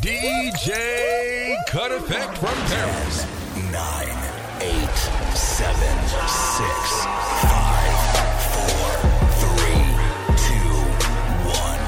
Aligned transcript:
DJ 0.00 1.56
Cut 1.66 1.92
Effect 1.92 2.38
from 2.38 2.54
Paris. 2.72 3.26
Nine, 3.70 4.16
eight, 4.62 4.98
seven, 5.36 5.94
six, 6.56 7.04
five, 7.44 7.96
four, 8.48 8.88
three, 9.44 9.84
two, 10.40 10.72
one, 11.52 11.82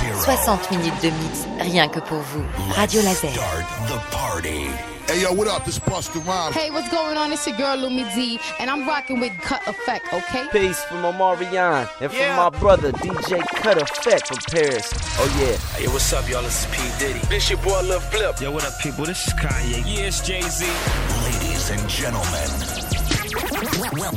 zero. 0.00 0.18
60 0.20 0.76
minutes 0.78 1.02
de 1.02 1.10
mix, 1.10 1.46
rien 1.60 1.86
que 1.88 2.00
pour 2.00 2.20
vous. 2.20 2.44
Radio 2.76 3.02
Laser. 3.02 3.28
Start 3.28 3.66
the 3.88 3.98
party. 4.10 4.93
Hey 5.06 5.20
yo, 5.20 5.32
what 5.34 5.46
up? 5.46 5.66
This 5.66 5.78
Buster 5.78 6.18
Rhymes. 6.20 6.56
Hey, 6.56 6.70
what's 6.70 6.88
going 6.90 7.18
on? 7.18 7.30
It's 7.30 7.46
your 7.46 7.56
girl 7.58 7.76
Lumi 7.76 8.12
D, 8.14 8.40
and 8.58 8.70
I'm 8.70 8.88
rocking 8.88 9.20
with 9.20 9.32
Cut 9.42 9.60
Effect, 9.68 10.12
okay? 10.12 10.46
Peace 10.50 10.82
from 10.84 11.02
Omarion 11.02 11.86
and 12.00 12.10
from 12.10 12.36
my 12.36 12.48
brother 12.48 12.90
DJ 12.90 13.38
Cut 13.56 13.80
Effect 13.80 14.28
from 14.28 14.38
Paris. 14.50 14.92
Oh 15.18 15.38
yeah. 15.38 15.56
Hey, 15.78 15.88
what's 15.88 16.10
up, 16.12 16.28
y'all? 16.28 16.42
This 16.42 16.64
is 16.64 16.74
P. 16.74 16.98
Diddy. 16.98 17.20
This 17.28 17.50
your 17.50 17.58
boy 17.58 17.82
Lil 17.82 18.00
Flip. 18.00 18.40
Yo, 18.40 18.50
what 18.50 18.64
up, 18.64 18.78
people? 18.80 19.04
This 19.04 19.26
is 19.28 19.34
Kanye. 19.34 19.84
Yeah, 19.84 20.06
it's 20.06 20.26
Jay-Z. 20.26 20.64
Ladies 20.64 21.70
and 21.70 21.88
gentlemen, 21.88 22.48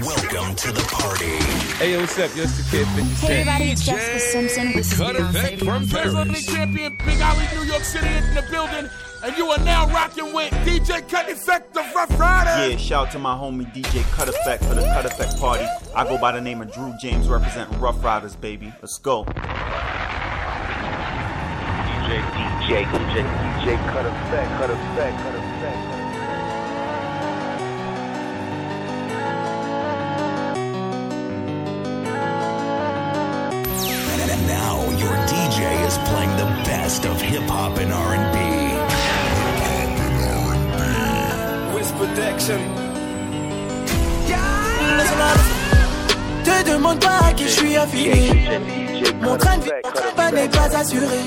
welcome 0.02 0.56
to 0.56 0.72
the 0.72 0.88
party. 0.90 1.36
Hey, 1.78 1.94
yo, 1.94 2.00
what's 2.00 2.18
up? 2.18 2.34
Yo, 2.34 2.44
it's 2.44 2.58
the 2.58 2.78
kid 2.78 2.88
50 2.88 3.02
Cent. 3.04 3.18
Hey 3.20 3.42
everybody, 3.42 3.72
it's 3.72 3.86
Jessica 3.86 4.20
Simpson. 4.22 4.72
This 4.72 4.94
is 4.94 4.98
Cut 4.98 5.16
Effect 5.18 5.64
from 5.64 5.88
Paris. 5.88 6.46
champion, 6.46 6.98
Big 7.06 7.20
Alley, 7.20 7.46
New 7.54 7.64
York 7.64 7.84
City 7.84 8.08
in 8.08 8.34
the 8.34 8.42
building. 8.50 8.90
And 9.28 9.36
you 9.36 9.48
are 9.48 9.60
now 9.60 9.86
rocking 9.88 10.32
with 10.34 10.54
DJ 10.64 11.06
Cut 11.10 11.30
Effect, 11.30 11.74
the 11.74 11.82
Rough 11.94 12.18
Rider. 12.18 12.70
Yeah, 12.70 12.78
shout 12.78 13.08
out 13.08 13.12
to 13.12 13.20
my 13.20 13.36
homie 13.36 13.70
DJ 13.74 14.02
Cut 14.14 14.30
Effect 14.30 14.64
for 14.64 14.74
the 14.74 14.84
Cut 14.84 15.06
Effect 15.06 15.38
party. 15.38 15.66
I 15.94 16.06
go 16.06 16.18
by 16.18 16.32
the 16.32 16.40
name 16.40 16.62
of 16.62 16.72
Drew 16.72 16.94
James, 17.02 17.28
representing 17.28 17.78
Rough 17.78 18.02
Riders, 18.02 18.38
baby. 18.38 18.72
Let's 18.82 18.98
go. 18.98 19.26
DJ, 19.26 19.36
DJ, 22.32 22.86
DJ, 22.86 23.26
DJ, 23.28 23.76
cut 23.92 24.06
effect, 24.06 24.50
cut 24.60 24.70
effect, 24.70 25.18
cut 25.18 25.36
effect. 25.36 25.78
And 34.32 34.48
now 34.48 34.84
your 34.92 35.18
DJ 35.28 35.86
is 35.86 35.98
playing 36.08 36.32
the 36.38 36.46
best 36.64 37.06
of 37.06 37.20
hip 37.20 37.44
hop 37.44 37.78
and 37.78 37.92
R&B. 37.92 38.67
Te 46.44 46.72
demande 46.72 47.00
pas 47.00 47.28
à 47.30 47.34
qui 47.34 47.44
je 47.44 47.50
suis 47.50 47.76
affilié. 47.78 48.50
Mon 49.22 49.38
train 49.38 49.58
de 49.58 49.64
vie, 49.64 49.72
mon 49.84 50.16
train 50.16 50.32
n'est 50.32 50.50
pas 50.50 50.78
assuré. 50.78 51.20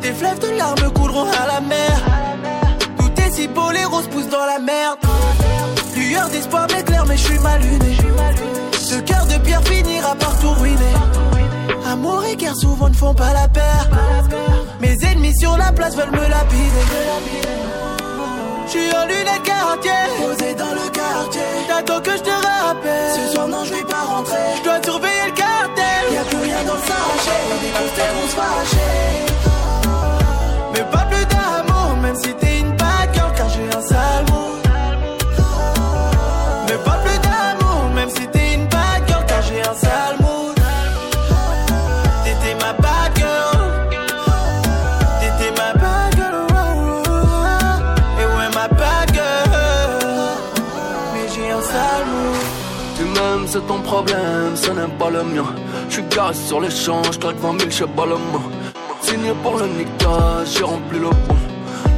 Des 0.00 0.12
fleuves 0.12 0.38
de 0.38 0.56
larmes 0.56 0.92
couleront 0.92 1.26
à 1.30 1.46
la 1.46 1.60
mer. 1.60 2.00
Tout 2.98 3.22
est 3.22 3.30
si 3.32 3.48
beau, 3.48 3.70
les 3.70 3.84
roses 3.84 4.08
poussent 4.08 4.28
dans 4.28 4.46
la 4.46 4.58
merde. 4.58 4.98
Lueur 5.96 6.28
d'espoir 6.28 6.66
m'éclaire, 6.74 7.04
mais 7.06 7.16
je 7.16 7.24
suis 7.24 7.38
mal 7.38 7.60
luné. 7.60 7.96
Ce 8.72 8.96
cœur 9.00 9.26
de 9.26 9.38
pierre 9.44 9.62
finira 9.64 10.14
par 10.14 10.38
tout 10.38 10.52
ruiner. 10.60 10.94
Amour 11.86 12.24
et 12.24 12.36
guerre 12.36 12.56
souvent 12.56 12.88
ne 12.88 12.94
font 12.94 13.14
pas 13.14 13.32
la 13.32 13.48
paire. 13.48 13.88
Mes 14.80 14.96
ennemis 15.04 15.36
sur 15.38 15.56
la 15.56 15.72
place 15.72 15.96
veulent 15.96 16.10
me 16.12 16.28
lapider. 16.28 16.86
Je 18.72 18.78
suis 18.78 18.94
en 18.94 19.04
lunettes 19.04 19.42
quartier, 19.42 19.90
posé 20.20 20.54
dans 20.54 20.72
le 20.72 20.88
quartier. 20.90 21.42
T'attends 21.66 22.00
que 22.00 22.12
je 22.12 22.22
te 22.22 22.30
rappelle. 22.30 23.12
Ce 23.16 23.32
soir, 23.32 23.48
non, 23.48 23.64
je 23.64 23.74
vais 23.74 23.82
problème, 54.02 54.56
ce 54.56 54.70
n'est 54.70 54.94
pas 54.98 55.10
le 55.10 55.22
mien. 55.24 55.44
J'suis 55.88 56.02
garé 56.14 56.34
sur 56.34 56.60
l'échange, 56.60 57.18
claque 57.18 57.36
20 57.36 57.60
000, 57.60 57.70
j'sais 57.70 57.86
pas 57.86 58.06
le. 58.06 58.16
Signé 59.02 59.32
pour 59.42 59.56
le 59.58 59.66
niquage, 59.66 60.48
j'ai 60.54 60.64
rempli 60.64 60.98
le 60.98 61.10
pont. 61.10 61.36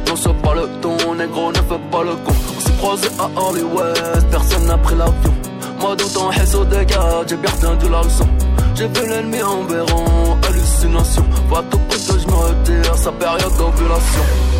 Non, 0.07 0.15
c'est 0.15 0.41
pas 0.41 0.53
le 0.53 0.67
ton, 0.81 1.15
négro, 1.15 1.51
ne 1.51 1.55
fais 1.55 1.83
pas 1.91 2.03
le 2.03 2.15
con. 2.25 2.33
On 2.57 2.61
s'est 2.61 2.77
croisé 2.77 3.07
à 3.19 3.41
Hollywood, 3.41 4.25
personne 4.31 4.65
n'a 4.65 4.77
pris 4.77 4.95
l'avion. 4.95 5.33
Moi, 5.79 5.95
dans 5.95 6.09
ton 6.09 6.27
réseau 6.27 6.63
de 6.65 6.83
garde, 6.83 7.29
j'ai 7.29 7.37
bien 7.37 7.51
retenu 7.51 7.89
la 7.91 8.01
leçon. 8.03 8.27
J'ai 8.75 8.87
vu 8.87 9.07
l'ennemi 9.09 9.41
en 9.41 9.63
béron, 9.63 10.37
hallucination. 10.47 11.25
À 11.55 11.61
tout 11.69 11.77
prix 11.89 11.99
que 12.07 12.19
je 12.19 12.27
me 12.27 12.33
retire, 12.33 12.97
sa 12.97 13.11
période 13.11 13.57
d'ovulation. 13.57 14.52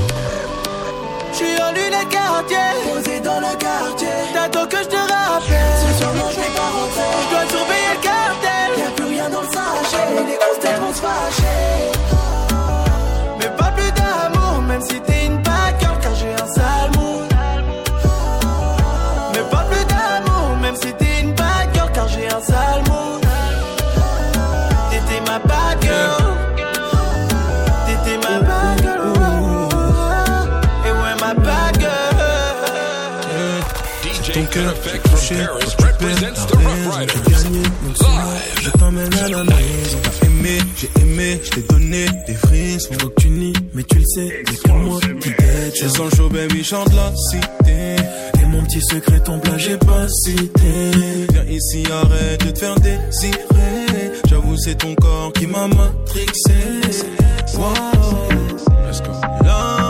J'suis 1.43 1.61
en 1.61 1.71
lunettes 1.71 2.09
quartier, 2.09 2.57
posé 2.87 3.19
dans 3.19 3.39
le 3.39 3.55
quartier. 3.57 4.07
T'attends 4.33 4.65
que 4.65 4.77
je 4.77 4.87
te 4.87 4.95
rappelle. 4.95 5.75
Ce 5.87 5.99
soir, 5.99 6.13
non, 6.13 6.29
je 6.31 6.39
vais 6.39 6.55
pas 6.55 6.69
rentrer. 6.77 7.09
Je 7.23 7.29
dois 7.31 7.45
surveiller 7.49 7.91
le 7.95 8.01
cartel. 8.01 8.67
Y'a 8.77 8.91
plus 8.95 9.05
rien 9.05 9.29
dans 9.29 9.41
le 9.41 9.47
sachet. 9.47 10.07
Les 10.27 10.37
grosses 10.37 10.59
têtes 10.61 10.79
vont 10.79 10.93
se 10.93 11.01
fâcher. 11.01 11.91
Mais 13.39 13.49
pas 13.57 13.71
plus 13.71 13.91
d'amour, 13.91 14.61
même 14.61 14.81
si 14.81 15.01
t'es 15.01 15.25
une 15.25 15.37
bad 15.37 15.77
Effect 34.63 35.07
from 35.07 35.37
Paris 35.37 35.75
represents 35.83 36.45
the 36.45 36.55
Rough 36.55 36.95
Riders. 36.95 37.23
Je 38.61 38.69
t'emmène 38.71 39.13
à 39.13 39.29
la 39.29 39.43
maison. 39.43 39.97
T'as 40.03 40.25
aimé, 40.25 40.57
j'ai 40.77 40.89
aimé, 41.01 41.41
je 41.43 41.49
t'ai 41.49 41.61
donné 41.63 42.05
des 42.27 42.33
frissons. 42.33 42.93
Que 42.93 43.21
tu 43.21 43.29
nies, 43.29 43.53
mais 43.73 43.83
tu 43.83 43.97
le 43.97 44.05
sais, 44.05 44.43
c'est 44.47 44.63
que 44.63 44.71
moi 44.71 44.99
qui 45.01 45.33
t'aide. 45.33 45.73
Je 45.81 45.87
sens 45.87 46.19
baby, 46.31 46.63
chante 46.63 46.93
la 46.93 47.11
cité. 47.31 47.95
Et 48.41 48.45
mon 48.45 48.63
petit 48.63 48.81
secret, 48.81 49.19
ton 49.19 49.39
plat, 49.39 49.57
j'ai 49.57 49.77
pas 49.77 50.07
cité. 50.07 50.91
Viens 51.31 51.45
ici, 51.49 51.83
arrête 51.91 52.45
de 52.45 52.51
te 52.51 52.59
faire 52.59 52.75
désirer. 52.75 54.11
J'avoue, 54.29 54.55
c'est 54.57 54.75
ton 54.75 54.95
corps 54.95 55.33
qui 55.33 55.47
m'a 55.47 55.67
matrixé. 55.67 56.53
Wow. 57.57 57.73
Let's 58.87 59.01
go. 59.01 59.82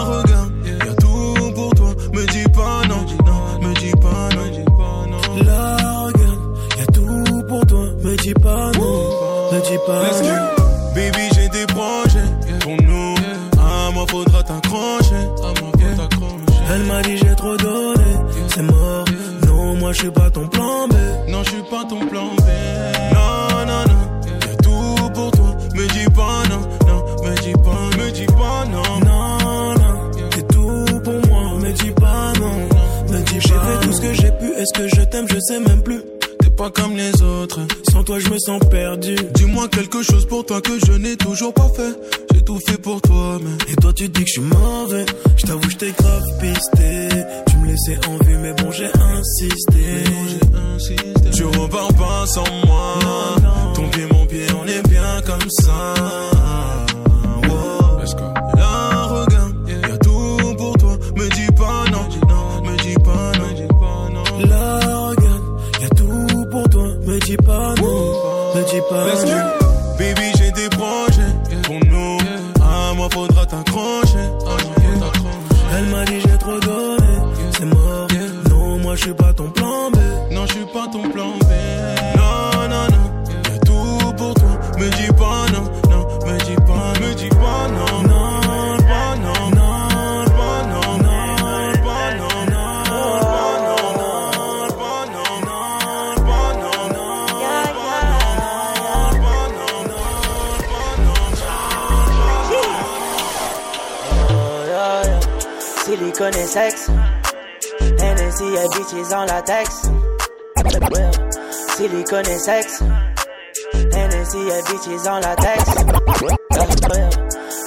Bitches 114.84 115.08
en 115.08 115.20
latex. 115.20 115.64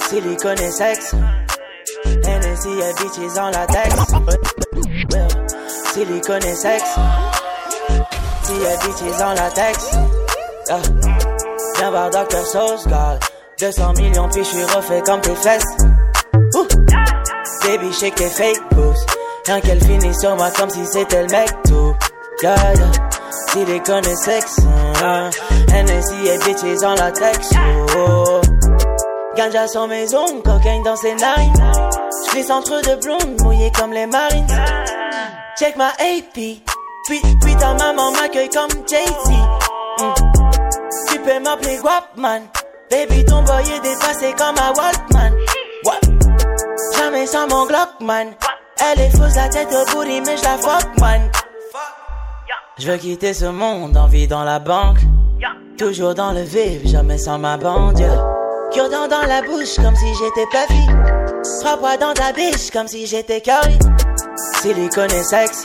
Silicone 0.09 0.59
et 0.59 0.71
sexe. 0.71 1.15
Hennessy 2.05 2.69
et 2.69 2.93
bitches 3.01 3.37
en 3.37 3.49
latex. 3.49 3.95
Silicone 5.93 6.43
et 6.43 6.55
sexe. 6.55 6.95
Si 8.43 8.53
et 8.53 8.77
bitches 8.85 9.21
en 9.21 9.33
latex. 9.33 9.91
Viens 11.77 11.91
voir 11.91 12.09
Dr. 12.09 12.45
Sauce, 12.45 12.87
God. 12.87 13.19
200 13.59 13.93
millions, 13.93 14.29
puis 14.29 14.43
je 14.43 14.49
suis 14.49 14.63
refait 14.63 15.01
comme 15.01 15.21
tes 15.21 15.35
fesses. 15.35 15.77
Baby, 17.63 17.91
shake 17.91 18.15
tes 18.15 18.29
fake 18.29 18.61
boobs. 18.71 18.95
Rien 19.47 19.61
qu'elle 19.61 19.83
finit 19.83 20.13
sur 20.15 20.35
moi 20.35 20.51
comme 20.51 20.69
si 20.69 20.85
c'était 20.85 21.23
le 21.23 21.29
mec 21.29 21.49
tout. 21.65 21.95
Yeah. 22.43 23.06
Silicone 23.57 24.05
et 24.05 24.15
sexe. 24.15 24.59
Uh. 24.59 25.31
Hennessy 25.73 26.27
et 26.27 26.37
bitches 26.45 26.83
en 26.83 26.93
latex. 26.93 27.49
Oh. 27.97 28.41
Ganja 29.35 29.67
sur 29.67 29.87
mes 29.87 30.13
ongles, 30.13 30.43
cocaine 30.43 30.83
dans 30.83 30.95
ses 30.95 31.15
narines. 31.15 31.53
J'glisse 32.27 32.51
entre 32.51 32.79
deux 32.83 32.97
blondes, 32.97 33.41
mouillées 33.41 33.71
comme 33.71 33.93
les 33.93 34.05
marines. 34.05 34.47
Check 35.57 35.75
ma 35.75 35.87
AP. 35.87 36.33
Puis, 36.33 37.21
puis 37.41 37.55
ta 37.55 37.73
maman 37.73 38.11
m'accueille 38.11 38.49
comme 38.49 38.69
Jay-Z. 38.87 39.29
Mm. 39.31 40.13
Tu 41.09 41.19
peux 41.19 41.39
m'appeler 41.39 41.77
Guapman. 41.77 42.41
Baby, 42.91 43.25
ton 43.25 43.41
boy 43.41 43.63
est 43.63 43.79
dépassé 43.79 44.35
comme 44.37 44.55
un 44.55 44.73
Walkman. 44.73 45.33
What? 45.83 46.01
Jamais 46.95 47.25
sans 47.25 47.47
mon 47.47 47.65
Glockman. 47.65 48.35
Elle 48.79 49.01
est 49.01 49.17
fausse 49.17 49.35
la 49.35 49.49
tête 49.49 49.69
au 49.73 49.91
booty, 49.91 50.21
mais 50.21 50.37
je 50.37 50.43
la 50.43 50.57
fuck, 50.57 50.99
man. 50.99 51.31
Je 52.79 52.91
veux 52.91 52.97
quitter 52.97 53.33
ce 53.33 53.45
monde, 53.45 53.97
en 53.97 54.07
vie 54.07 54.27
dans 54.27 54.43
la 54.43 54.59
banque. 54.59 54.99
Toujours 55.79 56.13
dans 56.13 56.31
le 56.31 56.41
vif, 56.41 56.85
jamais 56.85 57.17
sans 57.17 57.39
ma 57.39 57.57
bande. 57.57 58.01
Cure-dent 58.71 59.07
dans 59.07 59.27
la 59.27 59.41
bouche, 59.41 59.75
comme 59.77 59.95
si 59.95 60.13
j'étais 60.15 60.45
Puffy. 60.51 60.87
Trois 61.61 61.97
dans 61.97 62.13
ta 62.13 62.31
biche, 62.33 62.69
comme 62.71 62.87
si 62.87 63.07
j'étais 63.07 63.41
Curry. 63.41 63.79
Silicone 64.61 65.11
et 65.11 65.23
sexe. 65.23 65.63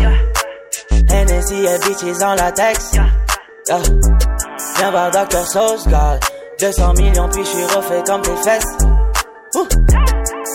Hennessy 1.10 1.66
et 1.66 1.78
bitches 1.86 2.22
en 2.22 2.34
latex. 2.34 2.92
Yeah. 2.94 3.78
Viens 4.76 4.90
voir 4.90 5.10
Dr. 5.10 5.46
Sauce, 5.46 5.86
God. 5.86 6.20
200 6.60 6.94
millions, 6.94 7.28
puis 7.28 7.44
je 7.44 7.48
suis 7.48 7.64
refait 7.76 8.02
comme 8.06 8.22
tes 8.22 8.36
fesses. 8.36 8.64
Ouh. 9.56 9.68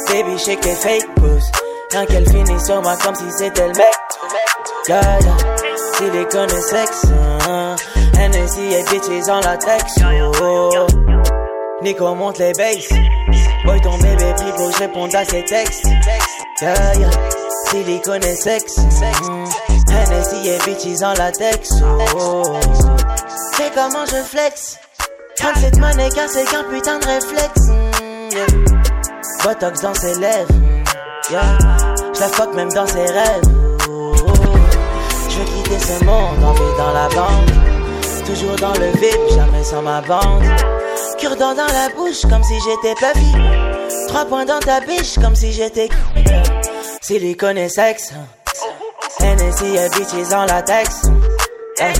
Baby, 0.09 0.37
shake 0.39 0.61
tes 0.61 0.75
fake 0.75 1.07
boobs. 1.17 1.43
Rien 1.91 2.05
qu'elle 2.05 2.27
finit 2.27 2.59
sur 2.65 2.81
moi 2.81 2.95
comme 3.03 3.15
si 3.15 3.31
c'était 3.31 3.67
le 3.67 3.73
mec. 3.73 5.56
Silicone 5.97 6.49
et 6.51 6.61
sexe. 6.61 7.05
Uh. 7.05 7.75
Hennessy 8.19 8.61
et 8.61 8.83
bitches 8.83 9.29
en 9.29 9.39
latex. 9.39 9.95
Oh. 10.43 10.85
Nico 11.81 12.13
monte 12.13 12.37
les 12.37 12.53
basses. 12.53 12.89
Boy, 13.65 13.81
ton 13.81 13.97
bébé 13.97 14.31
que 14.37 14.43
je 14.47 15.17
à 15.17 15.25
ses 15.25 15.43
textes. 15.45 15.87
Yeah. 16.61 17.09
Silicone 17.71 18.23
et 18.23 18.35
sexe. 18.35 18.77
Mm. 18.77 19.45
Hennessy 19.89 20.47
et 20.47 20.59
bitches 20.67 21.01
en 21.01 21.13
latex. 21.13 21.69
Oh. 22.15 22.43
C'est 23.55 23.73
comment 23.73 24.05
je 24.05 24.21
flex? 24.23 24.77
37 25.39 25.77
mannequins, 25.77 26.27
c'est 26.27 26.45
qu'un 26.45 26.63
putain 26.65 26.99
de 26.99 27.05
réflexe. 27.05 27.67
Mm, 27.69 28.35
yeah. 28.35 28.45
Botox 29.43 29.81
dans 29.81 29.95
ses 29.95 30.13
lèvres. 30.19 30.53
Yeah. 31.31 31.57
Je 32.13 32.19
la 32.19 32.27
fuck 32.27 32.53
même 32.53 32.69
dans 32.69 32.85
ses 32.85 33.05
rêves. 33.05 33.66
Ce 35.87 36.03
monde, 36.03 36.43
en 36.43 36.53
vie 36.53 36.77
dans 36.77 36.91
la 36.91 37.07
banque. 37.07 38.25
Toujours 38.25 38.55
dans 38.57 38.73
le 38.73 38.91
vide, 38.99 39.35
jamais 39.35 39.63
sans 39.63 39.81
ma 39.81 40.01
bande. 40.01 40.43
Cure-dent 41.17 41.53
dans 41.53 41.67
la 41.67 41.89
bouche, 41.95 42.21
comme 42.29 42.43
si 42.43 42.55
j'étais 42.59 42.93
Puffy. 42.95 43.33
Trois 44.09 44.25
points 44.25 44.45
dans 44.45 44.59
ta 44.59 44.81
biche, 44.81 45.15
comme 45.21 45.35
si 45.35 45.53
j'étais. 45.53 45.87
Silicone 47.01 47.57
et 47.57 47.69
sexe. 47.69 48.11
Hennessy 49.21 49.65
et 49.65 49.89
bitches 49.89 50.33
en 50.33 50.45
latex. 50.45 51.03
Yeah. 51.79 51.93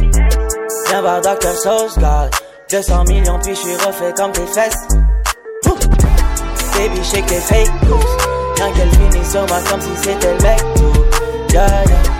Viens 0.89 1.01
voir 1.01 1.21
Dr. 1.21 1.55
Sauce, 1.55 1.97
God. 1.97 2.31
200 2.69 3.03
millions, 3.05 3.39
puis 3.41 3.55
je 3.55 3.59
suis 3.59 3.75
refait 3.75 4.13
comme 4.17 4.31
tes 4.33 4.47
fesses. 4.47 4.87
Baby, 6.75 7.03
shake 7.03 7.25
tes 7.25 7.39
fake 7.39 7.71
boobs. 7.83 8.03
Rien 8.57 8.71
qu'elle 8.73 8.89
finit 8.89 9.25
sur 9.25 9.47
moi 9.47 9.57
comme 9.69 9.81
si 9.81 9.89
c'était 9.95 10.33
le 10.33 10.43
mec 10.43 12.16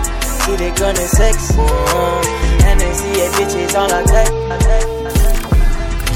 yeah. 0.48 0.56
Silicone 0.56 0.96
et 0.96 1.08
sexe. 1.08 1.50
Uh. 1.58 2.38
Hennessy 2.64 3.20
et 3.20 3.30
bitches 3.36 3.76
en 3.76 3.86
latex. 3.86 4.30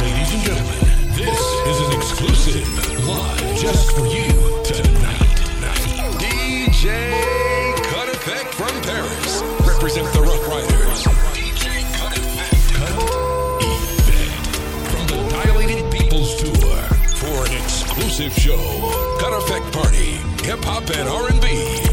Ladies 0.00 0.32
and 0.32 0.42
gentlemen, 0.42 0.78
this 1.16 1.40
is 1.66 1.80
an 1.80 1.92
exclusive 1.92 2.66
live 3.06 3.60
just 3.60 3.92
for 3.92 4.06
you 4.06 4.28
tonight. 4.64 5.38
DJ 6.18 7.74
Cut 7.84 8.08
Effect 8.08 8.54
from 8.54 8.80
Paris 8.82 9.42
represent 9.66 10.12
the 10.12 10.22
Rough 10.22 10.48
Riders. 10.48 11.04
DJ 11.34 11.82
Cut 11.98 12.16
Effect. 12.16 12.74
Cut 12.74 12.94
Effect 13.82 14.46
from 14.90 15.06
the 15.06 15.18
Dilated 15.30 15.92
Peoples 15.92 16.34
Tour 16.36 16.76
for 17.16 17.46
an 17.46 17.52
exclusive 17.62 18.32
show. 18.34 19.16
Cut 19.20 19.32
Effect 19.34 19.72
Party, 19.72 20.18
Hip 20.44 20.64
Hop 20.64 20.88
and 20.90 21.08
R&B. 21.08 21.91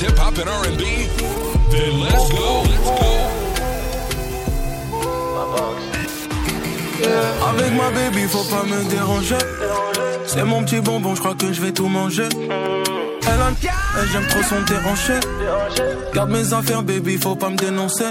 Hip 0.00 0.16
hop 0.18 0.38
and 0.38 0.48
R&B? 0.48 0.82
Let's 1.72 2.30
go. 2.30 2.62
Let's 2.62 3.00
go. 3.00 3.42
Avec 7.48 7.72
ma 7.74 7.90
baby, 7.90 8.22
faut 8.28 8.44
pas 8.44 8.62
me 8.64 8.88
déranger. 8.88 9.36
C'est 10.26 10.44
mon 10.44 10.62
petit 10.62 10.80
bonbon, 10.80 11.14
je 11.14 11.20
crois 11.20 11.34
que 11.34 11.52
je 11.52 11.60
vais 11.60 11.72
tout 11.72 11.88
manger. 11.88 12.28
Elle 13.24 14.08
j'aime 14.12 14.26
trop 14.28 14.42
son 14.42 14.62
déhanché. 14.62 15.14
Garde 16.14 16.30
mes 16.30 16.52
affaires, 16.52 16.82
baby, 16.82 17.18
faut 17.18 17.36
pas 17.36 17.50
me 17.50 17.56
dénoncer. 17.56 18.10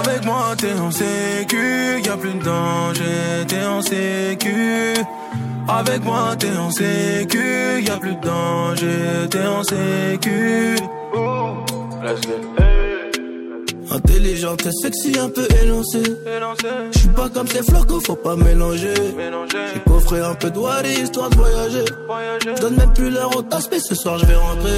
Avec 0.00 0.24
moi, 0.24 0.54
t'es 0.56 0.74
en 0.74 0.90
sécu, 0.90 2.00
y 2.04 2.08
a 2.08 2.16
plus 2.16 2.34
de 2.34 2.44
danger, 2.44 3.46
t'es 3.48 3.64
en 3.64 3.80
sécu. 3.82 4.94
Avec 5.68 6.02
moi, 6.02 6.34
t'es 6.38 6.56
en 6.56 6.70
sécu, 6.70 7.82
y 7.82 7.90
a 7.90 7.96
plus 7.98 8.14
de 8.14 8.20
danger, 8.20 9.28
t'es 9.30 9.46
en 9.46 9.62
sécu. 9.62 10.76
Let's 12.02 12.22
go. 12.26 12.77
Intelligente 13.90 14.66
et 14.66 14.72
sexy, 14.82 15.18
un 15.18 15.30
peu 15.30 15.46
élancée. 15.62 16.02
Je 16.92 16.98
suis 16.98 17.08
pas 17.08 17.28
comme 17.28 17.46
ces 17.46 17.62
flocos, 17.62 18.00
faut 18.00 18.16
pas 18.16 18.36
mélanger. 18.36 18.94
J'ai 18.94 19.80
coffré 19.80 20.20
un 20.20 20.34
peu 20.34 20.50
de 20.50 20.58
wari, 20.58 20.92
histoire 21.02 21.30
de 21.30 21.36
voyager. 21.36 21.84
Donne 22.60 22.76
même 22.76 22.92
plus 22.92 23.10
l'heure 23.10 23.34
au 23.36 23.42
mais 23.70 23.80
ce 23.80 23.94
soir 23.94 24.18
je 24.18 24.26
vais 24.26 24.36
rentrer. 24.36 24.76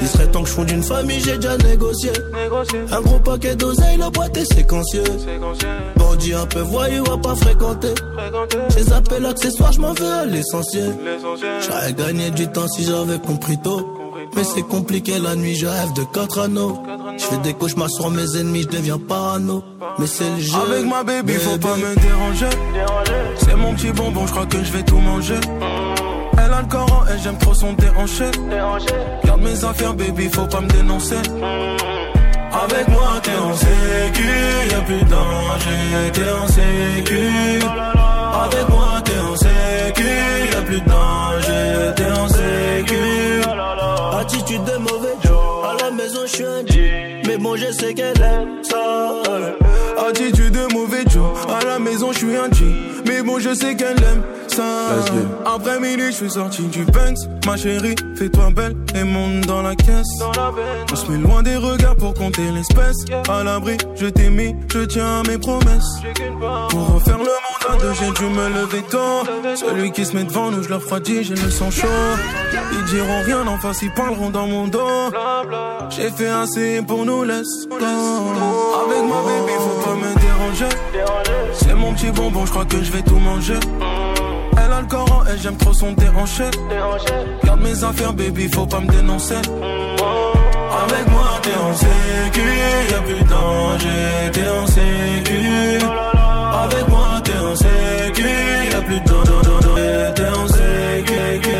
Il 0.00 0.08
serait 0.08 0.26
temps 0.30 0.42
que 0.42 0.48
je 0.48 0.54
fonde 0.54 0.70
une 0.70 0.82
famille, 0.82 1.20
j'ai 1.20 1.36
déjà 1.36 1.56
négocié. 1.58 2.10
Un 2.90 3.00
gros 3.00 3.18
paquet 3.18 3.54
d'oseille, 3.54 3.98
la 3.98 4.10
boîte 4.10 4.36
est 4.36 4.52
séquencieux. 4.52 5.04
Bandit 5.96 6.34
un 6.34 6.46
peu 6.46 6.60
voyou, 6.60 7.04
à 7.12 7.18
pas 7.18 7.34
fréquenter. 7.36 7.94
Ces 8.70 8.92
appels 8.92 9.26
accessoires, 9.26 9.72
je 9.72 9.80
m'en 9.80 9.92
veux 9.92 10.12
à 10.12 10.24
l'essentiel. 10.24 10.94
J'aurais 11.66 11.92
gagné 11.92 12.30
du 12.30 12.48
temps 12.48 12.68
si 12.68 12.84
j'avais 12.84 13.18
compris 13.18 13.58
tôt. 13.58 14.00
Mais 14.36 14.44
c'est 14.44 14.62
compliqué 14.62 15.18
la 15.18 15.36
nuit, 15.36 15.54
je 15.54 15.66
rêve 15.66 15.92
de 15.94 16.02
quatre 16.12 16.40
anneaux. 16.40 16.82
Je 17.16 17.24
fais 17.24 17.38
des 17.38 17.54
cauchemars 17.54 17.90
sur 17.90 18.10
mes 18.10 18.36
ennemis, 18.36 18.62
je 18.62 18.76
deviens 18.76 18.98
parano. 18.98 19.62
Mais 19.98 20.06
c'est 20.06 20.28
le 20.28 20.40
jeu. 20.40 20.58
Avec 20.68 20.86
ma 20.86 21.02
baby, 21.04 21.34
faut 21.34 21.58
pas 21.58 21.76
me 21.76 21.94
déranger. 22.00 22.50
C'est 23.38 23.56
mon 23.56 23.74
petit 23.74 23.90
bonbon, 23.92 24.26
je 24.26 24.32
crois 24.32 24.46
que 24.46 24.62
je 24.62 24.72
vais 24.72 24.82
tout 24.82 24.98
manger. 24.98 25.40
Elle 26.36 26.52
a 26.52 26.60
le 26.62 26.68
Coran 26.68 27.04
et 27.06 27.18
j'aime 27.22 27.38
trop 27.38 27.54
son 27.54 27.72
déhanché. 27.74 28.24
Garde 29.24 29.40
mes 29.40 29.64
affaires, 29.64 29.94
baby, 29.94 30.28
faut 30.32 30.46
pas 30.46 30.60
me 30.60 30.68
dénoncer. 30.68 31.16
Avec 31.16 32.88
moi, 32.88 33.20
t'es 33.22 33.36
en 33.36 33.54
sécu, 33.54 34.28
y'a 34.70 34.80
plus 34.82 35.02
de 35.02 35.10
danger, 35.10 36.12
t'es 36.12 36.30
en 36.30 36.46
sécu. 36.46 37.18
Avec 38.44 38.68
moi, 38.68 39.00
t'es 39.04 39.18
en 39.18 39.36
sécu, 39.36 40.04
y'a 40.52 40.62
plus 40.62 40.80
de 40.80 40.88
danger, 40.88 41.94
t'es 41.96 42.10
en 42.12 42.28
sécu. 42.28 43.04
Attitude 44.20 44.64
de 44.64 44.76
mauvais 44.78 45.13
attention. 46.24 46.64
Mais 47.26 47.38
bon, 47.38 47.56
je 47.56 47.70
sais 47.72 47.94
qu'elle 47.94 48.20
aime 48.22 48.62
ça 48.62 49.22
la 51.74 51.80
maison 51.80 52.12
je 52.12 52.18
suis 52.18 52.36
un 52.36 52.50
G. 52.52 52.64
Mais 53.06 53.22
bon, 53.22 53.38
je 53.40 53.52
sais 53.52 53.74
qu'elle 53.74 53.98
aime 53.98 54.22
ça. 54.46 54.62
Après 55.44 55.80
midi, 55.80 56.04
je 56.06 56.12
suis 56.12 56.30
sorti 56.30 56.62
du 56.62 56.84
Benz. 56.84 57.28
Ma 57.46 57.56
chérie, 57.56 57.96
fais-toi 58.16 58.50
belle 58.54 58.76
et 58.94 59.02
monte 59.02 59.46
dans 59.46 59.62
la 59.62 59.74
caisse. 59.74 60.06
On 60.92 60.96
se 60.96 61.10
met 61.10 61.18
loin 61.18 61.42
des 61.42 61.56
regards 61.56 61.96
pour 61.96 62.14
compter 62.14 62.48
l'espèce. 62.52 62.96
À 63.28 63.42
l'abri, 63.42 63.76
je 63.96 64.06
t'ai 64.06 64.30
mis, 64.30 64.54
je 64.72 64.80
tiens 64.80 65.20
à 65.20 65.22
mes 65.28 65.38
promesses. 65.38 65.94
Pour 66.70 66.94
refaire 66.94 67.18
le 67.18 67.24
monde 67.24 67.64
à 67.68 67.76
deux, 67.76 67.92
j'ai 68.00 68.10
dû 68.12 68.26
me 68.32 68.48
lever 68.50 68.82
tôt. 68.88 69.24
Celui 69.56 69.90
qui 69.90 70.04
se 70.04 70.14
met 70.14 70.24
devant 70.24 70.52
nous, 70.52 70.62
je 70.62 70.68
leur 70.68 70.80
refroidis, 70.80 71.24
j'ai 71.24 71.34
le 71.34 71.50
sang 71.50 71.72
chaud. 71.72 71.88
Ils 72.72 72.84
diront 72.84 73.22
rien 73.24 73.46
en 73.48 73.58
face, 73.58 73.82
ils 73.82 73.92
parleront 73.92 74.30
dans 74.30 74.46
mon 74.46 74.68
dos. 74.68 75.10
J'ai 75.90 76.10
fait 76.10 76.28
assez 76.28 76.82
pour 76.82 77.04
nous 77.04 77.24
laisser. 77.24 77.66
Avec 77.72 79.02
ma 79.10 79.20
baby, 79.26 79.52
faut 79.58 79.82
pas 79.84 79.96
me 79.96 80.14
déranger. 80.20 80.76
C'est 81.52 81.74
mon 81.74 81.92
petit 81.92 82.10
bonbon, 82.10 82.46
je 82.46 82.50
crois 82.50 82.64
que 82.64 82.82
je 82.82 82.92
vais 82.92 83.02
tout 83.02 83.18
manger. 83.18 83.58
Elle 84.56 84.72
a 84.72 84.80
le 84.80 84.86
Coran 84.86 85.22
et 85.26 85.38
j'aime 85.38 85.56
trop 85.56 85.72
son 85.72 85.92
déhanché. 85.92 86.44
Garde 87.44 87.60
mes 87.60 87.84
affaires, 87.84 88.12
baby, 88.12 88.48
faut 88.48 88.66
pas 88.66 88.80
me 88.80 88.88
dénoncer. 88.90 89.34
Avec 89.34 91.08
moi, 91.10 91.40
t'es 91.42 91.54
en 91.54 91.74
sécu, 91.74 92.40
y'a 92.90 93.00
plus 93.00 93.22
de 93.22 93.28
danger, 93.28 94.30
t'es 94.32 94.48
en 94.48 94.66
sécu. 94.66 95.78
Avec 96.64 96.88
moi, 96.88 97.20
t'es 97.24 97.38
en 97.38 97.56
sécu, 97.56 98.24
y'a 98.72 98.80
plus 98.82 99.00
de 99.00 99.06
danger, 99.06 100.14
t'es 100.14 100.28
en 100.28 100.46
sécu. 100.48 101.54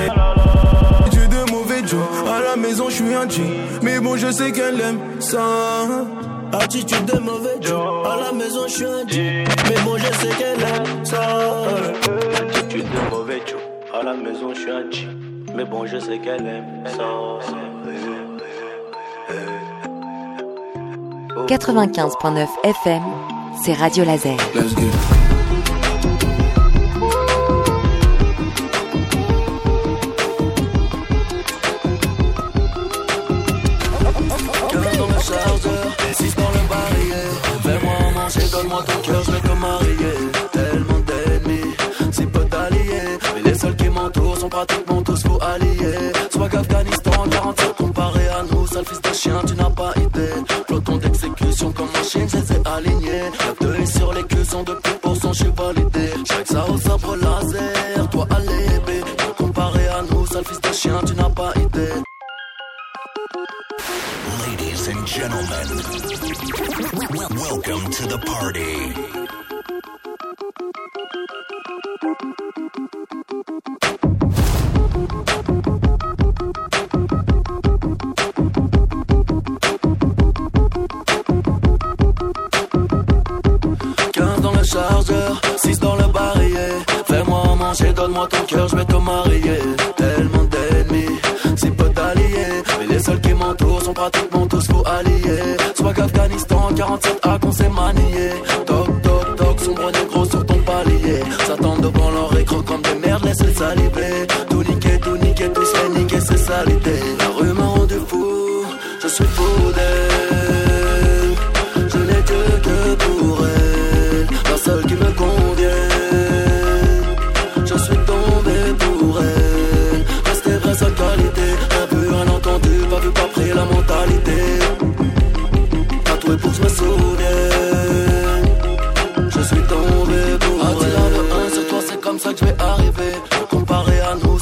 Tu 1.10 1.28
de 1.28 1.50
mauvais 1.50 1.82
Joe, 1.86 2.00
à 2.28 2.40
la 2.40 2.56
maison, 2.56 2.88
je 2.88 2.94
suis 2.94 3.14
un 3.14 3.28
G. 3.28 3.42
Mais 4.14 4.20
bon, 4.20 4.26
je 4.28 4.32
sais 4.32 4.52
qu'elle 4.52 4.80
aime 4.80 5.20
ça. 5.20 5.42
Attitude 6.52 7.04
de 7.06 7.18
mauvais 7.18 7.56
Joe, 7.60 8.06
à 8.06 8.16
la 8.16 8.32
maison, 8.32 8.60
je 8.68 8.72
suis 8.72 8.84
un 8.84 9.08
G. 9.08 9.44
Mais 9.68 9.80
bon, 9.84 9.96
je 9.96 10.04
sais 10.04 10.34
qu'elle 10.38 10.62
aime 10.62 11.04
ça. 11.04 11.20
Attitude 12.46 12.84
de 12.84 13.10
mauvais 13.10 13.42
Joe, 13.44 13.60
à 13.92 14.04
la 14.04 14.14
maison, 14.14 14.54
je 14.54 14.60
suis 14.60 14.70
un 14.70 14.90
G. 14.90 15.08
Mais 15.56 15.64
bon, 15.64 15.84
je 15.86 15.98
sais 15.98 16.18
qu'elle 16.18 16.46
aime 16.46 16.84
ça. 16.86 17.02
95.9 21.48 22.46
FM, 22.62 23.02
c'est 23.64 23.72
Radio 23.72 24.04
Laser. 24.04 24.36
Let's 24.54 24.74
go. 24.74 25.23
M'entourent 44.54 44.66
sont 44.66 44.66
pratiquement 44.66 45.02
tous 45.02 45.22
faux 45.22 45.38
alliés. 45.42 46.12
Swag 46.30 46.56
Afghanistan, 46.56 47.10
47 47.30 47.76
comparé 47.76 48.28
à 48.28 48.42
nous, 48.50 48.66
sale 48.66 48.84
de 48.84 49.14
chien, 49.14 49.40
tu 49.46 49.54
n'as 49.54 49.70
pas 49.70 49.92
idée. 49.96 50.34
Peloton 50.66 50.96
d'exécution 50.96 51.72
comme 51.72 51.90
machine, 51.92 52.28
je 52.28 52.36
les 52.36 52.52
ai 52.52 52.62
alignés. 52.66 53.30
Deux 53.60 53.86
sur 53.86 54.12
les 54.12 54.24
cuissons 54.24 54.62
de 54.62 54.74
plus 54.74 54.94
pour 55.02 55.16
son, 55.16 55.32
validé. 55.32 56.10
J'avais 56.28 56.44
ça 56.44 56.66
au 56.68 56.78
sabre 56.78 57.16
laser, 57.16 58.10
toi 58.10 58.26
à. 58.30 58.34
Comparé 59.36 59.88
à 59.88 60.02
nous, 60.10 60.26
sale 60.26 60.44
de 60.44 60.72
chien, 60.72 61.00
tu 61.06 61.14
n'as 61.14 61.30
pas 61.30 61.52
idée. 61.56 61.94
Ladies 64.46 64.88
and 64.88 65.06
gentlemen, 65.06 65.68
welcome 67.36 67.90
to 67.90 68.06
the 68.06 68.18
party. 68.24 69.13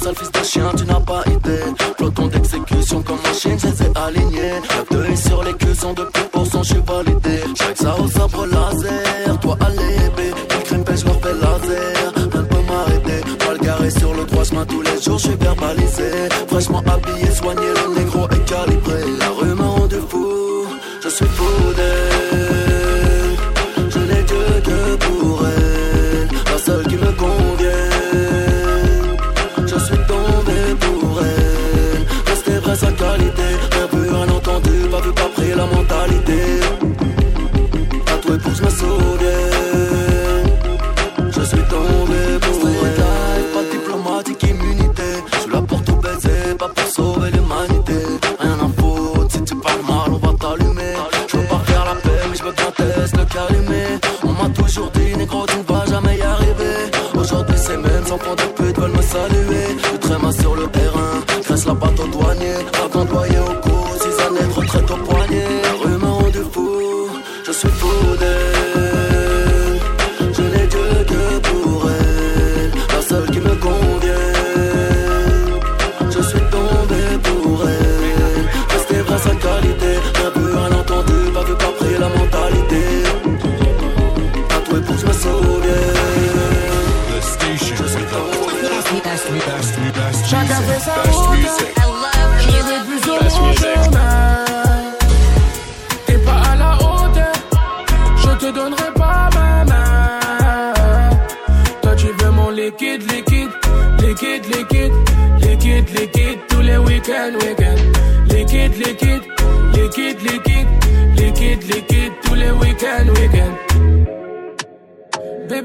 Sale 0.03 0.15
fils 0.17 0.33
de 0.33 0.45
chien, 0.45 0.71
tu 0.77 0.85
n'as 0.85 1.01
pas 1.01 1.23
idée. 1.27 1.65
Peloton 1.97 2.27
d'exécution 2.27 3.03
comme 3.03 3.21
machine, 3.23 3.59
je 3.59 3.67
les 3.67 3.83
ai 3.83 3.91
alignés. 3.97 4.55
Deuil 4.91 5.17
sur 5.17 5.43
les 5.45 5.55
cuissons 5.55 5.93
de 5.93 6.05
plus 6.05 6.29
pour 6.33 6.47
son, 6.47 6.63
validé. 6.63 7.41
J'avais 7.57 7.75
ça 7.77 7.95
au 7.99 8.09
sabre 8.09 8.47
laser, 8.47 9.41
toi 9.41 9.57
à 9.61 9.71
l'épée. 9.71 10.33
Ils 10.51 10.63
crime 10.65 10.85
pêche, 10.85 11.05
leur 11.05 11.21
fait 11.21 11.35
laser. 11.35 12.13
Rien 12.17 12.43
peut 12.43 12.63
m'arrêter. 12.69 13.21
Mal 13.47 13.59
garé 13.59 13.91
sur 13.91 14.15
le 14.15 14.25
droit 14.25 14.45
chemin 14.45 14.67
tous 14.67 14.83
les 14.83 15.01
jours, 15.01 15.19
je 15.19 15.29
suis 15.29 15.37
verbalisé. 15.37 16.11
Fraîchement 16.49 16.83
habillé, 16.93 17.31
soigné, 17.31 17.69
le 17.87 17.95
négro 17.99 18.25
est 18.29 18.45
calibré. 18.45 18.82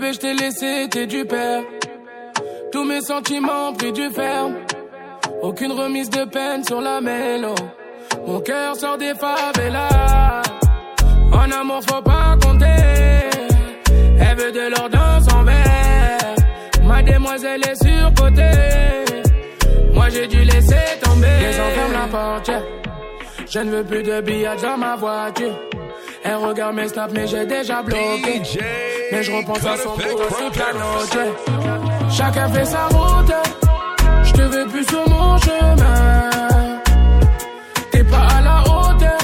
Je 0.10 0.20
t'ai 0.20 0.34
laissé, 0.34 0.88
t'es 0.90 1.06
du 1.06 1.26
père. 1.26 1.64
Tous 2.72 2.86
mes 2.86 3.02
sentiments 3.02 3.74
pris 3.74 3.92
du 3.92 4.10
ferme. 4.10 4.54
Aucune 5.42 5.74
remise 5.74 6.10
de 6.10 6.24
peine 6.24 6.64
sur 6.64 6.80
la 6.80 7.02
mélo. 7.02 7.54
Mon 8.26 8.40
cœur 8.40 8.76
sort 8.78 8.98
des 8.98 9.14
favelas. 9.14 10.44
En 11.34 11.52
amour, 11.52 11.82
faut 11.90 12.02
pas 12.02 12.38
compter. 12.42 12.66
Elle 14.22 14.38
veut 14.38 14.52
de 14.54 14.70
l'or 14.74 14.90
dans 14.90 15.30
son 15.30 15.44
verre. 15.44 16.36
Ma 16.84 17.04
demoiselle 17.04 17.62
est 17.70 17.76
surcotée. 17.76 19.04
Moi, 19.94 20.08
j'ai 20.10 20.28
dû 20.28 20.42
laisser 20.42 20.86
tomber. 21.04 21.38
Les 21.42 21.60
enferme 21.60 21.92
la 21.92 22.08
porte. 22.08 22.52
Je 23.50 23.60
ne 23.60 23.72
veux 23.72 23.84
plus 23.84 24.04
de 24.04 24.22
billets 24.22 24.56
dans 24.62 24.78
ma 24.78 24.96
voiture. 24.96 25.60
Elle 26.24 26.36
regarde 26.36 26.76
mes 26.76 26.88
snaps, 26.88 27.14
mais 27.14 27.28
j'ai 27.28 27.46
déjà 27.46 27.82
bloqué. 27.82 28.42
Mais 29.12 29.24
je 29.24 29.32
repense 29.32 29.66
à 29.66 29.78
son 29.78 29.96
beau 29.96 30.20
toute 30.38 30.58
la 30.58 30.74
noche. 30.74 31.28
Chacun 32.12 32.50
fait 32.50 32.66
sa 32.66 32.88
route. 32.88 33.34
Je 34.24 34.34
te 34.34 34.42
veux 34.42 34.66
plus 34.68 34.86
sur 34.86 35.08
mon 35.10 35.38
chemin. 35.38 36.30
T'es 37.92 38.04
pas 38.04 38.28
à 38.38 38.42
la 38.42 38.62
hauteur. 38.62 39.18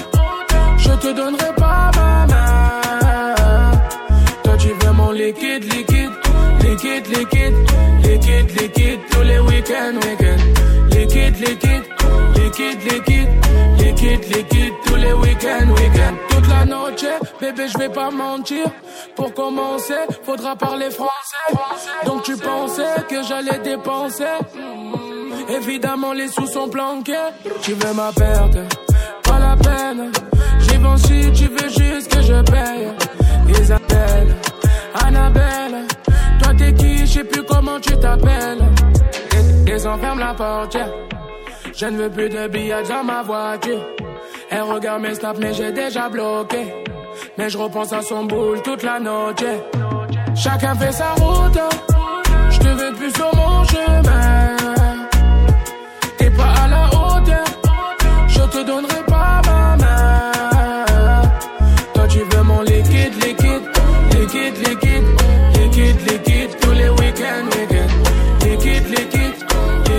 Je 0.78 0.92
te 0.92 1.14
donnerai 1.14 1.54
pas 1.56 1.63
Liquide, 6.74 7.08
liquide. 7.08 7.54
Liquide, 8.02 8.50
liquide. 8.60 9.00
Tous 9.12 9.22
les 9.22 9.38
week-ends, 9.38 9.96
week-ends. 10.02 10.44
Liquide, 10.90 11.40
liquide. 11.40 11.84
Liquide, 12.36 12.82
liquide. 12.90 13.30
Liquide, 13.78 14.26
liquide. 14.36 14.74
Tous 14.84 14.96
les 14.96 15.14
week-ends, 15.14 15.70
week-ends. 15.70 16.18
Toute 16.30 16.48
la 16.48 16.66
noche, 16.66 17.06
bébé, 17.40 17.68
je 17.68 17.78
vais 17.78 17.90
pas 17.90 18.10
mentir. 18.10 18.66
Pour 19.16 19.36
commencer, 19.36 20.02
faudra 20.24 20.56
parler 20.56 20.90
français. 20.90 21.54
Donc 22.08 22.24
tu 22.24 22.36
pensais 22.38 22.96
que 23.08 23.22
j'allais 23.22 23.60
dépenser? 23.60 24.24
Évidemment, 25.50 26.14
les 26.14 26.30
sous 26.30 26.48
sont 26.48 26.70
planqués. 26.70 27.30
Tu 27.62 27.74
veux 27.74 27.94
ma 27.94 28.12
perte, 28.14 28.58
pas 29.22 29.38
la 29.38 29.56
peine. 29.56 30.12
J'y 30.62 30.78
vais 30.78 30.98
si 30.98 31.32
tu 31.34 31.48
veux 31.50 31.70
juste 31.70 32.08
que 32.12 32.22
je 32.24 32.42
paye. 32.42 32.88
Isabelle, 33.62 34.36
Annabelle, 35.06 35.86
t'es 36.58 36.74
qui, 36.74 37.00
je 37.00 37.06
sais 37.06 37.24
plus 37.24 37.44
comment 37.44 37.80
tu 37.80 37.98
t'appelles. 37.98 38.64
Ils 39.68 39.88
enferment 39.88 40.20
la 40.20 40.34
portière. 40.34 40.90
Je 41.76 41.86
ne 41.88 41.98
veux 41.98 42.10
plus 42.10 42.30
de 42.30 42.48
billets 42.48 42.84
dans 42.88 43.04
ma 43.04 43.24
voiture. 43.24 43.82
Elle 44.50 44.62
regarde 44.62 45.02
mes 45.02 45.16
snaps, 45.16 45.40
mais 45.40 45.54
j'ai 45.54 45.72
déjà 45.72 46.10
bloqué. 46.10 46.74
Mais 47.38 47.50
je 47.50 47.58
repense 47.58 47.92
à 47.94 48.02
son 48.02 48.26
boule 48.26 48.62
toute 48.62 48.84
la 48.84 49.00
noche. 49.00 49.44
Chacun 50.36 50.76
fait 50.76 50.92
sa 50.92 51.12
route. 51.14 51.60
Je 52.52 52.60
te 52.60 52.68
veux 52.68 52.94
plus 52.94 53.12
sur 53.14 53.36
mon 53.36 53.64
chemin. 53.64 54.56
T'es 56.18 56.30
pas 56.30 56.54
à 56.64 56.68
la 56.68 56.86
hauteur. 56.88 57.46
Je 58.28 58.42
te 58.42 58.64
donnerai 58.64 59.04
pas 59.08 59.42
ma 59.46 59.78
main. 59.78 60.32
Toi, 61.94 62.08
tu 62.08 62.20
veux 62.20 62.44
mon 62.44 62.62
liquide. 62.62 63.16
Liquide, 63.26 63.64
liquide. 64.14 64.58
Liquide, 64.64 64.83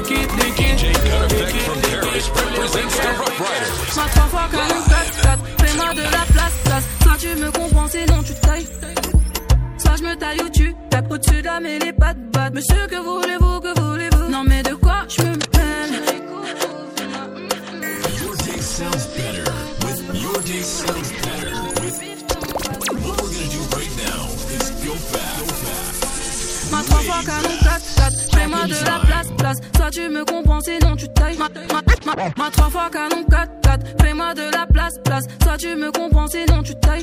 From 0.04 1.80
Paris 1.80 2.28
represents 2.28 2.96
the 2.98 3.08
Rough 3.18 3.40
Riders. 3.40 3.96
Ma 3.96 4.02
trois 4.02 4.26
fois 4.28 4.48
canon 4.50 4.82
4-4 4.84 5.38
Fais-moi 5.66 5.94
de 5.94 6.02
la 6.02 6.24
place, 6.32 6.52
place. 6.64 6.84
Soit 7.02 7.16
tu 7.18 7.28
me 7.40 7.50
comprends, 7.50 7.88
sinon 7.88 8.22
tu 8.22 8.34
tailles. 8.34 8.66
Soit 9.78 9.96
je 9.96 10.02
me 10.02 10.14
taille 10.16 10.40
ou 10.44 10.50
tu 10.50 10.74
tapes 10.90 11.10
au-dessus 11.10 11.40
de 11.40 11.46
la 11.46 11.60
mêlée, 11.60 11.92
pas 11.94 12.12
de 12.12 12.20
batte 12.30 12.52
Monsieur, 12.52 12.86
que 12.86 12.96
voulez-vous, 12.96 13.60
que 13.60 13.80
voulez-vous? 13.80 14.30
Non 14.30 14.44
mais 14.46 14.62
de 14.62 14.74
quoi 14.74 15.06
je 15.08 15.22
me 15.22 15.53
4-4 28.66 28.68
Fais-moi 28.68 28.68
de 28.68 28.84
la 28.84 29.06
place, 29.06 29.28
place 29.36 29.58
Soit 29.76 29.90
tu 29.90 30.08
me 30.08 30.24
comprends, 30.24 30.60
sinon 30.60 30.96
tu 30.96 31.08
tailles 31.08 31.36
Ma, 31.38 31.48
ma, 31.72 31.82
ma, 32.16 32.30
ma 32.36 32.50
trois 32.50 32.70
fois 32.70 32.90
canon 32.90 33.24
4-4 33.28 33.80
Fais-moi 34.00 34.34
de 34.34 34.50
la 34.52 34.66
place, 34.66 34.94
place 35.04 35.24
Soit 35.42 35.56
tu 35.58 35.74
me 35.74 35.90
comprends, 35.90 36.26
sinon 36.26 36.62
tu 36.62 36.74
tailles 36.76 37.02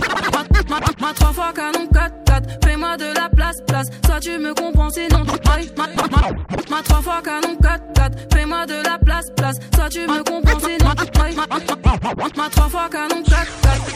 Ma, 0.70 0.80
ma, 0.80 0.80
ma 1.00 1.14
trois 1.14 1.34
fois 1.34 1.54
canon 1.54 1.88
4-4 1.94 2.64
Fais-moi 2.64 2.98
de 2.98 3.14
la 3.16 3.30
place, 3.30 3.58
place 3.68 3.88
Soit 4.06 4.20
tu 4.20 4.38
me 4.40 4.54
comprends, 4.54 4.90
sinon 4.90 5.26
tu 5.26 5.40
tailles 5.40 5.72
Ma, 5.78 5.88
ma, 5.88 6.30
ma 6.70 6.84
fois 7.02 7.22
canon 7.24 7.56
4-4 7.62 8.12
Fais-moi 8.34 8.66
de 8.66 8.84
la 8.84 8.98
place, 8.98 9.30
place 9.36 9.58
Soit 9.76 9.90
tu 9.90 10.00
me 10.02 10.24
comprends, 10.24 10.60
sinon 10.60 10.92
tu 10.98 11.06
tailles 11.12 11.36
Ma, 11.36 12.50
trois 12.50 12.70
fois 12.70 12.90
canon 12.90 13.22
4-4 13.22 13.36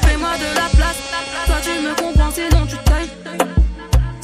Fais-moi 0.01 0.29
de 0.37 0.55
la 0.55 0.69
place 0.75 0.99
Soit 1.45 1.61
tu 1.61 1.81
me 1.81 1.95
comprends, 1.95 2.31
sinon 2.31 2.65
tu 2.67 2.77
tailles 2.77 3.64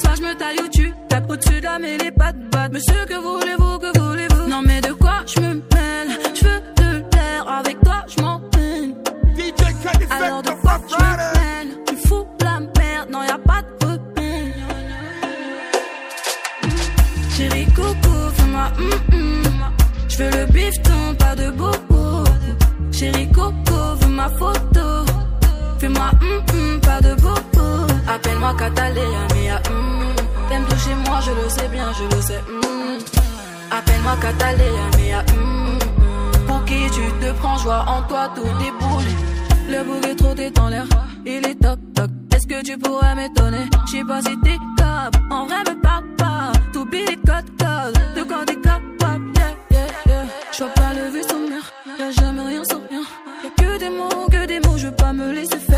Soit 0.01 0.15
je 0.15 0.21
me 0.21 0.33
taille 0.35 0.59
ou 0.63 0.67
tu 0.67 0.93
tapes 1.09 1.29
au-dessus 1.29 1.59
de 1.59 1.65
la 1.65 1.79
mêlée, 1.79 2.11
pas 2.11 2.31
de 2.31 2.43
batte. 2.49 2.71
Monsieur, 2.73 3.05
que 3.07 3.15
voulez-vous, 3.15 3.77
que 3.79 3.99
voulez-vous? 3.99 4.47
Non, 4.47 4.61
mais 4.65 4.81
de 4.81 4.93
quoi 4.93 5.23
je 5.25 5.39
me 5.41 5.53
mêle? 5.53 6.09
Je 6.33 6.43
veux 6.45 6.61
de 6.77 7.03
l'air, 7.13 7.47
avec 7.47 7.79
toi 7.81 8.03
je 8.07 8.21
m'en 8.21 8.39
peine. 8.39 8.95
Alors 10.09 10.41
de 10.41 10.51
quoi 10.61 10.79
je 10.89 10.95
me 10.95 11.09
mêle? 11.39 11.77
Tu 11.87 11.95
fous 12.07 12.25
la 12.41 12.59
merde, 12.59 13.09
non, 13.11 13.23
y'a 13.23 13.37
pas 13.37 13.61
de 13.61 13.85
repère. 13.85 14.55
Chérie 17.35 17.67
coco, 17.75 18.13
fais-moi 18.35 18.67
hum 18.79 18.91
hum. 19.13 19.43
Je 20.09 20.17
veux 20.17 20.31
le 20.31 20.45
bifton, 20.51 21.15
pas 21.17 21.35
de 21.35 21.49
bobo. 21.51 22.23
Chérie 22.91 23.29
coco, 23.31 23.95
veux 23.99 24.07
ma 24.09 24.29
photo. 24.29 25.05
Fais-moi 25.79 26.11
hum 26.21 26.43
hum, 26.53 26.79
pas 26.81 27.01
de 27.01 27.13
bobo. 27.21 27.50
Appelle-moi 28.07 28.53
Catalina, 28.57 29.27
mia 29.35 29.57
hum. 29.69 30.13
T'aimes 30.49 30.65
toucher 30.65 30.95
moi, 31.07 31.19
je 31.21 31.31
le 31.31 31.49
sais 31.49 31.67
bien, 31.69 31.87
je 31.93 32.15
le 32.15 32.21
sais 32.21 32.41
hum. 32.49 32.97
Appelle-moi 33.71 34.15
Catalina, 34.21 34.85
mia 34.97 35.19
hum. 35.33 35.79
Pour 36.47 36.63
qui 36.65 36.89
tu 36.91 37.01
te 37.21 37.31
prends, 37.39 37.57
joie 37.57 37.85
en 37.87 38.01
toi, 38.03 38.29
tout 38.35 38.41
déboule. 38.41 39.11
Le 39.69 39.83
bouc 39.83 40.05
est 40.05 40.15
trop 40.15 40.33
dans 40.33 40.69
l'air, 40.69 40.85
il 41.25 41.45
est 41.45 41.55
toc 41.55 41.79
toc. 41.95 42.09
Est-ce 42.35 42.47
que 42.47 42.61
tu 42.63 42.77
pourrais 42.77 43.15
m'étonner? 43.15 43.69
J'sais 43.87 44.03
pas 44.03 44.21
si 44.21 44.37
t'es 44.41 44.57
cap, 44.77 45.15
en 45.29 45.45
vrai 45.45 45.59
me 45.59 45.79
parle 45.81 46.03
pas. 46.17 46.51
Tout 46.73 46.85
billet 46.85 47.17
code 47.25 47.49
code, 47.57 47.99
de 48.15 48.23
quand 48.23 48.43
t'es 48.45 48.55
capable, 48.55 49.31
yeah, 49.35 49.53
yeah, 49.71 49.87
yeah. 50.07 50.23
J'vois 50.51 50.69
pas 50.69 50.93
le 50.93 51.09
vaisseau 51.11 51.37
mère, 51.47 51.71
y'a 51.99 52.11
jamais 52.11 52.41
rien 52.41 52.63
sans 52.63 52.81
rien. 52.89 53.03
Y'a 53.43 53.49
que 53.63 53.79
des 53.79 53.89
mots, 53.89 54.27
que 54.29 54.45
des 54.45 54.59
mots, 54.59 54.77
je 54.77 54.87
veux 54.87 54.95
pas 54.95 55.13
me 55.13 55.31
laisser 55.31 55.57
faire. 55.57 55.70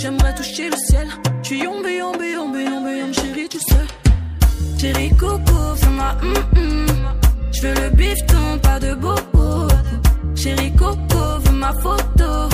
J'aimerais 0.00 0.34
toucher 0.34 0.70
le 0.70 0.76
ciel. 0.88 1.08
Tu 1.42 1.56
yombe, 1.56 1.84
yombe, 1.86 2.22
yombe, 2.22 2.56
yombe, 2.56 2.88
yombe, 2.88 3.12
chérie, 3.12 3.48
tu 3.50 3.58
sais. 3.58 3.86
Chérie 4.80 5.10
coco, 5.10 5.74
fais-moi 5.76 6.16
hum 6.22 6.34
hum. 6.56 6.86
J'veux 7.52 7.74
le 7.74 7.90
bifton, 7.90 8.58
pas 8.62 8.78
de 8.80 8.94
bobo. 8.94 9.68
Chérie 10.34 10.72
coco, 10.74 11.22
veux 11.44 11.52
ma 11.52 11.72
photo. 11.82 12.48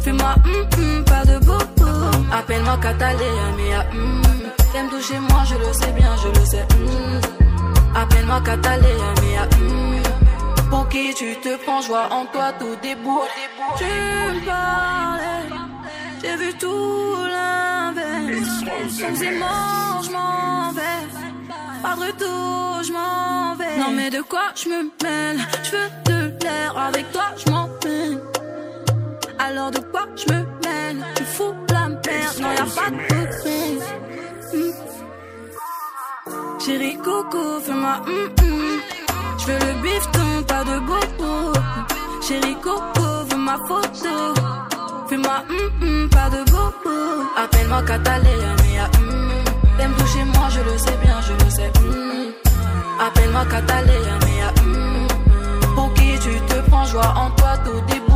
Fais-moi 0.00 0.34
hum 0.46 0.68
hum, 0.78 1.04
pas 1.04 1.24
de 1.26 1.38
bobo. 1.44 1.90
Appelle-moi 2.32 2.78
Catalina, 2.80 3.46
mia 3.58 3.80
hum. 3.92 4.22
T'aimes 4.72 4.88
toucher 4.88 5.18
moi, 5.18 5.42
je 5.44 5.56
le 5.56 5.72
sais 5.74 5.92
bien, 5.92 6.16
je 6.22 6.28
le 6.28 6.46
sais 6.46 6.66
hum. 6.76 7.20
Appelle-moi 7.94 8.40
Catalina, 8.40 9.10
mia 9.20 9.42
hum. 9.58 10.00
Pour 10.70 10.88
qui 10.88 11.12
tu 11.12 11.36
te 11.42 11.62
prends, 11.62 11.82
joie 11.82 12.08
en 12.10 12.24
toi, 12.32 12.52
tout 12.58 12.76
déboule. 12.80 13.28
Tu 13.76 13.84
me 13.84 14.46
parlais, 14.46 15.09
j'ai 16.22 16.36
vu 16.36 16.54
tout 16.58 17.16
l'inverse. 17.34 18.64
C'est 18.88 19.38
mort, 19.38 20.02
je 20.02 20.10
m'en 20.10 20.72
vais. 20.72 21.06
Pas 21.82 21.94
de 21.96 22.00
retour, 22.00 22.82
je 22.86 22.92
m'en 22.92 23.54
vais. 23.56 23.78
Non, 23.78 23.90
mais 23.92 24.10
de 24.10 24.22
quoi 24.22 24.52
je 24.54 24.68
me 24.68 24.90
mêle? 25.02 25.40
Je 25.64 25.70
veux 25.70 25.90
de 26.06 26.44
l'air, 26.44 26.76
avec 26.78 27.10
toi, 27.12 27.26
je 27.36 27.50
m'en 27.50 27.68
peine. 27.80 28.20
Alors 29.38 29.70
de 29.70 29.80
quoi 29.80 30.06
je 30.16 30.32
me 30.32 30.38
mêle? 30.64 31.04
Tu 31.16 31.24
fous 31.24 31.54
la 31.70 31.88
merde, 31.88 32.38
non, 32.40 32.52
y'a 32.52 32.64
pas 32.64 32.90
de 32.90 33.42
peine. 33.42 33.80
Chérie 36.58 36.98
coco, 36.98 37.60
fais-moi 37.60 38.02
hum 38.06 38.28
hum. 38.42 38.80
Je 39.38 39.46
veux 39.46 39.58
le 39.58 39.82
bifton, 39.82 40.42
pas 40.46 40.64
de 40.64 40.78
bobo. 40.80 41.58
Chérie 42.20 42.56
coco, 42.56 43.06
veux 43.30 43.38
ma 43.38 43.56
photo. 43.66 44.34
Hum 45.12 45.26
hum, 45.82 46.08
pas 46.08 46.30
de 46.30 46.48
bobo. 46.52 46.96
Appelle-moi 47.36 47.82
Catalina, 47.82 48.54
mia 48.62 48.84
hum. 49.00 49.30
T'aimes 49.76 49.92
toucher 49.94 50.24
moi, 50.36 50.48
je 50.50 50.60
le 50.60 50.78
sais 50.78 50.96
bien, 51.02 51.20
je 51.26 51.44
le 51.44 51.50
sais. 51.50 51.72
Appelle-moi 53.04 53.44
Catalina, 53.46 54.18
hum. 54.62 55.08
Pour 55.74 55.92
qui 55.94 56.16
tu 56.20 56.40
te 56.46 56.60
prends, 56.70 56.84
joie 56.84 57.12
en 57.16 57.30
toi, 57.32 57.58
tout 57.64 57.80
déboule. 57.88 58.09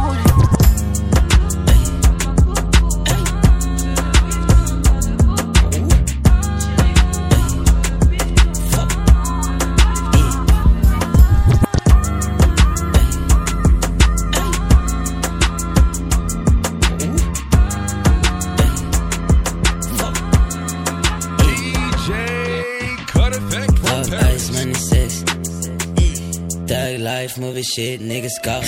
Life, 27.05 27.39
movie 27.39 27.63
shit, 27.63 28.01
niggas 28.01 28.37
scoff. 28.37 28.65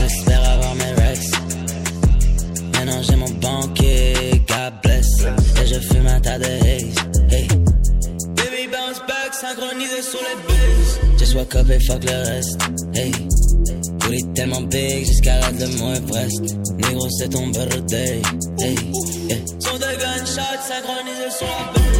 J'espère 0.00 0.50
avoir 0.50 0.74
mes 0.74 0.92
rex. 1.02 1.30
Maintenant 2.74 3.02
j'ai 3.02 3.16
mon 3.16 3.30
banquier, 3.30 4.42
God 4.48 4.72
bless. 4.82 5.06
Et 5.62 5.66
je 5.66 5.78
fume 5.88 6.08
un 6.08 6.20
tas 6.20 6.38
de 6.38 6.44
haze. 6.44 6.96
Hey. 7.30 7.46
Baby 8.36 8.66
bounce 8.72 9.00
back, 9.06 9.32
synchronisé 9.32 10.02
sur 10.02 10.20
les 10.26 10.36
bases. 10.48 11.18
Just 11.18 11.34
wake 11.36 11.54
up 11.54 11.70
et 11.70 11.78
fuck 11.86 12.02
le 12.02 12.16
reste. 12.30 12.58
Hey. 12.94 13.12
Booty 14.00 14.24
tellement 14.34 14.62
big, 14.62 15.06
j'escalade 15.06 15.58
le 15.60 15.68
mont 15.78 15.94
Everest. 15.94 16.56
Négro, 16.78 17.08
c'est 17.18 17.28
ton 17.28 17.46
birthday. 17.48 18.22
Hey. 18.60 18.74
Yeah. 19.28 19.38
Son 19.60 19.76
de 19.76 19.92
gunshots 20.02 20.62
synchronisés 20.66 21.30
sur 21.38 21.46
la 21.46 21.72
base. 21.72 21.95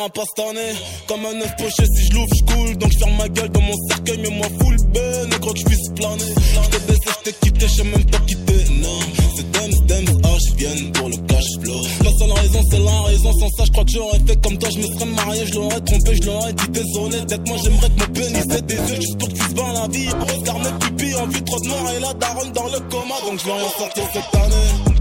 Sortira 0.00 0.08
pas 0.08 0.22
cette 0.24 0.46
année. 0.46 0.72
Comme 1.06 1.26
un 1.26 1.40
œuf 1.40 1.56
poché, 1.56 1.84
si 1.86 2.06
je 2.06 2.12
l'ouvre, 2.12 2.28
je 2.34 2.54
coule. 2.54 2.78
Donc 2.78 2.92
je 2.92 2.98
ferme 2.98 3.16
ma 3.16 3.28
gueule 3.28 3.50
dans 3.50 3.60
mon 3.60 3.74
cercueil, 3.88 4.18
mais 4.22 4.30
moi 4.30 4.46
full 4.60 4.76
ben. 4.92 5.28
Négro 5.28 5.52
que 5.52 5.58
je 5.58 5.64
puisse 5.64 5.88
planer. 5.96 6.34
Je 6.62 6.70
t'ai 6.70 6.78
baissé, 6.86 7.00
je 7.06 7.30
t'ai 7.30 7.32
quitté, 7.32 7.66
je 7.68 7.82
même 7.82 8.04
pas 8.06 8.18
quitter. 8.18 8.64
Non, 8.80 9.00
c'est 9.36 9.50
Dems, 9.50 9.86
Dems, 9.86 10.20
ah, 10.24 10.36
je 10.38 10.90
pour 10.92 11.08
le 11.08 11.16
cash 11.26 11.44
flow. 11.60 11.80
La 12.04 12.10
seule 12.18 12.32
raison, 12.32 12.60
c'est 12.70 12.78
la 12.78 13.02
raison. 13.02 13.32
Sans 13.32 13.48
ça, 13.56 13.64
je 13.64 13.70
crois 13.72 13.84
que 13.84 13.90
j'aurais 13.90 14.20
fait 14.26 14.40
comme 14.42 14.58
toi. 14.58 14.68
Je 14.72 14.78
me 14.78 14.86
serais 14.86 15.06
marié, 15.06 15.46
je 15.46 15.54
l'aurais 15.54 15.80
trompé, 15.80 16.16
je 16.16 16.26
l'aurais 16.26 16.52
dit 16.52 16.68
désolé. 16.68 17.20
D'être 17.22 17.46
moi, 17.46 17.56
j'aimerais 17.62 17.88
que 17.88 18.00
mon 18.00 18.12
pénis 18.12 18.56
ait 18.56 18.62
des 18.62 18.74
yeux 18.74 19.00
juste 19.00 19.18
pour 19.18 19.28
que 19.28 19.34
tu 19.34 19.54
la 19.54 19.88
vie. 19.88 20.08
Regarde 20.08 20.62
mes 20.64 20.78
pupilles 20.78 21.16
en 21.16 21.26
vue 21.26 21.42
trop 21.42 21.60
noir 21.64 21.92
et 21.96 22.00
la 22.00 22.14
daronne 22.14 22.52
dans 22.52 22.66
le 22.66 22.80
coma. 22.90 23.14
Donc 23.26 23.40
je 23.40 23.44
vais 23.44 23.52
rien 23.52 23.70
sortir 23.78 24.04
cette 24.12 24.34
année. 24.40 24.99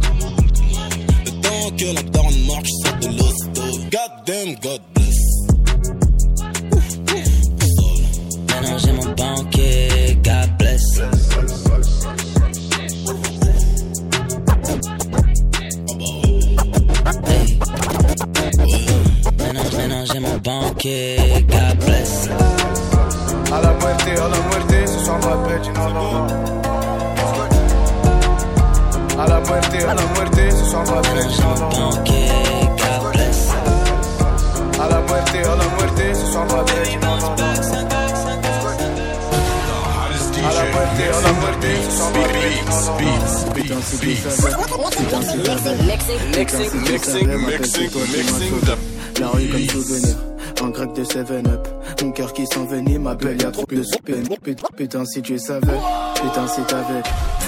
Temps 1.59 1.71
que 1.75 1.93
la 1.93 2.01
daronne 2.03 2.45
marche, 2.47 2.69
sors 2.85 2.97
de 2.99 3.07
l'hosto. 3.17 3.61
God 3.91 4.11
damn, 4.25 4.55
God 4.61 4.81
bless. 4.93 5.19
Maintenant 8.47 8.77
j'ai 8.77 8.93
mon 8.93 9.09
banquier, 9.15 10.17
God 10.23 10.49
bless. 10.57 10.83
Maintenant, 19.37 19.63
maintenant 19.77 20.05
j'ai 20.13 20.19
mon 20.19 20.37
banquier, 20.37 21.17
God 21.49 21.77
bless. 21.85 22.29
A 23.51 23.61
la 23.61 23.73
muerte, 23.73 24.07
a 24.07 24.27
la 24.29 24.39
muerte, 24.47 24.87
ce 24.87 24.99
soir 25.05 25.19
m'appelle, 25.19 25.61
dis 25.61 25.69
non, 25.71 25.89
non, 25.89 26.13
non. 26.13 26.27
A 29.19 29.27
la 29.27 29.39
muerte, 29.41 29.77
a 29.83 29.93
la 29.93 30.05
muerte, 30.15 30.51
God 30.71 30.85
bless. 33.13 33.49
A 34.79 34.87
la 34.87 34.99
muerte, 35.01 35.39
a 35.43 35.55
la 35.55 35.67
muerte, 35.75 36.13
ce 36.13 36.25
soir 36.31 36.45
non. 36.45 36.55
A 40.41 40.53
la 40.53 40.63
muerte, 40.71 41.03
a 41.09 41.21
la 41.21 41.31
muerte, 41.33 41.67
ce 41.83 41.91
soir 41.97 42.09
mixing 46.89 47.29
the 47.29 48.77
La 49.19 49.27
rue 49.27 49.47
comme 49.49 49.67
souvenir, 49.67 50.15
un 50.61 50.69
grec 50.69 50.93
de 50.93 51.03
7-up. 51.03 51.67
Mon 52.01 52.11
cœur 52.11 52.33
qui 52.33 52.45
s'envenime, 52.47 53.01
m'appelle, 53.03 53.41
y'a 53.41 53.51
trop 53.51 53.65
de. 53.65 53.83
Putain, 54.77 55.05
si 55.05 55.21
tu 55.21 55.37
savais, 55.37 55.67
putain, 56.21 56.47
si 56.47 56.61
t'avais. 56.61 57.03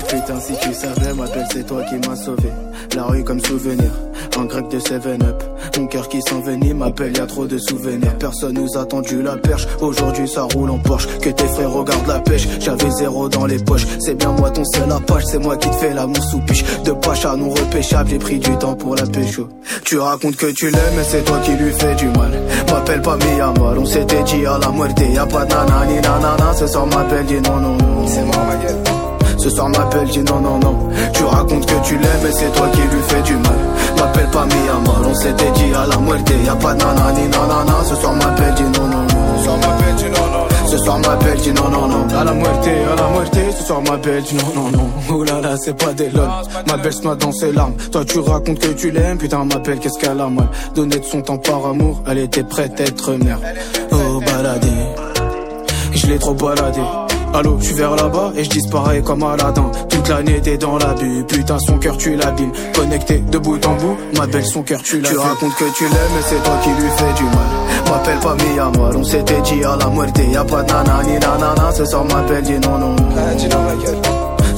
Putain, 0.07 0.39
si 0.39 0.53
tu 0.59 0.73
savais, 0.73 1.13
m'appelle, 1.13 1.47
c'est 1.51 1.65
toi 1.65 1.81
qui 1.83 1.95
m'as 2.07 2.15
sauvé. 2.15 2.51
La 2.95 3.03
rue 3.03 3.23
comme 3.23 3.39
souvenir, 3.39 3.91
un 4.37 4.45
grec 4.45 4.67
de 4.69 4.79
7-up. 4.79 5.43
Mon 5.77 5.87
cœur 5.87 6.09
qui 6.09 6.21
s'envenime, 6.21 6.77
m'appelle, 6.77 7.15
y'a 7.15 7.25
trop 7.25 7.45
de 7.45 7.57
souvenirs. 7.57 8.13
Personne 8.19 8.53
nous 8.53 8.77
a 8.77 8.85
tendu 8.85 9.21
la 9.21 9.37
perche, 9.37 9.67
aujourd'hui 9.79 10.27
ça 10.27 10.43
roule 10.53 10.69
en 10.69 10.79
Porsche. 10.79 11.07
Que 11.21 11.29
tes 11.29 11.47
frères 11.47 11.71
regardent 11.71 12.07
la 12.07 12.19
pêche, 12.19 12.47
j'avais 12.59 12.91
zéro 12.91 13.29
dans 13.29 13.45
les 13.45 13.59
poches. 13.59 13.85
C'est 13.99 14.15
bien 14.15 14.31
moi 14.33 14.49
ton 14.49 14.65
seul 14.65 14.91
apache, 14.91 15.23
c'est 15.25 15.39
moi 15.39 15.55
qui 15.57 15.69
te 15.69 15.75
fais 15.75 15.93
la 15.93 16.07
mousse 16.07 16.29
sous 16.29 16.39
piche. 16.39 16.63
De 16.83 16.91
pacha 16.91 17.35
non 17.35 17.49
repêchable, 17.49 18.09
j'ai 18.09 18.19
pris 18.19 18.39
du 18.39 18.57
temps 18.57 18.75
pour 18.75 18.95
la 18.95 19.05
pécho. 19.05 19.47
Tu 19.85 19.97
racontes 19.97 20.35
que 20.35 20.51
tu 20.51 20.69
l'aimes, 20.69 20.93
mais 20.97 21.03
c'est 21.03 21.23
toi 21.23 21.39
qui 21.43 21.51
lui 21.51 21.71
fais 21.71 21.95
du 21.95 22.07
mal. 22.07 22.31
M'appelle 22.69 23.01
pas 23.01 23.17
Miyamar, 23.17 23.75
on 23.77 23.85
s'était 23.85 24.23
dit 24.23 24.45
à 24.45 24.57
la 24.57 24.69
muerte. 24.71 24.99
Y'a 25.13 25.25
pas 25.25 25.45
de 25.45 25.53
nanani 25.53 25.95
nanana, 25.95 26.53
ce 26.57 26.67
soir 26.67 26.85
m'appelle, 26.87 27.25
dis 27.25 27.39
non, 27.41 27.57
non, 27.57 27.77
non. 27.77 28.07
C'est 28.07 28.23
moi 28.23 28.35
ma. 28.35 28.50
Ce 29.37 29.49
soir 29.49 29.69
m'appelle, 29.69 30.07
dis 30.07 30.19
non, 30.19 30.39
non, 30.39 30.59
non. 30.59 30.89
Tu 31.13 31.23
racontes 31.23 31.65
que 31.65 31.87
tu 31.87 31.95
l'aimes, 31.95 32.21
mais 32.23 32.31
c'est 32.31 32.51
toi 32.53 32.67
qui 32.73 32.81
lui 32.81 33.01
fais 33.07 33.21
du 33.23 33.33
mal. 33.33 33.57
M'appelle 33.97 34.27
pas 34.27 34.45
Miyamar, 34.45 35.01
on 35.03 35.15
s'était 35.15 35.51
dit 35.51 35.73
à 35.73 35.87
la 35.87 35.97
muerte. 35.97 36.31
Y'a 36.45 36.55
pas 36.55 36.73
nanani 36.75 37.27
nanana, 37.27 37.73
ce 37.89 37.95
soir 37.95 38.13
m'appelle, 38.13 38.53
dis 38.55 38.63
non, 38.63 38.87
non, 38.87 39.01
non. 39.01 39.37
Ce 39.37 39.43
soir 39.43 39.57
m'appelle, 39.57 39.95
dis 39.97 40.03
non, 40.05 40.27
non, 40.27 40.39
non. 40.39 40.67
Ce 40.67 40.77
soir 40.77 40.99
m'appelle, 40.99 41.37
dis 41.37 41.53
non, 41.53 41.69
non, 41.69 41.87
non. 41.87 42.19
À 42.19 42.23
la 42.23 42.33
muerte, 42.33 42.67
à 42.67 42.95
la 43.01 43.09
muerte, 43.09 43.37
ce 43.57 43.63
soir 43.63 43.81
m'appelle, 43.81 44.23
dis 44.23 44.35
non, 44.35 44.61
non, 44.61 44.69
non. 44.77 44.89
Oh 45.09 45.23
là 45.23 45.41
là, 45.41 45.57
c'est 45.57 45.77
pas 45.77 45.93
des 45.93 46.09
lol. 46.09 46.29
Ma 46.67 46.77
belle 46.77 46.93
se 46.93 47.01
noie 47.01 47.15
dans 47.15 47.31
ses 47.31 47.51
larmes. 47.51 47.73
Toi, 47.91 48.05
tu 48.05 48.19
racontes 48.19 48.59
que 48.59 48.73
tu 48.73 48.91
l'aimes, 48.91 49.17
putain, 49.17 49.43
m'appelle, 49.43 49.79
qu'est-ce 49.79 49.99
qu'elle 49.99 50.21
a 50.21 50.27
mal. 50.29 50.49
Donner 50.75 50.99
de 50.99 51.05
son 51.05 51.21
temps 51.21 51.39
par 51.39 51.65
amour, 51.65 52.03
elle 52.07 52.19
était 52.19 52.43
prête 52.43 52.79
à 52.79 52.83
être 52.83 53.13
mère. 53.13 53.39
Oh, 53.91 54.21
baladé. 54.23 54.67
Je 55.93 56.07
l'ai 56.07 56.19
trop 56.19 56.33
baladé. 56.35 56.81
Allô, 57.33 57.57
je 57.59 57.65
suis 57.67 57.75
vers 57.75 57.95
là-bas 57.95 58.33
et 58.35 58.43
je 58.43 58.49
disparais 58.49 59.01
comme 59.01 59.23
Aladdin. 59.23 59.71
Toute 59.89 60.09
l'année 60.09 60.41
t'es 60.41 60.57
dans 60.57 60.77
l'abus, 60.77 61.23
putain 61.23 61.57
son 61.59 61.77
cœur 61.77 61.95
tu 61.97 62.15
l'abîmes. 62.15 62.51
Connecté 62.75 63.19
de 63.19 63.37
bout 63.37 63.65
en 63.65 63.75
bout, 63.75 63.97
ma 64.17 64.27
belle 64.27 64.45
son 64.45 64.63
cœur 64.63 64.81
tu 64.83 64.99
l'as. 64.99 65.09
Tu 65.09 65.17
racontes 65.17 65.55
que 65.55 65.63
tu 65.77 65.83
l'aimes 65.85 66.11
mais 66.13 66.21
c'est 66.27 66.43
toi 66.43 66.53
qui 66.61 66.69
lui 66.69 66.89
fais 66.97 67.13
du 67.13 67.23
mal. 67.23 67.49
M'appelle 67.89 68.19
pas 68.19 68.35
Miyamar, 68.35 68.91
on 68.97 69.03
s'était 69.03 69.41
dit 69.41 69.63
à 69.63 69.77
la 69.77 69.87
muerte. 69.87 70.19
Y'a 70.29 70.43
pas 70.43 70.61
de 70.63 70.73
nanani 70.73 71.13
nanana, 71.13 71.71
ce 71.71 71.85
soir 71.85 72.03
m'appelle, 72.03 72.43
dis 72.43 72.59
non 72.59 72.77
non 72.77 72.95
gueule. 72.95 73.97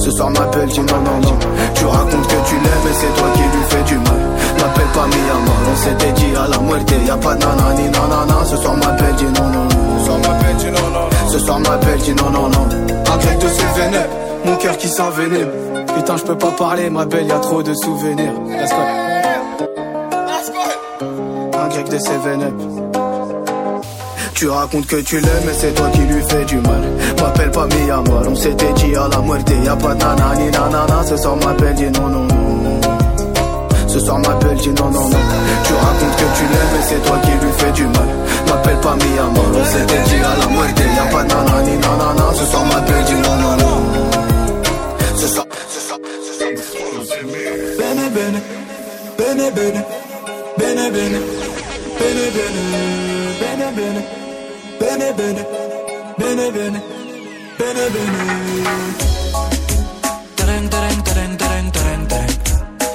Ce 0.00 0.10
soir 0.10 0.30
m'appelle, 0.30 0.68
dis 0.68 0.80
non 0.80 1.00
non 1.04 1.20
non. 1.22 1.38
Tu 1.74 1.84
racontes 1.84 2.26
que 2.26 2.48
tu 2.48 2.54
l'aimes 2.56 2.84
mais 2.84 2.92
c'est 2.92 3.14
toi 3.20 3.28
qui 3.34 3.40
lui 3.40 3.64
fais 3.68 3.82
du 3.84 3.94
mal. 3.98 4.20
M'appelle 4.58 4.92
pas 4.92 5.06
Miyamar, 5.06 5.60
on 5.72 5.76
s'était 5.76 6.12
dit 6.12 6.36
à 6.36 6.48
la 6.48 6.58
muerte. 6.58 6.92
Y'a 7.06 7.16
pas 7.18 7.34
de 7.36 7.40
nanani 7.40 7.84
nanana, 7.84 8.44
ce 8.44 8.56
soir 8.56 8.76
m'appelle, 8.76 9.14
dis 9.14 9.24
non 9.26 9.48
non. 9.48 9.68
Ce 10.00 10.06
soir 10.06 10.18
m'appelle, 10.18 10.56
dis 10.56 10.66
non 10.66 10.90
non 10.90 11.04
non. 11.04 11.13
Ce 11.34 11.40
soir 11.40 11.58
m'appelle, 11.58 11.98
dis 11.98 12.14
non 12.14 12.30
non 12.30 12.48
non. 12.48 12.68
Un 13.12 13.16
grec 13.18 13.38
de 13.40 13.48
ses 13.48 13.80
vénèbres, 13.80 14.14
mon 14.44 14.54
cœur 14.54 14.76
qui 14.76 14.86
s'envenime. 14.86 15.48
Putain, 15.96 16.16
je 16.16 16.22
peux 16.22 16.38
pas 16.38 16.52
parler, 16.52 16.88
ma 16.88 17.04
belle, 17.06 17.26
y 17.26 17.32
a 17.32 17.40
trop 17.40 17.60
de 17.60 17.74
souvenirs. 17.74 18.34
Un 21.58 21.68
grec 21.70 21.88
de 21.88 21.98
ses 21.98 22.18
vénèbres. 22.18 22.64
Tu 24.34 24.48
racontes 24.48 24.86
que 24.86 25.00
tu 25.00 25.16
l'aimes, 25.18 25.42
mais 25.44 25.54
c'est 25.58 25.74
toi 25.74 25.88
qui 25.92 26.02
lui 26.02 26.22
fais 26.22 26.44
du 26.44 26.58
mal. 26.58 26.82
M'appelle 27.20 27.50
pas 27.50 27.66
Miyamar, 27.66 28.22
on 28.28 28.36
s'était 28.36 28.72
dit 28.74 28.94
à 28.94 29.08
la 29.08 29.18
muerte. 29.18 29.50
Y'a 29.64 29.74
pas 29.74 29.94
de 29.94 30.04
nanani 30.04 30.50
nanana, 30.52 31.02
ce 31.04 31.16
soir 31.16 31.34
m'appelle, 31.34 31.74
dis 31.74 31.90
non 31.98 32.10
non 32.10 32.26
non. 32.28 32.80
Ce 33.88 33.98
soir 33.98 34.20
m'appelle, 34.20 34.56
dis 34.58 34.68
non 34.68 34.88
non 34.88 35.08
non. 35.08 35.18
Tu 35.64 35.72
racontes 35.74 36.16
que 36.16 36.38
tu 36.38 36.44
l'aimes, 36.44 36.72
mais 36.74 36.82
c'est 36.88 37.02
toi 37.02 37.16
qui 37.24 37.30
lui 37.30 37.52
fais 37.58 37.72
du 37.72 37.86
mal. 37.86 38.08
M'appelle 38.46 38.76
pas 38.76 38.94
Miyamar, 38.94 39.44
on 39.52 39.64
s'était 39.64 40.02
dit 40.04 40.22
à 40.22 40.38
la 40.38 40.46
muerte. 40.54 40.83
Ce 42.34 42.44
soir 42.46 42.64
m'appelle, 42.66 43.04
dis 43.04 43.14
non 43.14 43.36
non 43.36 43.56
non. 43.56 43.76
Ce 45.16 45.26
soir, 45.28 45.46
ce 45.68 45.80
soir, 45.86 45.98
ce 46.26 46.32
soir. 46.38 46.50
Bene 47.78 48.10
bene, 48.10 48.42
bene 49.18 49.50
bene, 49.50 49.84
bene 50.58 50.90
bene, 50.90 51.20
bene 51.98 52.30
bene, 52.36 52.60
bene 53.40 53.66
bene, 53.76 54.02
bene 54.80 55.12
bene, 55.18 55.46
bene 56.18 56.50
bene, 56.50 56.82
bene 57.58 57.84
bene. 57.94 59.14
Tereng 60.36 60.68
tereng 60.68 61.02
tereng. 61.02 61.34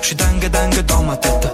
J'suis 0.01 0.15
dingue 0.15 0.49
dingue 0.49 0.81
dans 0.85 1.03
ma 1.03 1.15
tête. 1.17 1.47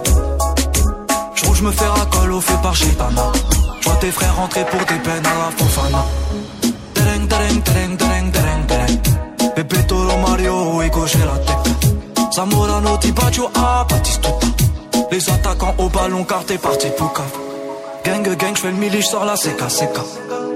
J'roule, 1.34 1.56
j'me 1.56 1.72
fais 1.72 1.86
racole 1.86 2.32
au 2.32 2.40
fait 2.40 2.60
par 2.62 2.74
gitana. 2.74 3.32
J'vois 3.80 3.96
tes 3.96 4.10
frères 4.10 4.34
rentrer 4.36 4.64
pour 4.64 4.80
des 4.80 4.98
peines 5.04 5.26
à 5.26 5.34
la 5.42 5.50
fofana. 5.56 6.04
Tereng 7.36 7.60
tereng 7.68 7.94
tereng 8.00 8.62
tereng. 8.64 8.96
Pepe 9.54 9.78
Toro 9.86 10.16
Mario 10.24 10.80
et 10.80 10.88
la 10.88 11.36
tête. 11.44 12.32
Zamorano 12.32 12.96
ti 12.96 13.12
bacio 13.12 13.50
a 13.52 13.84
Batistuta. 13.84 14.46
Les 15.10 15.28
attaquants 15.28 15.74
au 15.76 15.90
ballon 15.90 16.24
car 16.24 16.46
t'es 16.46 16.56
parti 16.56 16.88
pour 16.96 17.12
cave. 17.12 17.36
Gang 18.04 18.22
gang, 18.22 18.56
j'fais 18.56 18.70
le 18.70 18.78
mili, 18.78 19.02
j'sors 19.02 19.26
la 19.26 19.36
seca 19.36 19.68
seca. 19.68 20.02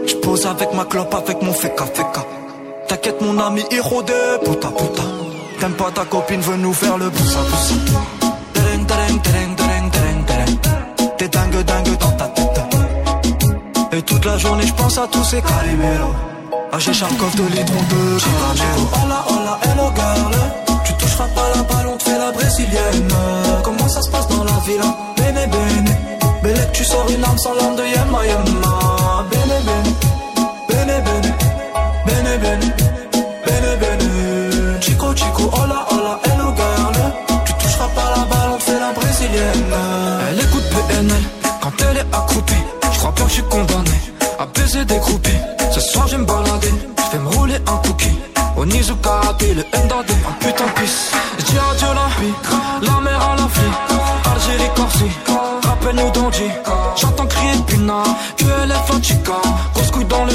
J'pose 0.07 0.47
avec 0.47 0.73
ma 0.73 0.87
clope, 0.87 1.13
avec 1.13 1.43
mon 1.43 1.53
feka 1.53 1.85
feka. 1.85 2.25
T'inquiète 2.89 3.21
mon 3.21 3.39
ami, 3.39 3.63
héros 3.71 4.03
de 4.03 4.39
puta 4.43 4.69
puta. 4.69 5.03
T'aimes 5.61 5.75
pas 5.75 5.91
ta 5.91 6.07
copine, 6.07 6.41
veut 6.41 6.57
nous 6.57 6.73
faire 6.73 6.97
le 6.97 7.11
pouce. 7.11 7.37
Tereng, 8.55 8.87
tereng, 8.87 9.21
tereng, 9.21 9.55
tereng, 9.55 9.91
tereng, 9.91 10.25
tereng. 10.25 11.17
T'es 11.19 11.29
dingue, 11.29 11.63
dingue 11.63 11.99
dans 11.99 12.13
ta 12.13 12.29
tête. 12.29 12.61
Et 13.93 14.01
toute 14.03 14.25
la 14.25 14.39
journée, 14.39 14.67
je 14.67 14.73
pense 14.73 14.97
à 14.97 15.07
tous 15.09 15.25
ces 15.25 15.43
caliméros. 15.43 16.15
Ah, 16.73 16.79
j'ai 16.79 16.93
Charkov 16.93 17.35
de 17.35 17.43
l'hydron 17.43 17.83
de 17.91 18.19
Chico, 18.19 18.89
hola, 19.03 19.25
hola, 19.29 19.59
hello 19.65 19.93
girl. 19.97 20.35
Tu 20.85 20.93
toucheras 20.95 21.27
pas 21.35 21.49
la 21.55 21.63
balle, 21.65 21.89
on 21.93 21.97
te 21.97 22.05
fait 22.05 22.19
la 22.19 22.31
brésilienne. 22.31 23.09
Comment 23.65 23.89
ça 23.89 24.01
se 24.03 24.09
passe 24.09 24.29
dans 24.29 24.45
la 24.45 24.53
villa? 24.65 24.97
Bene, 25.17 25.51
bene. 25.51 25.97
Belle, 26.45 26.71
tu 26.73 26.85
sors 26.85 27.07
une 27.11 27.25
arme 27.25 27.39
sans 27.39 27.55
l'arme 27.55 27.75
de 27.75 27.83
Yemma, 27.83 28.25
Yemma. 28.25 29.27
Bene, 29.31 29.59
bene. 29.67 29.91
Bene, 30.69 31.03
bene. 31.07 31.35
Bene, 32.07 32.39
bene. 32.39 32.75
Bene, 33.47 33.77
bene. 33.81 34.81
Chico, 34.81 35.13
Chico, 35.15 35.51
hola, 35.53 35.87
hola, 35.91 36.21
hello 36.25 36.55
girl. 36.55 37.13
Tu 37.47 37.53
toucheras 37.55 37.89
pas 37.97 38.11
la 38.17 38.25
balle, 38.31 38.51
on 38.55 38.59
te 38.59 38.63
fait 38.63 38.79
la 38.79 38.93
brésilienne. 38.93 39.75
Elle 40.31 40.41
écoute 40.41 40.65
PNL 40.71 41.23
quand 41.63 41.73
elle 41.91 41.97
est 41.97 42.15
accroupie. 42.15 42.65
Je 42.93 42.99
crois 42.99 43.13
pas 43.13 43.25
que 43.25 43.29
je 43.29 43.35
suis 43.35 43.43
condamné 43.43 44.01
à 44.39 44.47
baiser 44.47 44.85
des 44.85 44.99
groupies. 44.99 45.41
Ce 45.73 45.81
soir, 45.81 46.09
je 46.09 46.17
me 46.17 46.25
balader. 46.25 46.73
Je 46.99 47.17
vais 47.17 47.23
me 47.23 47.29
rouler 47.29 47.57
un 47.67 47.77
cookie. 47.87 48.19
Au 48.57 48.67
Nizuka, 48.67 49.21
le 49.41 49.63
Ndade, 49.85 50.11
un 50.29 50.33
putain 50.45 50.67
de 50.67 50.81
pisse. 50.81 51.11
J'dis 51.39 51.59
adieu 51.59 51.87
la 51.95 52.87
la 52.87 53.01
mer 53.01 53.21
à 53.23 53.37
la 53.37 53.49
flic. 53.49 53.73
Algérie, 54.35 54.71
Corsi, 54.75 55.05
rappelle-nous 55.63 56.11
d'Andy. 56.11 56.51
J'entends 56.97 57.27
crier 57.27 57.53
Puna, 57.67 58.03
que 58.37 58.45
elle 58.63 58.71
est 58.71 58.93
fatica. 58.93 59.33
Grosse 59.75 59.91
couille 59.91 60.05
dans 60.05 60.25
le 60.25 60.33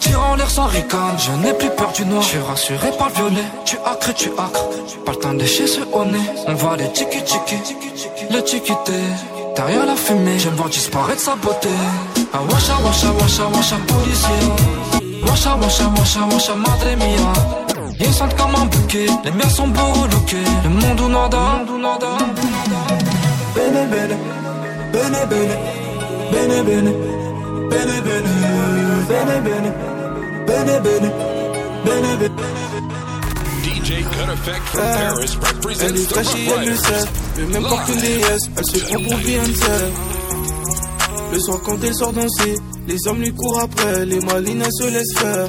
tire 0.00 0.20
en 0.22 0.34
l'air 0.36 0.50
sans 0.50 0.66
ricane. 0.66 1.16
Je 1.18 1.32
n'ai 1.46 1.54
plus 1.54 1.70
peur 1.70 1.92
du 1.92 2.04
noir, 2.04 2.22
je 2.22 2.28
suis 2.28 2.38
rassuré 2.38 2.90
par 2.98 3.08
le 3.08 3.14
violet. 3.14 3.46
Tu 3.64 3.76
acres, 3.86 4.14
tu 4.14 4.28
acres, 4.30 4.64
pas 5.06 5.12
le 5.12 5.18
temps 5.18 5.34
de 5.34 5.38
lécher 5.38 5.66
ce 5.66 5.80
nez. 5.80 6.18
On 6.48 6.54
va 6.54 6.76
les 6.76 6.92
tiki 6.92 7.22
tiki, 7.22 7.56
le 8.30 8.42
tiquité 8.42 8.92
derrière 9.58 9.86
la 9.86 9.96
fumée 9.96 10.38
J'aime 10.38 10.54
voir 10.54 10.68
disparaître 10.68 11.20
sa 11.20 11.34
beauté 11.34 11.68
Ah 12.32 12.42
washa 12.50 12.76
washa 12.84 13.10
washa 13.20 13.44
washa 13.54 13.76
policier 13.90 14.42
Washa 15.26 15.52
washa 15.60 15.86
washa 15.96 16.20
washa 16.32 16.54
madre 16.54 16.92
mia 17.02 17.32
Ils 18.00 18.14
sentent 18.14 18.36
comme 18.36 18.54
un 18.54 18.66
bouquet 18.66 19.06
Les 19.24 19.32
miens 19.32 19.48
sont 19.58 19.68
beaux 19.68 20.06
Le 20.64 20.70
monde 20.70 21.00
ou 21.00 21.08
nada 21.08 21.42
Bene 23.54 23.82
bene 23.92 24.16
Bene 24.92 25.20
bene 25.30 25.56
Bene 26.32 26.58
bene 26.68 26.92
Bene 27.70 27.96
bene 28.06 28.32
Bene 29.08 29.36
bene 29.46 29.70
Bene 30.46 30.80
bene 30.84 31.10
Bene 31.84 32.67
DJ 33.88 34.02
Cut 34.02 34.28
Effect 34.28 34.64
from 34.68 34.82
Paris 34.82 35.30
Elle 35.32 35.40
represents 35.40 36.08
the 36.08 36.16
Rough 36.16 36.58
Riders. 36.58 37.48
même 37.48 37.62
corps 37.62 37.84
qu'une 37.86 38.00
déesse, 38.00 38.50
elle 38.54 38.64
se 38.66 38.84
prend 38.84 39.02
pour 39.02 39.16
Beyoncé. 39.16 40.17
Le 41.32 41.38
soir 41.40 41.58
quand 41.64 41.76
elle 41.84 41.94
sort 41.94 42.12
danser, 42.12 42.56
les 42.86 42.96
hommes 43.06 43.20
lui 43.20 43.32
courent 43.32 43.60
après, 43.60 44.06
les 44.06 44.20
malines 44.20 44.64
se 44.70 44.84
laissent 44.84 45.18
faire. 45.18 45.48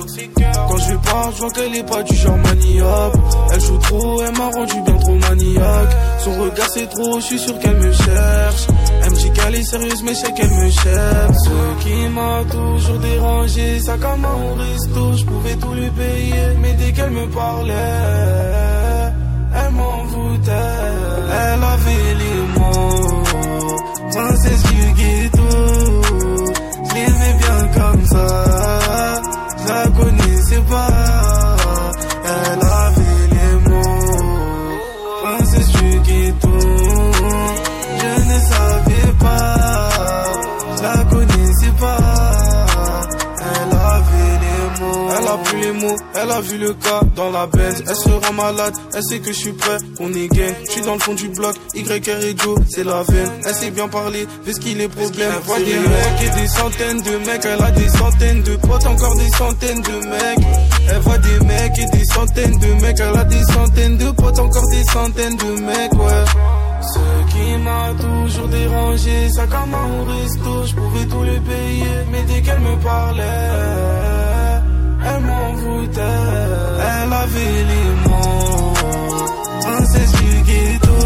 Quand 0.68 0.78
je 0.78 0.92
lui 0.92 0.98
parle, 0.98 1.34
je 1.34 1.40
vois 1.40 1.52
qu'elle 1.52 1.76
est 1.76 1.88
pas 1.88 2.04
du 2.04 2.16
genre 2.16 2.38
maniaque. 2.38 3.14
Elle 3.54 3.62
joue 3.62 3.78
trop, 3.78 4.22
elle 4.22 4.38
m'a 4.38 4.50
rendu 4.50 4.76
bien 4.86 4.98
trop 4.98 5.16
maniaque. 5.16 5.96
Son 6.20 6.42
regard 6.42 6.68
c'est 6.74 6.90
trop, 6.90 7.20
je 7.20 7.26
suis 7.26 7.40
sûr 7.40 7.58
qu'elle 7.60 7.78
me 7.78 7.92
cherche. 7.92 8.68
Elle 9.04 9.12
me 9.12 9.16
dit 9.16 9.32
qu'elle 9.32 9.56
est 9.56 9.64
sérieuse, 9.64 10.04
mais 10.04 10.14
c'est 10.14 10.34
qu'elle 10.34 10.50
me 10.52 10.70
cherche. 10.70 11.36
Ce 11.46 11.84
qui 11.84 12.10
m'a 12.10 12.44
toujours 12.52 13.00
dérangé, 13.00 13.80
ça 13.80 13.98
comme 13.98 14.26
au 14.26 14.54
resto, 14.56 15.18
je 15.18 15.26
pouvais 15.26 15.56
tout 15.56 15.74
lui 15.74 15.90
payer. 15.92 16.58
Mais 16.62 16.74
dès 16.74 16.92
qu'elle 16.92 17.12
me 17.12 17.28
parlait, 17.30 17.74
elle 19.56 19.72
m'envoûtait. 19.74 20.52
Elle 20.52 21.64
avait 21.64 22.14
les 22.22 22.60
mots, 22.60 23.24
princesse 24.12 24.69
Je 26.84 26.94
l'aimais 26.96 27.34
bien 27.40 27.82
comme 27.82 28.06
ça, 28.06 29.22
je 29.58 29.68
la 29.68 29.88
connaissais 29.90 30.62
pas. 30.70 31.29
Elle 46.16 46.32
a 46.32 46.42
vu 46.42 46.58
le 46.58 46.74
cas 46.74 47.02
dans 47.16 47.32
la 47.32 47.48
baisse. 47.48 47.84
Elle 47.88 47.96
se 47.96 48.10
rend 48.10 48.34
malade, 48.34 48.74
elle 48.94 49.04
sait 49.04 49.20
que 49.20 49.32
je 49.32 49.38
suis 49.38 49.54
prêt, 49.54 49.78
on 50.00 50.14
est 50.14 50.28
gay. 50.28 50.56
Je 50.66 50.72
suis 50.72 50.82
dans 50.82 50.94
le 50.94 51.00
fond 51.00 51.14
du 51.14 51.30
bloc, 51.30 51.56
YR 51.76 52.24
et 52.24 52.36
Joe, 52.38 52.60
c'est 52.70 52.84
la 52.84 53.04
veine. 53.04 53.32
Elle 53.46 53.56
sait 53.56 53.72
bien 53.72 53.88
parler, 53.88 54.28
fait 54.44 54.54
ce 54.54 54.60
qu'il 54.60 54.80
est 54.82 54.88
problème. 54.88 55.32
Elle 55.36 55.44
voit 55.44 55.60
des 55.60 55.80
mecs 55.80 56.22
et 56.24 56.42
des 56.42 56.48
centaines 56.48 57.02
de 57.02 57.18
mecs, 57.26 57.46
elle 57.46 57.62
a 57.62 57.72
des 57.72 57.90
centaines 57.90 58.44
de 58.44 58.56
potes, 58.56 58.86
encore 58.86 59.16
des 59.16 59.30
centaines 59.30 59.82
de 59.82 60.08
mecs. 60.08 60.48
Elle 60.90 61.00
voit 61.02 61.18
des 61.18 61.40
mecs 61.46 61.80
et 61.80 61.98
des 61.98 62.06
centaines 62.06 62.60
de 62.60 62.74
mecs, 62.82 63.00
elle 63.00 63.18
a 63.18 63.24
des 63.24 63.44
centaines 63.54 63.98
de 63.98 64.12
potes, 64.12 64.40
encore 64.40 64.68
des 64.70 64.84
centaines 64.92 65.38
de 65.38 65.62
mecs, 65.62 65.94
ouais. 65.94 66.26
Ce 66.82 67.34
qui 67.34 67.58
m'a 67.58 67.92
toujours 68.00 68.48
dérangé, 68.48 69.30
ça 69.32 69.46
comme 69.48 69.74
au 69.74 70.06
resto, 70.06 70.66
je 70.66 70.76
pouvais 70.76 71.06
tout 71.06 71.24
lui 71.24 71.40
payer, 71.42 71.98
mais 72.12 72.24
dès 72.24 72.42
qu'elle 72.42 72.60
me 72.60 72.76
parlait, 72.78 73.24
elle 75.98 77.14
avait 77.14 77.64
les 77.72 77.90
mots, 78.08 78.74
du 80.20 80.32
ghetto, 80.44 81.00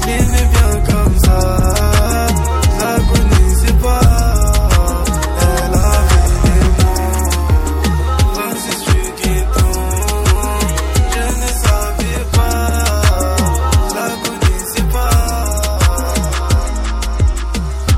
je 0.00 0.06
l'aimais 0.06 0.46
bien 0.52 0.72
comme 0.90 1.14
ça, 1.18 1.38
je 2.62 2.76
la 2.82 2.94
connaissais 3.10 3.74
pas, 3.82 4.00
elle 5.40 5.74
avait 5.74 6.26
les 6.44 6.62
mots, 6.78 7.12
du 8.88 9.02
ghetto, 9.22 9.68
je 11.12 11.24
ne 11.40 11.48
savais 11.62 12.22
pas, 12.32 12.66
je 13.88 13.94
la 13.94 14.08
connaissais 14.24 14.86
pas. 14.92 15.16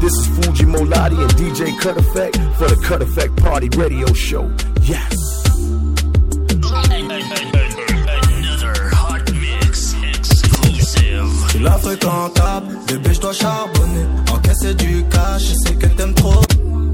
This 0.01 0.15
is 0.19 0.27
Fuji 0.37 0.67
Molati 0.67 1.17
and 1.17 1.35
DJ 1.39 1.61
Cut 1.81 1.97
Effect 1.99 2.37
for 2.59 2.69
the 2.69 2.77
Cut 2.83 3.01
Effect 3.03 3.37
Party 3.37 3.69
Radio 3.77 4.13
Show. 4.15 4.51
Yes. 4.83 5.24
La 11.65 11.79
fréquentable, 11.79 12.67
bébé 12.87 13.15
je 13.15 13.21
dois 13.21 13.33
charbonner 13.33 14.07
Encaisser 14.31 14.75
du 14.75 15.05
cash, 15.11 15.43
je 15.49 15.55
sais 15.67 15.75
que 15.75 15.87
t'aimes 15.87 16.15
trop 16.15 16.43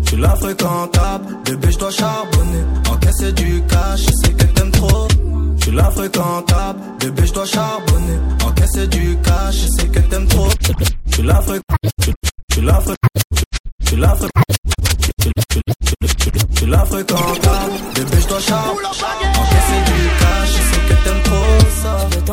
Je 0.03 0.09
suis 0.09 0.21
la 0.21 0.37
fréquentable, 0.37 1.27
bébé 1.45 1.73
je 1.73 1.79
dois 1.79 1.91
charbonner 1.91 2.65
Encaisser 2.89 3.33
du 3.33 3.63
cash, 3.69 4.01
je 4.01 4.27
sais 4.27 4.33
que 4.33 4.45
t'aimes 4.45 4.71
trop 4.71 5.09
Je 5.59 5.63
suis 5.65 5.73
la 5.73 5.91
fréquentable, 5.91 6.81
bébé 7.01 7.27
je 7.27 7.33
dois 7.33 7.47
charbonner 7.47 8.19
Encaisser 8.47 8.87
du 8.87 9.17
cash, 9.25 9.57
je 9.57 9.67
sais 9.77 9.89
que 9.89 9.99
t'aimes 9.99 10.29
trop 10.29 10.49
Je 11.07 11.15
suis 11.15 11.23
la 11.25 11.35
fréquentable, 11.41 11.91
je 12.49 12.55
suis 12.55 12.63
la 12.63 12.75
fréquentable 12.75 13.11
Je 13.83 13.89
suis 16.57 16.67
la 16.71 16.85
fréquentable 16.85 17.73
bébé 17.95 18.17
je 18.21 18.29
dois 18.29 18.41
charbonner 18.41 19.20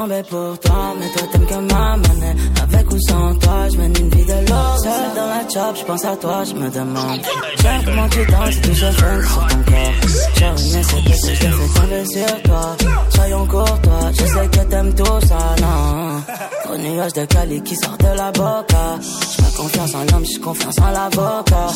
tomber 0.08 0.24
pour 0.30 0.60
toi, 0.60 0.94
mais 1.00 1.10
toi 1.10 1.28
t'aimes 1.32 1.46
que 1.46 1.74
ma 1.74 1.98
monnaie. 1.98 2.36
Avec 2.62 2.92
ou 2.92 2.98
sans 3.08 3.36
toi, 3.36 3.70
je 3.72 3.78
mène 3.78 3.94
une 4.00 4.10
vie 4.10 4.26
de 4.26 4.50
l'or. 4.50 4.78
Seul 4.82 5.16
dans 5.16 5.28
la 5.28 5.42
chop, 5.50 5.76
je 5.78 5.84
pense 5.86 6.06
à 6.06 6.16
toi, 6.16 6.44
je 6.44 6.54
me 6.54 6.70
demande. 6.70 7.22
J'aime 7.62 7.82
comment 7.86 8.10
tu 8.10 8.26
danses, 8.26 8.62
tout 8.62 8.76
se 8.76 8.92
fait 8.92 9.22
sur 9.28 9.48
ton 9.48 9.64
corps. 9.72 9.94
J'ai 10.36 10.46
ruiné 10.46 10.84
cette 10.84 11.04
que 11.04 11.12
je 11.12 11.46
te 11.46 11.52
fais 11.52 11.80
tomber 11.80 12.06
sur 12.06 12.44
toi. 12.44 12.76
Soyons 13.10 13.48
courtois, 13.48 14.12
je 14.12 14.26
sais 14.26 14.48
que 14.48 14.70
t'aimes 14.70 14.94
tout 14.94 15.28
ça, 15.28 15.56
non. 15.62 16.22
Gros 16.66 16.78
nuage 16.78 17.14
de 17.14 17.26
Cali 17.26 17.62
qui 17.64 17.76
sort 17.76 17.98
de 17.98 18.18
la 18.18 18.32
boca. 18.32 19.00
J'ai 19.02 19.58
confiance 19.58 19.96
en 19.96 20.04
l'homme, 20.12 20.26
j'ai 20.26 20.40
confiance 20.40 20.80
en 20.80 20.92
l'avocat. 20.92 21.68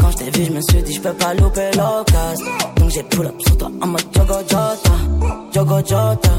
Quand 0.00 0.10
je 0.10 0.16
t'ai 0.16 0.30
vu, 0.30 0.44
je 0.44 0.52
me 0.52 0.60
suis 0.60 0.82
dit, 0.82 0.94
je 0.94 1.00
peux 1.00 1.12
pas 1.14 1.34
louper 1.34 1.70
l'occasion. 1.76 2.46
Donc 2.76 2.90
j'ai 2.90 3.02
pull 3.04 3.26
up 3.26 3.34
sur 3.46 3.56
toi 3.58 3.70
en 3.82 3.86
mode 3.86 4.04
Jogo 4.14 4.34
Jota. 4.48 4.76
Jogo 5.52 5.76
Jota, 5.78 6.30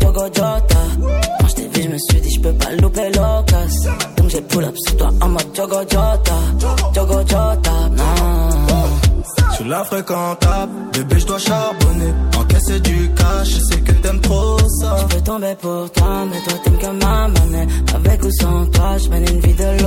Jogo 0.00 0.24
Jota. 0.34 0.87
Quand 1.40 1.48
je 1.48 1.54
t'ai 1.54 1.68
vu, 1.68 1.82
je 1.82 1.88
me 1.88 1.98
suis 1.98 2.20
dit, 2.20 2.30
je 2.34 2.40
peux 2.40 2.52
pas 2.52 2.72
louper 2.72 3.10
l'occasion. 3.10 3.92
Donc 4.16 4.28
j'ai 4.30 4.40
pull 4.42 4.64
up 4.64 4.74
sur 4.86 4.96
toi 4.96 5.10
en 5.20 5.28
mode 5.28 5.46
Jogo 5.54 5.80
Jota. 5.80 6.34
Jogo 6.94 7.18
Jota, 7.20 7.88
non. 7.96 8.48
Je 9.50 9.54
suis 9.56 9.68
la 9.68 9.82
fréquentable, 9.84 10.72
bébé 10.92 11.18
je 11.18 11.26
dois 11.26 11.38
charbonner 11.38 12.12
Encaisser 12.38 12.78
du 12.80 13.10
cash, 13.14 13.48
je 13.48 13.60
sais 13.60 13.80
que 13.80 13.92
t'aimes 13.92 14.20
trop 14.20 14.56
ça 14.80 14.96
Je 15.00 15.16
peux 15.16 15.22
tomber 15.22 15.54
pour 15.60 15.90
toi, 15.90 16.24
mais 16.30 16.40
toi 16.42 16.52
t'aimes 16.64 16.78
que 16.78 17.04
ma 17.04 17.28
monnaie. 17.28 17.66
Avec 17.94 18.24
ou 18.24 18.30
sans 18.40 18.66
toi, 18.66 18.96
je 18.98 19.08
mène 19.08 19.28
une 19.28 19.40
vie 19.40 19.54
de 19.54 19.82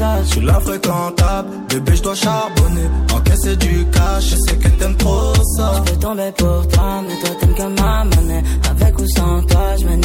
Je 0.00 0.30
suis 0.30 0.40
la 0.40 0.58
fréquentable, 0.60 1.48
bébé 1.68 1.96
je 1.96 2.02
dois 2.02 2.14
charbonner 2.14 2.88
Encaisser 3.14 3.56
du 3.56 3.86
cash, 3.92 4.30
je 4.30 4.36
sais 4.36 4.56
que 4.56 4.68
t'aimes 4.68 4.96
trop 4.96 5.32
ça 5.56 5.72
Je 5.76 5.92
peux 5.92 5.98
tomber 5.98 6.32
pour 6.36 6.66
toi, 6.68 7.02
mais 7.06 7.20
toi 7.20 7.30
t'aimes 7.40 7.54
que 7.54 7.80
ma 7.80 8.04
monnaie. 8.04 8.42
Avec 8.70 8.98
ou 8.98 9.04
sans 9.16 9.42
toi, 9.42 9.76
je 9.80 9.86
mène 9.86 10.04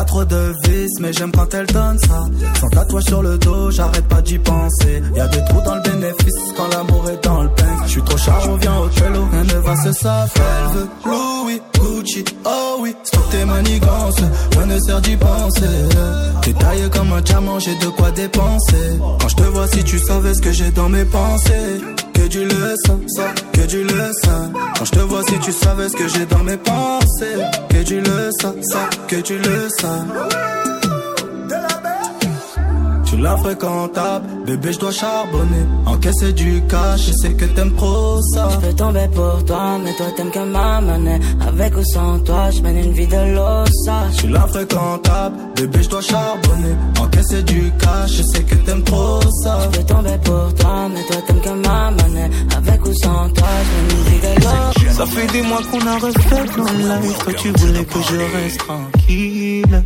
a 0.00 0.04
trop 0.04 0.24
de 0.24 0.54
vis, 0.64 0.88
mais 1.00 1.12
j'aime 1.12 1.30
quand 1.30 1.52
elle 1.52 1.66
donne 1.66 1.98
ça. 1.98 2.24
Sans 2.58 2.68
tatouage 2.68 3.04
sur 3.04 3.22
le 3.22 3.36
dos, 3.36 3.70
j'arrête 3.70 4.08
pas 4.08 4.22
d'y 4.22 4.38
penser. 4.38 5.02
Y 5.14 5.20
a 5.20 5.28
des 5.28 5.44
trous 5.44 5.60
dans 5.62 5.74
le 5.74 5.82
bénéfice 5.82 6.34
quand 6.56 6.68
l'amour 6.68 7.10
est 7.10 7.22
dans 7.22 7.42
le 7.42 7.48
pain. 7.50 7.76
Je 7.84 7.90
suis 7.90 8.02
trop 8.02 8.16
chargé, 8.16 8.48
on 8.48 8.56
vient 8.56 8.78
au 8.78 8.90
cello, 8.90 9.28
rien 9.30 9.44
ne 9.44 9.58
va 9.60 9.76
se 9.76 9.92
savoir. 9.92 10.28
Elle 10.36 10.78
veut 10.78 10.88
Louis, 11.04 11.60
Gucci, 11.74 12.24
oh 12.46 12.78
oui, 12.80 12.94
stop 13.04 13.30
tes 13.30 13.44
manigances, 13.44 14.22
rien 14.56 14.66
ne 14.66 14.78
sert 14.78 15.00
d'y 15.02 15.16
penser. 15.16 15.66
T'es 16.42 16.52
taillé 16.54 16.88
comme 16.90 17.12
un 17.12 17.20
diamant, 17.20 17.58
j'ai 17.58 17.74
de 17.74 17.88
quoi 17.88 18.10
Quand 18.28 19.28
je 19.28 19.34
te 19.36 19.42
vois, 19.42 19.66
si 19.68 19.84
tu 19.84 19.98
savais 19.98 20.34
ce 20.34 20.40
que 20.40 20.52
j'ai 20.52 20.70
dans 20.70 20.88
mes 20.88 21.04
pensées. 21.04 21.80
Que 22.12 22.28
du 22.28 22.44
le 22.44 22.74
ça, 22.84 23.34
que 23.52 23.66
du 23.66 23.82
le 23.82 24.10
sang. 24.22 24.52
Quand 24.76 24.84
je 24.84 24.90
te 24.90 24.98
vois, 25.00 25.22
si 25.22 25.38
tu 25.38 25.52
savais 25.52 25.88
ce 25.88 25.96
que 25.96 26.08
j'ai 26.08 26.26
dans 26.26 26.44
mes 26.44 26.58
pensées. 26.58 27.38
Que 27.70 27.82
du 27.82 28.00
le 28.00 28.30
sang, 28.40 28.54
ça, 28.60 28.88
que 29.08 29.16
tu 29.16 29.38
le 29.38 29.68
sens. 29.80 30.04
Tu 33.10 33.16
la 33.16 33.36
fréquentable, 33.36 34.24
bébé 34.46 34.72
je 34.72 34.78
dois 34.78 34.92
charbonner. 34.92 35.66
Encaisser 35.84 36.32
du 36.32 36.62
cash, 36.68 37.06
je 37.08 37.12
sais 37.12 37.32
que 37.32 37.44
t'aimes 37.44 37.74
trop 37.74 38.20
ça. 38.34 38.48
Je 38.52 38.68
peux 38.68 38.72
tomber 38.72 39.08
pour 39.12 39.44
toi, 39.44 39.78
mais 39.82 39.92
toi 39.94 40.06
t'aimes 40.16 40.30
que 40.30 40.38
ma 40.38 40.80
monnaie. 40.80 41.18
Avec 41.44 41.76
ou 41.76 41.82
sans 41.92 42.20
toi, 42.20 42.50
je 42.52 42.62
mène 42.62 42.78
une 42.78 42.92
vie 42.92 43.08
de 43.08 43.34
l'ossa 43.34 43.96
Je 44.12 44.16
suis 44.16 44.28
la 44.28 44.46
fréquentable, 44.46 45.36
bébé 45.56 45.82
je 45.82 45.88
dois 45.88 46.02
charbonner. 46.02 46.76
Encaisser 47.00 47.42
du 47.42 47.72
cash, 47.80 48.12
je 48.12 48.22
sais 48.22 48.44
que 48.44 48.54
t'aimes 48.54 48.84
trop 48.84 49.20
ça. 49.42 49.58
Je 49.64 49.78
peux 49.78 49.86
tomber 49.86 50.18
pour 50.24 50.54
toi, 50.54 50.88
mais 50.94 51.02
toi 51.02 51.16
t'aimes 51.26 51.40
que 51.40 51.66
ma 51.66 51.90
monnaie. 51.90 52.30
Avec 52.56 52.86
ou 52.86 52.94
sans 53.02 53.28
toi, 53.30 53.48
je 53.64 53.70
mène 53.74 53.90
une 53.90 54.04
vie 54.06 54.20
de 54.20 54.40
l'ossa 54.40 54.92
Ça 54.92 55.06
fait 55.06 55.26
des 55.32 55.42
mois 55.42 55.62
qu'on 55.68 55.84
a 55.84 55.98
refait 55.98 56.44
nos 56.56 56.64
lives. 56.64 57.18
Toi 57.24 57.32
tu 57.32 57.50
voulais 57.58 57.84
que 57.84 57.98
je 58.08 58.36
reste 58.36 58.58
tranquille 58.58 59.84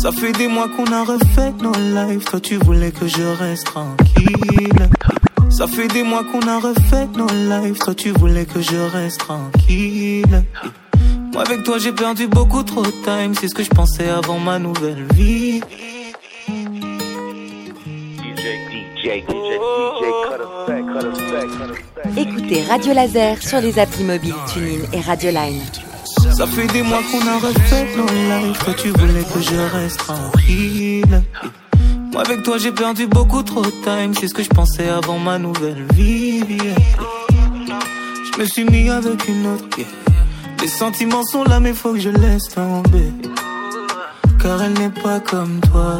ça 0.00 0.12
fait 0.12 0.32
des 0.32 0.46
mois 0.46 0.68
qu'on 0.68 0.92
a 0.92 1.02
refait 1.02 1.52
nos 1.60 1.72
lives. 1.72 2.24
Toi, 2.24 2.40
tu 2.40 2.56
voulais 2.56 2.92
que 2.92 3.06
je 3.08 3.22
reste 3.22 3.66
tranquille. 3.66 4.88
Ça 5.50 5.66
fait 5.66 5.88
des 5.88 6.04
mois 6.04 6.22
qu'on 6.24 6.46
a 6.46 6.58
refait 6.58 7.08
nos 7.16 7.26
lives. 7.26 7.78
Toi, 7.78 7.94
tu 7.94 8.10
voulais 8.10 8.46
que 8.46 8.60
je 8.62 8.76
reste 8.76 9.18
tranquille. 9.18 10.44
Moi, 11.32 11.42
avec 11.42 11.64
toi, 11.64 11.78
j'ai 11.78 11.92
perdu 11.92 12.28
beaucoup 12.28 12.62
trop 12.62 12.82
de 12.82 12.92
time. 13.02 13.34
C'est 13.34 13.48
ce 13.48 13.54
que 13.54 13.64
je 13.64 13.70
pensais 13.70 14.08
avant 14.08 14.38
ma 14.38 14.58
nouvelle 14.60 15.04
vie. 15.14 15.60
Écoutez 22.16 22.62
Radio 22.62 22.94
Laser 22.94 23.42
sur 23.42 23.60
les 23.60 23.78
applis 23.78 24.04
mobiles 24.04 24.34
TuneIn 24.52 24.84
et 24.92 25.00
Radioline. 25.00 25.87
Ça 26.36 26.46
fait 26.46 26.66
des 26.68 26.82
mois 26.82 27.00
qu'on 27.10 27.26
a 27.26 27.38
refait 27.38 27.86
nos 27.96 28.06
lives. 28.06 28.58
Toi, 28.64 28.74
tu 28.74 28.88
voulais 28.90 29.24
que 29.24 29.40
je 29.40 29.76
reste 29.76 29.98
tranquille. 29.98 31.22
Moi, 32.12 32.22
avec 32.22 32.42
toi, 32.42 32.58
j'ai 32.58 32.72
perdu 32.72 33.06
beaucoup 33.06 33.42
trop 33.42 33.62
de 33.62 33.70
time. 33.82 34.14
C'est 34.14 34.28
ce 34.28 34.34
que 34.34 34.42
je 34.42 34.48
pensais 34.48 34.88
avant 34.88 35.18
ma 35.18 35.38
nouvelle 35.38 35.84
vie. 35.94 36.42
Je 38.32 38.40
me 38.40 38.46
suis 38.46 38.64
mis 38.64 38.88
avec 38.88 39.28
une 39.28 39.46
autre. 39.46 39.78
Les 40.60 40.68
sentiments 40.68 41.24
sont 41.24 41.44
là, 41.44 41.60
mais 41.60 41.72
faut 41.72 41.92
que 41.92 42.00
je 42.00 42.10
laisse 42.10 42.48
tomber. 42.54 43.12
Car 44.40 44.62
elle 44.62 44.74
n'est 44.74 44.90
pas 45.02 45.20
comme 45.20 45.60
toi. 45.70 45.98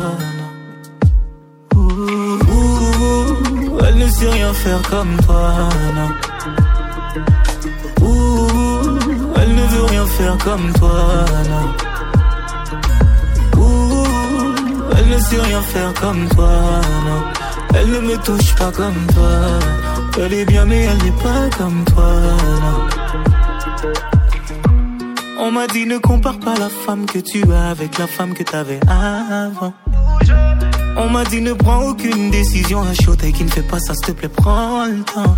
elle 3.86 3.98
ne 3.98 4.08
sait 4.08 4.30
rien 4.30 4.52
faire 4.52 4.82
comme 4.90 5.16
toi. 5.26 5.52
Non. 5.94 6.27
Comme 10.44 10.72
toi, 10.72 11.24
elle 14.96 15.08
ne 15.08 15.18
sait 15.18 15.40
rien 15.40 15.60
faire 15.62 15.94
comme 15.94 16.28
toi, 16.28 16.50
non. 17.06 17.22
Elle 17.74 17.90
ne 17.90 18.00
me 18.00 18.16
touche 18.18 18.54
pas 18.56 18.72
comme 18.72 19.06
toi. 19.14 19.30
Elle 20.20 20.34
est 20.34 20.44
bien, 20.44 20.64
mais 20.64 20.84
elle 20.84 20.98
n'est 20.98 21.22
pas 21.22 21.48
comme 21.56 21.84
toi, 21.84 22.12
non. 22.62 22.88
On 25.40 25.52
m'a 25.52 25.66
dit 25.68 25.86
ne 25.86 25.98
compare 25.98 26.40
pas 26.40 26.56
la 26.58 26.68
femme 26.68 27.06
que 27.06 27.20
tu 27.20 27.44
as 27.52 27.68
avec 27.70 27.96
la 27.98 28.08
femme 28.08 28.34
que 28.34 28.42
t'avais 28.42 28.80
avant. 28.88 29.72
On 30.96 31.08
m'a 31.10 31.24
dit 31.24 31.40
ne 31.40 31.52
prends 31.52 31.82
aucune 31.84 32.30
décision 32.30 32.82
à 32.82 32.92
chaud 32.92 33.14
et 33.22 33.32
qui 33.32 33.44
ne 33.44 33.50
fait 33.50 33.62
pas 33.62 33.78
ça, 33.78 33.94
s'il 33.94 34.14
te 34.14 34.18
plaît, 34.18 34.28
prends 34.28 34.84
le 34.84 35.02
temps. 35.04 35.36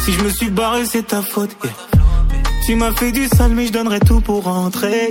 Si 0.00 0.12
je 0.12 0.22
me 0.22 0.28
suis 0.28 0.50
barré, 0.50 0.84
c'est 0.84 1.06
ta 1.06 1.22
faute. 1.22 1.56
Tu 2.66 2.74
m'as 2.74 2.90
fait 2.90 3.12
du 3.12 3.28
sale, 3.28 3.52
mais 3.54 3.66
je 3.66 3.72
donnerai 3.72 4.00
tout 4.00 4.20
pour 4.20 4.42
rentrer. 4.42 5.08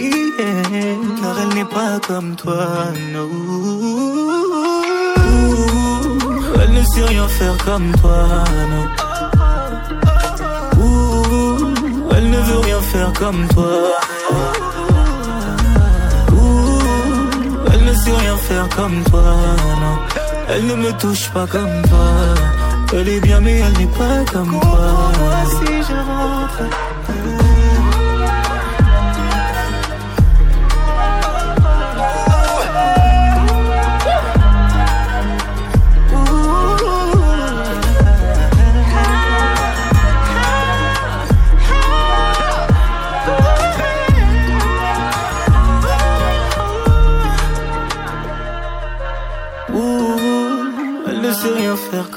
Car 1.21 1.39
elle 1.41 1.55
n'est 1.55 1.63
pas 1.63 2.01
comme 2.05 2.35
toi, 2.35 2.67
non. 3.13 3.29
elle 6.61 6.73
ne 6.73 6.83
sait 6.83 7.05
rien 7.05 7.25
faire 7.29 7.57
comme 7.63 7.91
toi, 8.01 8.27
non. 8.71 8.85
elle 12.17 12.29
ne 12.29 12.37
veut 12.37 12.59
rien 12.59 12.81
faire 12.81 13.13
comme 13.13 13.47
toi. 13.47 13.71
elle 17.71 17.83
ne 17.85 17.93
sait 17.93 18.17
rien 18.17 18.35
faire 18.35 18.69
comme 18.75 19.03
toi, 19.09 19.33
non. 19.81 19.97
Elle 20.49 20.65
ne 20.67 20.75
me 20.75 20.91
touche 20.97 21.29
pas 21.31 21.47
comme 21.47 21.81
toi. 21.87 22.07
Elle 22.97 23.07
est 23.07 23.21
bien, 23.21 23.39
mais 23.39 23.59
elle 23.59 23.77
n'est 23.77 23.93
pas 23.97 24.25
comme 24.33 24.59
toi. 24.59 24.91
si 25.47 25.73
je 25.87 25.93
rentre. 25.93 26.84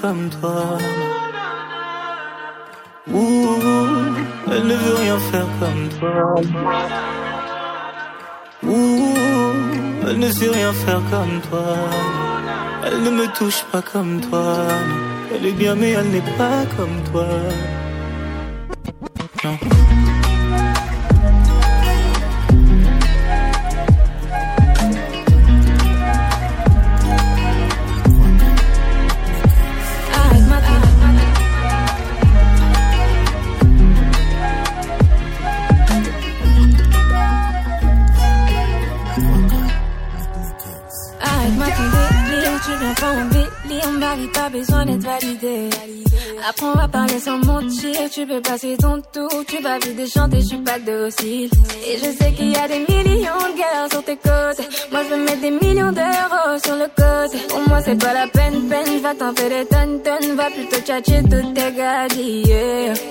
Comme 0.00 0.28
toi. 0.40 0.78
Ouh, 3.12 3.56
elle 4.52 4.66
ne 4.66 4.74
veut 4.74 4.94
rien 4.94 5.18
faire 5.30 5.46
comme 5.60 5.88
toi. 5.98 6.34
Ouh, 8.64 9.14
elle 10.06 10.18
ne 10.18 10.30
sait 10.30 10.50
rien 10.50 10.72
faire 10.72 11.00
comme 11.10 11.40
toi. 11.48 11.74
Elle 12.84 13.02
ne 13.02 13.10
me 13.10 13.26
touche 13.38 13.64
pas 13.72 13.82
comme 13.82 14.20
toi. 14.20 14.56
Elle 15.34 15.46
est 15.46 15.52
bien, 15.52 15.74
mais 15.74 15.90
elle 15.90 16.10
n'est 16.10 16.30
pas 16.36 16.64
comme 16.76 17.02
toi. 17.10 17.26
Pas 44.32 44.48
besoin 44.48 44.86
d'être 44.86 45.02
validé. 45.02 45.68
Apprends 46.48 46.72
à 46.72 46.88
parler 46.88 47.18
sans 47.18 47.38
mentir, 47.38 48.08
tu 48.10 48.26
peux 48.26 48.40
passer 48.40 48.76
ton 48.78 49.00
tour, 49.12 49.44
tu 49.46 49.62
vas 49.62 49.78
vite 49.78 50.12
chanter, 50.12 50.40
je 50.40 50.46
suis 50.46 50.58
pas 50.58 50.78
docile. 50.78 51.50
Et 51.86 51.98
je 51.98 52.10
sais 52.16 52.32
qu'il 52.32 52.52
y 52.52 52.56
a 52.56 52.66
des 52.68 52.80
millions 52.88 53.42
de 53.48 53.58
gars 53.58 53.88
sur 53.90 54.02
tes 54.04 54.16
côtes. 54.16 54.66
Moi 54.90 55.02
je 55.04 55.14
veux 55.14 55.24
mettre 55.24 55.40
des 55.40 55.50
millions 55.50 55.92
d'euros 55.92 56.58
sur 56.64 56.76
le 56.76 56.88
côté. 56.96 57.38
Pour 57.48 57.68
moi 57.68 57.80
c'est 57.84 57.98
pas 57.98 58.14
la 58.14 58.26
peine, 58.28 58.68
peine, 58.68 59.00
va 59.02 59.14
t'en 59.14 59.34
faire 59.34 59.50
des 59.50 59.66
tonnes, 59.66 60.00
tonnes, 60.02 60.36
va 60.36 60.50
plutôt 60.50 60.80
tchatcher 60.80 61.22
toutes 61.24 61.54
tes 61.54 61.72
gadis. 61.72 62.50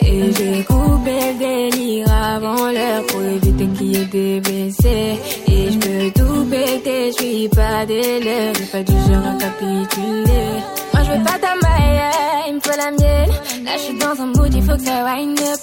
Et 0.01 0.33
j'ai 0.33 0.63
coupé 0.63 1.13
le 1.27 1.37
délire 1.37 2.11
avant 2.11 2.71
l'heure 2.71 3.05
pour 3.07 3.21
éviter 3.21 3.67
qu'il 3.77 3.95
y 3.95 4.01
ait 4.01 4.05
des 4.05 4.39
baissés. 4.39 5.19
Et 5.47 5.71
je 5.71 5.77
peux 5.77 6.19
tout 6.19 6.45
péter, 6.45 7.11
je 7.11 7.23
suis 7.23 7.49
pas 7.49 7.85
des 7.85 8.19
lèvres, 8.19 8.57
j'ai 8.57 8.65
pas 8.65 8.83
du 8.83 8.93
genre 8.93 9.27
à 9.27 9.37
capituler. 9.37 10.63
Moi 10.97 11.05
je 11.05 11.11
veux 11.11 11.23
pas 11.23 11.37
ta 11.37 11.53
maille, 11.61 12.01
il 12.47 12.55
me 12.55 12.59
faut 12.59 12.75
la 12.75 12.89
mienne. 12.89 13.29
Là 13.63 13.71
je 13.77 13.81
suis 13.83 13.99
dans 13.99 14.19
un 14.19 14.25
mood, 14.25 14.51
il 14.51 14.63
faut 14.63 14.75
que 14.75 14.81
ça 14.81 15.03
wind 15.05 15.39
up. 15.39 15.59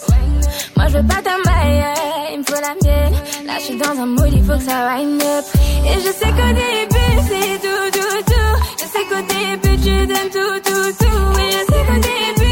Moi 0.76 0.86
je 0.86 0.98
veux 0.98 1.06
pas 1.08 1.22
ta 1.22 1.36
maille, 1.44 1.84
il 2.34 2.38
me 2.38 2.44
faut 2.44 2.54
la 2.54 2.74
mienne. 2.80 3.14
Là 3.44 3.54
je 3.58 3.64
suis 3.64 3.76
dans 3.76 4.00
un 4.00 4.06
mood, 4.06 4.30
il 4.32 4.44
faut 4.44 4.56
que 4.56 4.62
ça 4.62 4.86
wind 4.86 5.20
up. 5.20 5.44
Et 5.90 5.94
je 5.94 6.12
sais 6.12 6.30
qu'au 6.38 6.52
début 6.62 7.14
c'est 7.28 7.58
tout, 7.64 7.90
tout, 7.98 8.22
tout. 8.30 8.54
Je 8.78 8.84
sais 8.84 9.04
qu'au 9.10 9.22
début 9.26 9.76
tu 9.82 10.06
donnes 10.06 10.30
tout, 10.30 10.60
tout, 10.70 10.92
tout. 11.00 11.40
Et 11.40 11.50
je 11.50 11.62
sais 11.66 11.82
qu'au 11.84 11.98
début 11.98 12.43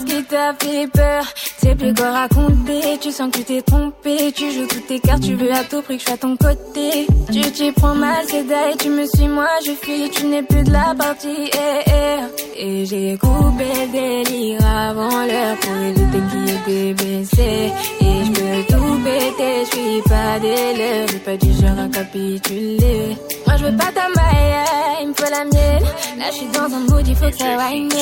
ce 0.00 0.04
qui 0.04 0.24
t'a 0.24 0.54
fait 0.54 0.86
peur. 0.92 1.24
C'est 1.58 1.74
plus 1.74 1.94
quoi 1.94 2.10
raconter, 2.10 2.98
tu 3.00 3.10
sens 3.10 3.30
que 3.30 3.38
tu 3.38 3.44
t'es 3.44 3.62
trompé. 3.62 4.32
Tu 4.32 4.50
joues 4.52 4.66
toutes 4.66 4.86
tes 4.86 5.00
cartes, 5.00 5.22
tu 5.22 5.34
veux 5.34 5.52
à 5.52 5.64
tout 5.64 5.82
prix 5.82 5.96
que 5.96 6.02
je 6.02 6.06
sois 6.06 6.14
à 6.14 6.18
ton 6.18 6.36
côté. 6.36 7.06
Tu 7.32 7.40
t'y 7.52 7.72
prends 7.72 7.94
mal, 7.94 8.24
c'est 8.28 8.44
d'ailleurs, 8.44 8.76
tu 8.78 8.90
me 8.90 9.06
suis, 9.06 9.28
moi 9.28 9.48
je 9.64 9.72
fuis, 9.72 10.10
tu 10.10 10.26
n'es 10.26 10.42
plus 10.42 10.62
de 10.62 10.72
la 10.72 10.94
partie. 10.96 11.50
Eh, 11.52 11.90
eh. 11.90 12.60
Et 12.60 12.86
j'ai 12.86 13.16
coupé 13.18 13.64
le 13.64 13.92
délire 13.92 14.66
avant 14.66 15.24
l'heure 15.26 15.56
pour 15.60 15.76
éviter 15.76 16.20
qu'il 16.30 16.48
était 16.56 16.94
baissé. 16.94 17.72
Et 18.00 18.24
je 18.24 18.30
peux 18.32 18.74
tout 18.74 19.00
péter, 19.04 19.64
je 19.64 19.76
suis 19.76 20.02
pas 20.02 20.38
des 20.40 20.76
lèvres, 20.76 21.18
pas 21.24 21.36
du 21.36 21.52
genre 21.52 21.78
à 21.78 21.88
capituler. 21.88 23.16
Je 23.58 23.64
veux 23.64 23.76
pas 23.76 23.90
ta 23.92 24.08
maille, 24.08 24.54
il 25.02 25.08
me 25.08 25.14
faut 25.14 25.30
la 25.30 25.44
mienne. 25.44 25.84
Là 26.18 26.26
je 26.30 26.36
suis 26.36 26.46
dans 26.46 26.66
un 26.66 26.80
mood, 26.88 27.06
il 27.06 27.16
faut 27.16 27.26
que 27.28 27.36
ça 27.36 27.56
wind 27.56 27.92
up. 27.92 27.98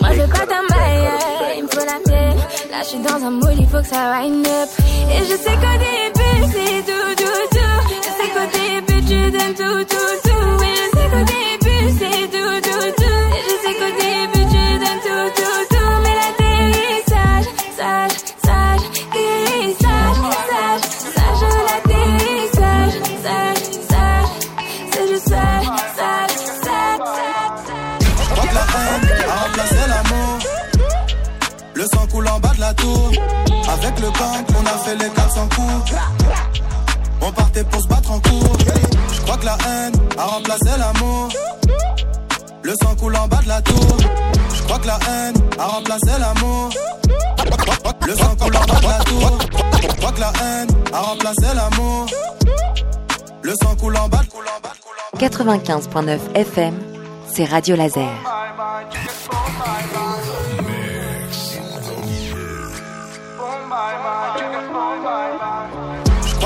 Moi 0.00 0.10
je 0.12 0.20
veux 0.20 0.28
pas 0.28 0.46
ta 0.46 0.60
maille, 0.74 1.08
il 1.56 1.62
me 1.62 1.68
faut 1.68 1.86
la 1.86 1.98
mienne. 2.10 2.38
Là 2.70 2.78
je 2.82 2.88
suis 2.88 2.98
dans 2.98 3.24
un 3.24 3.30
mood, 3.30 3.54
il 3.58 3.66
faut 3.68 3.78
que 3.80 3.86
ça 3.86 4.10
wind 4.10 4.46
up. 4.46 4.68
Et 5.12 5.18
je 5.24 5.36
sais 5.36 5.56
qu'au 5.62 5.76
début 5.86 6.38
c'est 6.52 6.82
tout, 6.84 7.14
tout, 7.16 7.44
tout. 7.56 7.78
Je 8.02 8.10
sais 8.18 8.28
qu'au 8.34 8.46
début 8.58 9.00
tu 9.06 9.30
donnes 9.30 9.54
tout, 9.54 9.84
tout, 9.84 10.14
tout. 10.24 10.64
Et 10.64 10.74
je 10.74 10.84
sais 10.98 11.08
qu'au 11.12 11.24
début 11.24 11.84
c'est 11.98 12.26
tout. 12.36 12.45
Avec 33.96 34.12
le 34.12 34.18
gang, 34.18 34.44
on 34.58 34.66
a 34.66 34.78
fait 34.84 34.96
les 34.96 35.08
400 35.10 35.48
coups. 35.54 35.94
On 37.22 37.32
partait 37.32 37.64
pour 37.64 37.80
se 37.80 37.88
battre 37.88 38.10
en 38.10 38.20
cours. 38.20 38.56
Je 39.12 39.20
crois 39.22 39.36
que 39.38 39.46
la 39.46 39.56
haine 39.66 39.94
a 40.18 40.24
remplacé 40.24 40.70
l'amour. 40.78 41.28
Le 42.62 42.74
sang 42.82 42.94
coule 42.96 43.16
en 43.16 43.26
bas 43.28 43.40
de 43.42 43.48
la 43.48 43.62
tour. 43.62 43.96
Je 44.54 44.62
crois 44.64 44.78
que 44.78 44.86
la 44.86 44.98
haine 45.08 45.34
a 45.58 45.66
remplacé 45.66 46.10
l'amour. 46.18 46.70
Le 48.06 48.14
sang 48.14 48.36
coule 48.36 48.56
en 48.56 48.66
bas 48.66 48.80
de 48.80 48.86
la 48.86 49.04
tour. 49.04 49.38
Je 49.82 49.96
crois 49.96 50.12
que 50.12 50.20
la 50.20 50.32
haine 50.42 50.68
a 50.92 51.00
remplacé 51.00 51.46
l'amour. 51.54 52.06
Le 53.42 53.54
sang 53.62 53.76
coule 53.76 53.96
en 53.96 54.08
bas 54.08 54.20
de 54.22 55.18
95.9 55.18 56.18
FM, 56.34 56.74
c'est 57.32 57.44
Radio 57.44 57.76
Laser. 57.76 58.10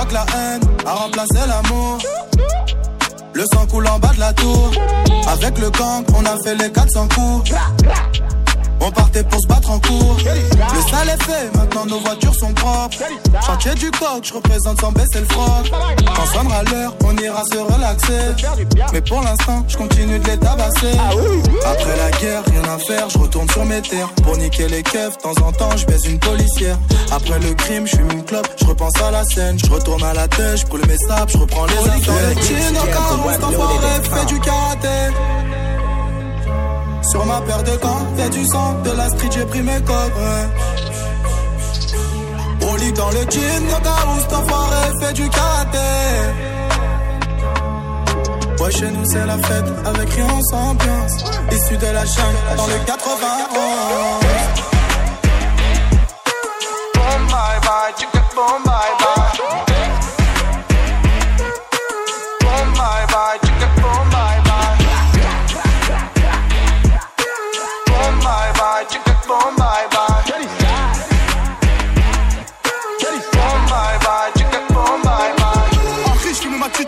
Crois 0.01 0.07
que 0.07 0.15
la 0.15 0.27
haine 0.37 0.61
a 0.87 0.93
remplacé 0.95 1.39
l'amour. 1.47 1.99
Le 3.35 3.45
sang 3.53 3.67
coule 3.67 3.87
en 3.89 3.99
bas 3.99 4.13
de 4.15 4.21
la 4.21 4.33
tour. 4.33 4.71
Avec 5.29 5.59
le 5.59 5.71
gang, 5.71 6.05
on 6.17 6.25
a 6.25 6.37
fait 6.45 6.55
les 6.55 6.71
400 6.71 7.09
coups. 7.09 7.53
On 8.81 8.91
partait 8.91 9.23
pour 9.25 9.41
se 9.41 9.47
battre 9.47 9.71
en 9.71 9.79
cours. 9.79 10.17
Le 10.25 10.91
sale 10.91 11.09
est 11.09 11.23
fait, 11.23 11.57
maintenant 11.57 11.87
nos 11.87 12.01
voitures 12.01 12.35
sont 12.35 12.53
propres. 12.55 12.97
Chantier 13.47 13.75
du 13.75 13.91
coq, 13.91 14.23
je 14.23 14.35
représente 14.35 14.81
sans 14.81 14.93
baisser 14.93 15.21
le 15.21 15.27
froc. 15.27 15.71
Quand 16.17 16.27
sonnera 16.27 16.63
l'heure, 16.65 16.95
on 17.05 17.17
ira 17.17 17.43
se 17.53 17.59
relaxer. 17.59 18.45
Mais 18.93 19.01
pour 19.03 19.21
l'instant, 19.21 19.65
je 19.69 19.77
continue 19.77 20.19
de 20.19 20.27
les 20.27 20.39
tabasser. 20.39 20.93
Après 21.65 21.97
la 21.97 22.11
guerre, 22.19 22.43
rien 22.47 22.75
à 22.75 22.79
faire, 22.79 23.11
je 23.11 23.19
retourne 23.19 23.49
sur 23.51 23.65
mes 23.65 23.83
terres. 23.83 24.09
Pour 24.23 24.37
niquer 24.37 24.69
les 24.69 24.83
keufs, 24.83 25.17
de 25.17 25.23
temps 25.23 25.47
en 25.47 25.53
temps, 25.53 25.77
je 25.77 25.87
baise 25.87 26.07
une 26.07 26.19
policière. 26.19 26.79
Après 27.13 27.39
le 27.39 27.55
crime, 27.55 27.87
je 27.87 27.97
fume 27.97 28.11
une 28.13 28.25
clope, 28.25 28.49
je 28.61 28.65
repense 28.65 29.01
à 29.03 29.11
la 29.11 29.25
scène. 29.25 29.59
Je 29.63 29.71
retourne 29.71 30.03
à 30.03 30.15
la 30.15 30.27
tête, 30.29 30.59
je 30.59 30.67
brûle 30.67 30.87
mes 30.87 30.97
sables, 30.97 31.31
je 31.31 31.39
reprends 31.39 31.67
les 31.67 31.79
affaires. 31.79 32.01
Fais 34.03 34.27
du 34.27 34.41
karaté. 34.41 34.89
Sur 37.11 37.27
ma 37.27 37.41
paire 37.41 37.63
de 37.65 37.77
gants, 37.77 38.07
y'a 38.17 38.29
du 38.29 38.45
sang, 38.47 38.75
de 38.85 38.91
la 38.91 39.09
street, 39.09 39.31
j'ai 39.33 39.45
pris 39.45 39.63
mes 39.63 39.81
codes. 39.83 40.13
Ouais. 40.17 40.47
Au 42.69 42.77
lit 42.77 42.93
dans 42.93 43.11
le 43.11 43.23
jean, 43.29 43.65
Nogaous, 43.69 44.21
cet 44.21 44.33
enfoiré 44.33 44.91
fait 45.01 45.13
du 45.15 45.29
karaté. 45.29 45.79
Ouais, 48.61 48.71
chez 48.71 48.91
nous 48.91 49.05
c'est 49.07 49.27
la 49.27 49.39
fête, 49.39 49.65
avec 49.87 50.11
rien 50.13 50.41
sans 50.51 50.71
ambiance. 50.71 51.25
Issu 51.51 51.77
de 51.79 51.87
la 51.87 52.07
chaîne, 52.07 52.37
dans 52.57 52.67
le 52.67 52.79
91. 52.87 53.01
Boom, 56.95 57.27
bye 57.27 57.59
boom, 58.37 59.00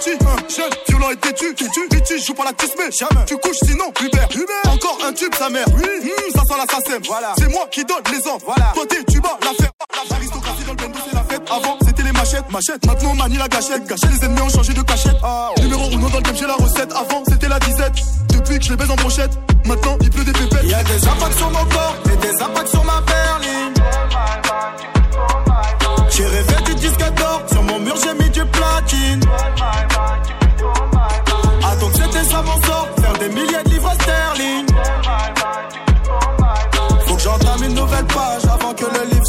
tu 0.03 0.11
hein, 0.11 0.36
jeune, 0.48 0.70
violent 0.88 1.11
et 1.11 1.16
têtu, 1.16 1.55
têtu, 1.55 1.88
têtu, 1.88 2.18
je 2.18 2.24
joue 2.24 2.34
pas 2.34 2.44
la 2.44 2.53
tismée, 2.53 2.90
jamais. 2.90 3.24
Tu 3.26 3.36
couches 3.36 3.62
sinon, 3.64 3.92
Hubert, 4.00 4.28
Hubert. 4.34 4.72
Encore 4.72 4.98
un 5.07 5.12
tube, 5.12 5.34
sa 5.34 5.48
mère, 5.48 5.66
oui, 5.76 5.84
hum, 5.84 6.32
ça 6.34 6.42
sent 6.42 6.55
l'assassin, 6.59 6.98
voilà. 7.07 7.34
C'est 7.38 7.48
moi 7.48 7.68
qui 7.70 7.84
donne 7.84 8.03
les 8.11 8.26
ordres, 8.26 8.44
voilà. 8.46 8.72
Toi 8.74 8.84
tu 9.09 9.20
bats 9.20 9.38
l'affaire, 9.42 9.70
l'aristocratie 10.11 10.64
dans 10.64 10.72
le 10.72 10.76
bendo, 10.76 10.98
c'est 11.09 11.14
la 11.14 11.24
fête. 11.24 11.42
Avant, 11.50 11.78
c'était 11.86 12.03
les 12.03 12.12
machettes, 12.12 12.50
machettes. 12.50 12.86
Maintenant, 12.86 13.11
on 13.12 13.14
manie 13.14 13.36
la 13.36 13.48
gâchette, 13.48 13.84
gâchette. 13.86 14.11
Les 14.11 14.24
ennemis 14.24 14.40
ont 14.40 14.48
changé 14.48 14.72
de 14.72 14.82
cachette. 14.82 15.16
Numéro 15.61 15.84
1 15.84 15.90
dans 15.90 16.16
le 16.16 16.22
game, 16.22 16.36
j'ai 16.36 16.46
la 16.46 16.55
recette. 16.55 16.92
Avant, 16.92 17.22
c'était 17.28 17.48
la 17.48 17.59
disette. 17.61 17.94
Depuis 18.28 18.59
que 18.59 18.64
je 18.64 18.70
les 18.70 18.76
baise 18.76 18.90
en 18.90 18.96
brochette, 18.96 19.32
maintenant, 19.66 19.96
il 20.00 20.11
pleut 20.11 20.24
des 20.24 20.32
pépettes. 20.32 20.64
Y'a 20.64 20.82
des 20.82 21.07
impacts 21.07 21.36
sur 21.38 21.50
mon 21.50 21.64
corps 21.66 21.96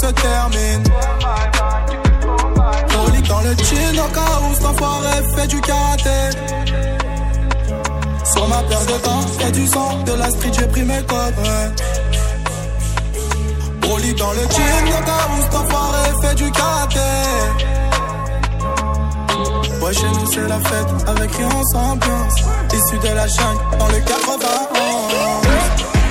se 0.04 0.12
termine. 0.12 0.84
Lit 3.14 3.22
dans 3.28 3.42
le 3.42 3.54
jean, 3.56 4.00
au 4.06 4.10
cas 4.18 4.36
où 4.44 4.54
cet 4.54 4.66
enfoiré 4.66 5.16
fait 5.36 5.48
du 5.48 5.60
karaté. 5.62 6.20
Sur 8.34 8.48
ma 8.48 8.62
paire 8.64 8.86
de 8.86 8.98
temps, 9.06 9.24
y'a 9.40 9.52
du 9.52 9.68
sang, 9.68 10.04
de 10.06 10.14
la 10.14 10.30
street, 10.30 10.52
j'ai 10.58 10.68
pris 10.68 10.84
mes 10.84 11.04
codes. 11.04 11.36
Lit 14.02 14.16
dans 14.16 14.32
le 14.32 14.44
jean, 14.56 14.86
au 15.00 15.02
cas 15.10 15.26
où 15.32 15.36
cet 15.44 15.56
enfoiré 15.56 16.04
fait 16.22 16.36
du 16.36 16.52
karaté. 16.52 17.10
Ouais, 19.82 19.94
chez 19.94 20.08
nous 20.08 20.26
c'est 20.34 20.48
la 20.48 20.60
fête, 20.60 20.92
avec 21.08 21.32
rien 21.36 21.50
ambiance. 21.76 22.36
Issu 22.74 22.98
de 23.00 23.10
la 23.16 23.28
chaîne, 23.28 23.58
dans 23.80 23.88
le 23.88 24.00
91. 24.00 26.03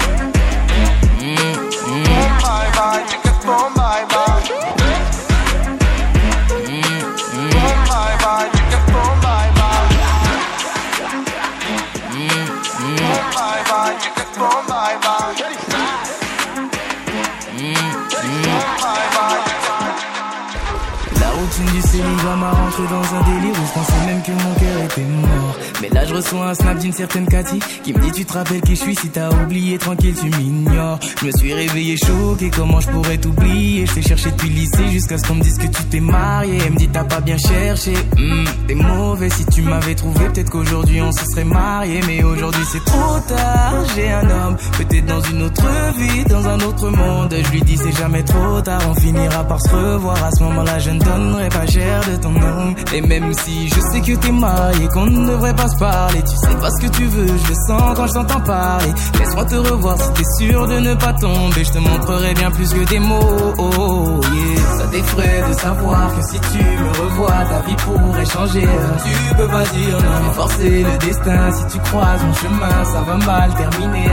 Un 26.35 26.55
snap 26.55 26.79
d'une 26.79 26.93
certaine 26.93 27.27
Cathy 27.27 27.59
qui 27.85 27.93
me 27.95 27.99
dit 28.01 28.11
tu 28.13 28.25
te 28.25 28.33
rappelles 28.33 28.61
qui 28.63 28.75
je 28.75 28.81
suis 28.81 28.95
si 28.97 29.09
t'as 29.11 29.31
oublié 29.31 29.79
tranquille 29.79 30.15
tu 30.19 30.29
m'ignores. 30.37 30.99
Je 31.21 31.27
me 31.27 31.31
suis 31.33 31.53
réveillé 31.55 31.97
choqué 31.97 32.51
comment 32.55 32.81
je 32.81 32.89
pourrais 32.89 33.17
t'oublier? 33.19 33.87
Je 33.87 33.95
t'ai 33.95 34.03
cherché 34.03 34.31
depuis 34.31 34.49
lycée 34.49 34.89
jusqu'à 34.91 35.19
ce 35.19 35.27
qu'on 35.29 35.37
me 35.37 35.43
dise 35.43 35.57
que 35.59 35.67
tu 35.67 35.85
t'es 35.85 36.01
marié. 36.01 36.59
Elle 36.67 36.73
me 36.73 36.77
dit 36.79 36.89
t'as 36.89 37.05
pas 37.05 37.21
bien 37.21 37.37
cherché, 37.39 37.93
Hmm, 38.17 38.45
t'es 38.67 38.75
mauvais 38.75 39.31
si 39.31 39.45
tu 39.47 39.63
m'avais 39.63 39.95
trouvé. 39.95 40.27
Peut-être 40.27 40.51
qu'aujourd'hui 40.51 41.01
on 41.01 41.13
se 41.13 41.25
serait 41.27 41.45
marié, 41.45 42.01
mais 42.07 42.23
aujourd'hui 42.25 42.65
c'est 42.71 42.85
trop 42.85 43.19
tard. 43.29 43.75
J'ai 43.95 44.11
un 44.11 44.29
homme, 44.31 44.57
peut-être 44.79 45.07
dans 45.07 45.21
une 45.23 45.43
autre 45.43 45.67
vie, 45.97 46.25
dans 46.25 46.47
un 46.49 46.61
autre 46.61 46.89
monde. 46.91 47.35
Je 47.45 47.51
lui 47.51 47.63
dis 47.63 47.77
c'est 47.77 47.97
jamais 47.97 48.23
trop 48.25 48.61
tard, 48.63 48.81
on 48.91 48.95
finira 49.01 49.45
par 49.45 49.61
se 49.63 49.71
revoir. 49.75 50.23
À 50.25 50.31
ce 50.33 50.43
moment-là 50.45 50.79
je 50.81 50.91
ne 50.91 50.99
donnerai 50.99 51.49
pas 51.51 51.67
cher 51.67 52.01
de 52.11 52.17
ton 52.17 52.31
nom. 52.31 52.75
Et 52.95 53.01
même 53.01 53.33
si 53.35 53.69
je 53.69 53.81
sais 53.93 54.01
que 54.01 54.17
t'es 54.19 54.33
marié, 54.33 54.89
qu'on 54.89 55.07
ne 55.07 55.27
devrait 55.29 55.55
pas 55.55 55.69
se 55.69 55.79
parler, 55.79 56.22
tu 56.23 56.37
sais 56.37 56.57
pas 56.61 56.71
ce 56.71 56.87
que 56.87 56.93
tu 56.93 57.05
veux, 57.05 57.27
je 57.27 57.49
le 57.49 57.55
sens 57.67 57.95
quand 57.97 58.07
je 58.07 58.13
t'entends 58.13 58.41
parler. 58.41 58.93
Laisse-moi 59.19 59.45
te 59.45 59.55
revoir 59.57 59.97
si 60.01 60.13
t'es 60.13 60.45
sûr 60.45 60.67
de 60.67 60.79
ne 60.79 60.95
pas 60.95 61.13
tomber, 61.15 61.65
je 61.65 61.73
te 61.73 61.79
montrerai 61.79 62.35
bien 62.35 62.51
plus 62.51 62.73
que 62.73 62.85
des 62.89 62.99
mots. 62.99 63.55
Oh, 63.59 64.21
yeah. 64.33 64.79
Ça 64.79 64.87
t'effraie 64.89 65.45
de 65.49 65.53
savoir 65.55 66.15
que 66.17 66.23
si 66.23 66.41
tu 66.41 66.59
me 66.59 67.03
revois, 67.03 67.45
ta 67.51 67.61
vie 67.67 67.77
pourrait 67.77 68.27
changer. 68.27 68.69
Tu 69.05 69.35
peux 69.37 69.49
pas 69.49 69.65
dire 69.65 69.99
non, 69.99 70.33
forcer 70.33 70.85
le 70.85 70.99
destin. 70.99 71.51
Si 71.53 71.67
tu 71.73 71.79
croises 71.85 72.25
mon 72.25 72.35
chemin, 72.35 72.85
ça 72.85 73.01
va 73.03 73.17
mal 73.27 73.55
terminer. 73.55 74.11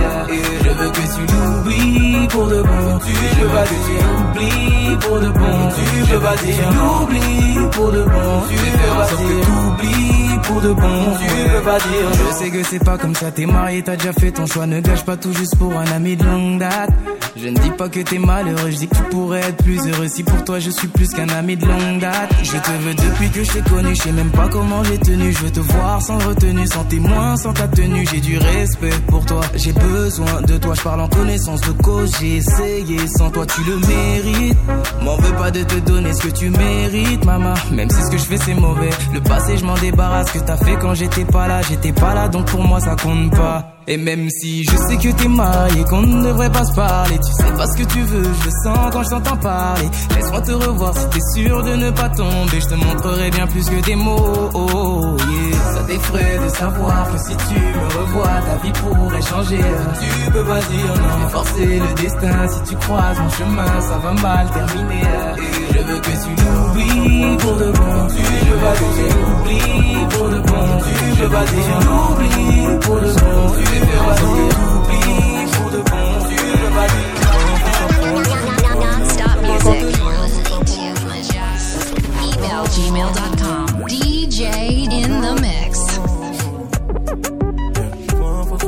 Je 0.63 0.69
veux 0.69 0.89
que 0.89 1.05
tu 1.15 1.33
l'oublies 1.33 2.27
pour 2.29 2.47
de 2.47 2.61
bon. 2.61 2.99
Tu 3.05 3.13
veux 3.41 3.49
pas 3.49 3.63
que 3.63 3.69
tu 3.69 3.93
l'oublies 4.03 4.97
pour 4.99 5.19
de 5.19 5.29
bon. 5.29 5.69
Tu 5.75 6.11
veux 6.11 6.19
pas 6.19 6.35
dire 6.35 6.71
l'oublies 6.71 7.69
pour 7.71 7.91
de 7.91 8.03
bon. 8.03 8.43
Tu 8.49 8.55
veux 8.55 8.95
pas 8.95 9.07
dire 9.23 10.41
pour 10.43 10.61
de 10.61 10.73
bon. 10.73 11.17
Tu 11.19 11.39
pas 11.63 11.77
dire 11.77 11.88
Je 11.91 12.33
sais 12.35 12.49
que 12.51 12.63
c'est 12.63 12.83
pas 12.83 12.97
comme 12.97 13.15
ça, 13.15 13.31
t'es 13.31 13.45
marié, 13.45 13.81
t'as 13.83 13.95
déjà 13.95 14.13
fait 14.13 14.31
ton 14.31 14.45
choix. 14.45 14.67
Ne 14.67 14.79
gâche 14.79 15.03
pas 15.03 15.17
tout 15.17 15.33
juste 15.33 15.57
pour 15.57 15.75
un 15.75 15.87
ami 15.87 16.15
de 16.15 16.23
longue 16.23 16.59
date. 16.59 16.91
Je 17.35 17.47
ne 17.47 17.57
dis 17.57 17.69
pas 17.71 17.89
que 17.89 17.99
t'es 18.01 18.17
malheureux, 18.19 18.69
je 18.69 18.77
dis 18.77 18.87
que 18.87 18.95
tu 18.95 19.03
pourrais 19.03 19.39
être 19.39 19.63
plus 19.63 19.79
heureux 19.87 20.07
si 20.07 20.23
pour 20.23 20.43
toi 20.43 20.59
je 20.59 20.71
suis 20.71 20.87
plus 20.87 21.09
qu'un 21.09 21.29
ami 21.29 21.55
de 21.55 21.65
longue 21.65 21.99
date. 21.99 22.31
Je 22.43 22.51
te 22.51 22.71
veux 22.83 22.93
depuis 22.93 23.29
que 23.29 23.43
je 23.43 23.51
t'ai 23.51 23.61
connu, 23.61 23.95
je 23.95 24.01
sais 24.01 24.11
même 24.11 24.31
pas 24.31 24.49
comment 24.49 24.83
j'ai 24.83 24.97
tenu. 24.97 25.31
Je 25.31 25.37
veux 25.39 25.51
te 25.51 25.59
voir 25.61 26.01
sans 26.01 26.17
retenue, 26.19 26.67
sans 26.67 26.83
témoin, 26.83 27.37
sans 27.37 27.53
ta 27.53 27.67
tenue. 27.67 28.05
J'ai 28.11 28.19
du 28.19 28.37
respect 28.37 28.93
pour 29.07 29.25
toi, 29.25 29.41
j'ai 29.55 29.71
besoin 29.71 30.41
de 30.41 30.57
toi. 30.57 30.73
Je 30.75 30.81
parle 30.81 31.01
en 31.01 31.07
connaissance 31.07 31.61
de 31.61 31.71
cause, 31.71 32.11
j'ai 32.19 32.37
essayé 32.37 32.97
sans 33.17 33.29
toi, 33.31 33.45
tu 33.45 33.63
le 33.63 33.77
mérites. 33.77 34.57
M'en 35.01 35.15
veux 35.15 35.35
pas 35.35 35.51
de 35.51 35.63
te 35.63 35.75
donner 35.79 36.13
ce 36.13 36.27
que 36.27 36.31
tu 36.31 36.49
mérites, 36.49 37.25
maman. 37.25 37.53
Même 37.71 37.89
si 37.89 38.01
ce 38.01 38.11
que 38.11 38.17
je 38.17 38.25
fais 38.25 38.37
c'est 38.37 38.55
mauvais, 38.55 38.89
le 39.13 39.21
passé 39.21 39.57
je 39.57 39.63
m'en 39.65 39.75
débarrasse. 39.75 40.31
Que 40.31 40.39
t'as 40.39 40.57
fait 40.57 40.75
quand 40.81 40.93
j'étais 40.93 41.25
pas 41.25 41.47
là, 41.47 41.61
j'étais 41.61 41.78
pas 41.93 42.13
là, 42.13 42.27
donc 42.27 42.45
pour 42.45 42.63
moi 42.63 42.79
ça 42.79 42.95
compte 42.95 43.31
pas. 43.31 43.63
Et 43.87 43.97
même 43.97 44.29
si 44.29 44.63
je 44.63 44.77
sais 44.77 44.97
que 44.97 45.11
t'es 45.15 45.27
marié, 45.27 45.83
qu'on 45.85 46.01
ne 46.01 46.23
devrait 46.23 46.51
pas 46.51 46.63
se 46.63 46.75
parler, 46.75 47.17
tu 47.17 47.33
sais 47.33 47.51
pas 47.53 47.65
ce 47.65 47.77
que 47.77 47.87
tu 47.87 48.01
veux, 48.01 48.23
je 48.23 48.45
le 48.45 48.51
sens 48.63 48.89
quand 48.91 49.03
je 49.03 49.09
t'entends 49.09 49.37
parler. 49.37 49.89
Laisse-moi 50.15 50.41
te 50.41 50.51
revoir 50.51 50.95
si 50.95 51.09
t'es 51.09 51.41
sûr 51.41 51.63
de 51.63 51.75
ne 51.75 51.89
pas 51.91 52.09
tomber, 52.09 52.59
je 52.59 52.67
te 52.67 52.75
montrerai 52.75 53.31
bien 53.31 53.47
plus 53.47 53.65
que 53.67 53.83
des 53.83 53.95
mots. 53.95 55.17
Ça 55.89 55.95
t'effraie 55.95 56.37
de 56.37 56.49
savoir 56.49 57.11
que 57.11 57.17
si 57.17 57.35
tu 57.35 57.55
me 57.55 57.99
revois, 57.99 58.41
ta 58.45 58.57
vie 58.57 58.71
pourrait 58.73 59.21
changer. 59.23 59.57
Tu 59.57 60.31
peux 60.31 60.43
pas 60.43 60.59
dire 60.59 60.93
non, 61.01 61.29
forcer 61.29 61.79
le 61.79 61.93
destin. 61.99 62.47
Si 62.47 62.69
tu 62.69 62.75
croises 62.75 63.19
mon 63.19 63.29
chemin, 63.29 63.81
ça 63.81 63.97
va 63.97 64.13
mal 64.21 64.47
terminer. 64.51 65.01
Je 65.73 65.79
veux 65.79 65.99
que 65.99 66.11
tu 66.11 66.29
l'oublies 66.45 67.37
pour 67.37 67.55
de 67.55 67.71
bon. 67.71 68.07
Tu 68.07 68.21
veux 68.21 68.57
pas 68.57 68.73
que 68.73 68.85
tu 68.97 70.15
pour 70.15 70.29
de 70.29 70.39
bon. 70.39 70.79
Tu 70.79 71.21
veux 71.21 71.29
pas 71.29 71.45
dire 71.45 71.79
l'oublie 71.85 72.79
pour 72.81 72.95
de 72.99 73.11
bon. 73.11 73.51
Tu 73.57 73.79
veux 73.79 73.97
pas 73.97 74.13
dire 74.13 74.59
l'oublie 74.59 75.51
pour 75.53 75.69
de 75.71 75.77
bon. 75.77 76.05
Tu 76.29 76.35
veux 76.35 76.71
pas 76.75 76.87
gmail.com. 82.75 83.87
DJ 83.87 84.43
in 84.91 85.21
the 85.21 85.41
mix. 85.41 85.58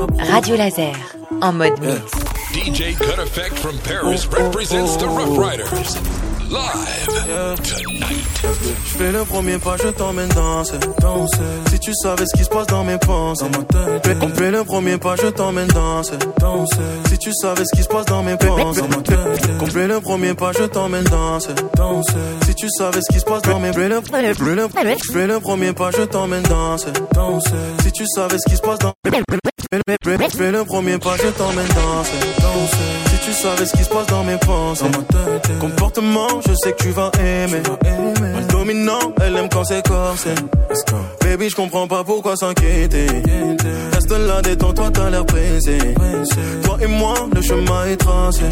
Radio 0.10 0.56
Laser, 0.56 0.95
en 1.41 1.58
mode 1.58 1.80
mix. 1.80 2.12
DJ 2.54 2.97
Cut 2.97 3.20
Effect 3.20 3.58
from 3.60 3.78
Paris 3.80 4.26
represents 4.26 4.97
the 4.97 5.06
Rough 5.06 5.38
Riders. 5.38 6.20
Live 6.52 7.06
tonight. 7.06 8.41
Je 8.86 8.97
fais 8.97 9.12
le 9.14 9.24
premier 9.24 9.58
pas, 9.58 9.78
je 9.78 9.88
t'emmène 9.88 10.28
danser, 10.30 10.78
danser. 10.99 11.38
Si 11.70 11.80
tu 11.80 11.93
savais 11.93 12.26
ce 12.26 12.38
qui 12.38 12.43
se 12.43 12.49
passe 12.49 12.68
dans 12.68 12.84
mes 12.84 12.97
pensées, 12.97 13.45
dans 13.45 13.58
ma 13.58 13.64
tête. 13.64 14.18
On 14.22 14.28
fait 14.28 14.52
le 14.52 14.64
premier 14.66 14.97
pas, 14.97 15.16
je 15.16 15.28
t'emmène 15.28 15.68
danser, 15.70 16.18
danser. 16.39 16.76
Si 17.10 17.18
tu 17.20 17.32
savais 17.34 17.64
ce 17.64 17.74
qui 17.74 17.84
se 17.84 17.88
passe 17.88 18.06
dans 18.06 18.22
mes 18.24 18.36
pensées, 18.36 18.82
dans 18.82 18.88
ma 18.89 19.02
tête. 19.02 19.18
On 19.62 19.66
fait 19.66 19.88
le 19.88 20.02
premier 20.02 20.34
pas, 20.34 20.52
je 20.52 20.64
t'emmène 20.64 21.06
danser, 21.06 21.54
danser. 21.78 22.14
Si 22.45 22.56
tu 22.56 22.68
savais 22.78 22.99
ce 23.02 23.14
qui 23.14 23.20
se 23.22 23.26
passe 23.26 23.43
dans 23.43 23.60
mes 23.60 23.72
le, 23.72 24.02
fais 24.02 24.22
le, 24.54 24.68
fais 25.14 25.28
le 25.28 25.39
premier 25.39 25.72
pas, 25.72 25.91
je 25.91 26.02
t'emmène 26.02 26.43
danser, 26.43 26.91
danser. 27.14 27.49
Si 27.84 27.91
tu 27.93 28.06
savais 28.08 28.38
ce 28.38 28.49
qui 28.49 28.58
se 28.58 28.62
passe 28.62 28.80
dans 28.80 28.93
Fais 29.74 30.52
le 30.52 30.66
premier 30.66 30.97
pas, 30.97 31.16
je 31.16 31.28
t'emmène 31.30 31.66
danser, 31.68 32.12
danser. 32.41 32.78
Si 33.08 33.26
tu 33.26 33.32
savais 33.32 33.66
ce 33.66 33.72
qui 33.72 33.84
se 33.86 33.89
passe 33.89 34.08
dans 34.08 34.24
mes 34.26 34.36
pensées, 34.36 34.84
comportement, 35.62 36.41
je 36.48 36.54
sais 36.64 36.74
que 36.74 36.84
tu 36.84 36.89
vas 36.89 37.12
aimer. 37.20 37.62
Mal 38.22 38.48
dominant, 38.48 39.14
elle 39.22 39.38
aime 39.38 39.50
quand 39.50 39.64
c'est 39.64 39.86
corsé. 39.88 40.30
Baby, 41.22 41.50
je 41.50 41.56
comprends 41.56 41.88
pas 41.88 42.04
pourquoi 42.04 42.36
s'inquiéter. 42.36 43.08
Reste 43.94 44.12
là, 44.12 44.42
détends-toi, 44.42 44.92
t'as 44.92 45.10
l'air 45.10 45.26
pressé. 45.26 45.78
Toi 46.64 46.78
et 46.82 46.88
moi, 46.88 47.14
le 47.34 47.42
chemin 47.42 47.86
est 47.86 47.98
tracé. 47.98 48.44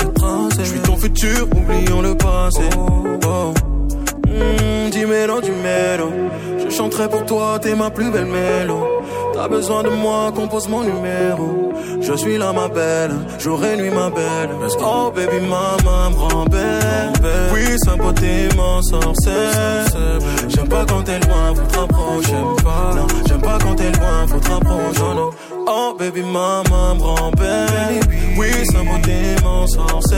Je 0.58 0.64
suis 0.64 0.80
ton 0.80 0.98
futur, 0.98 1.48
oublions 1.56 2.02
le 2.02 2.16
passé. 2.16 2.70
Oh. 2.78 3.54
Mmh, 4.30 4.90
dis-mélo, 4.92 5.42
dis-mélo. 5.42 6.12
Je 6.64 6.70
chanterai 6.70 7.10
pour 7.10 7.26
toi, 7.26 7.60
t'es 7.62 7.76
ma 7.76 7.90
plus 7.90 8.10
belle 8.12 8.26
mélo. 8.26 8.88
T'as 9.34 9.48
besoin 9.48 9.84
de 9.84 9.90
moi, 9.90 10.32
compose 10.36 10.68
mon 10.68 10.84
numéro. 10.84 11.74
Je 12.02 12.14
suis 12.14 12.38
là, 12.38 12.52
ma 12.54 12.68
belle, 12.68 13.12
jour 13.40 13.64
et 13.66 13.76
nuit, 13.78 13.90
ma 13.90 14.10
belle. 14.10 14.50
Oh, 14.82 15.12
baby, 15.16 15.40
maman 15.42 16.10
me 16.12 16.16
rend 16.16 16.46
belle. 16.46 17.14
Oui, 17.54 17.78
sa 17.86 17.96
beauté 17.96 18.50
m'en 18.56 18.82
sorcelle. 18.82 19.88
J'aime 20.48 20.68
pas 20.68 20.86
quand 20.86 21.04
t'es 21.04 21.20
loin, 21.20 21.56
faut 21.56 21.72
te 21.72 21.80
rapprocher. 21.80 22.30
J'aime 22.30 22.64
pas, 22.64 22.96
non, 22.96 23.08
j'aime 23.28 23.42
pas 23.42 23.58
quand 23.62 23.76
t'es 23.76 23.92
loin, 23.92 24.28
faut 24.28 24.40
te 24.40 24.50
rapprocher. 24.50 25.39
Oh, 25.72 25.94
baby, 25.94 26.24
maman 26.24 26.96
me 26.96 27.02
rend 27.04 27.32
belle. 27.38 28.00
Oui, 28.38 28.48
sa 28.72 28.80
beauté 28.80 29.36
m'en 29.44 29.68
sorcelle. 29.68 30.18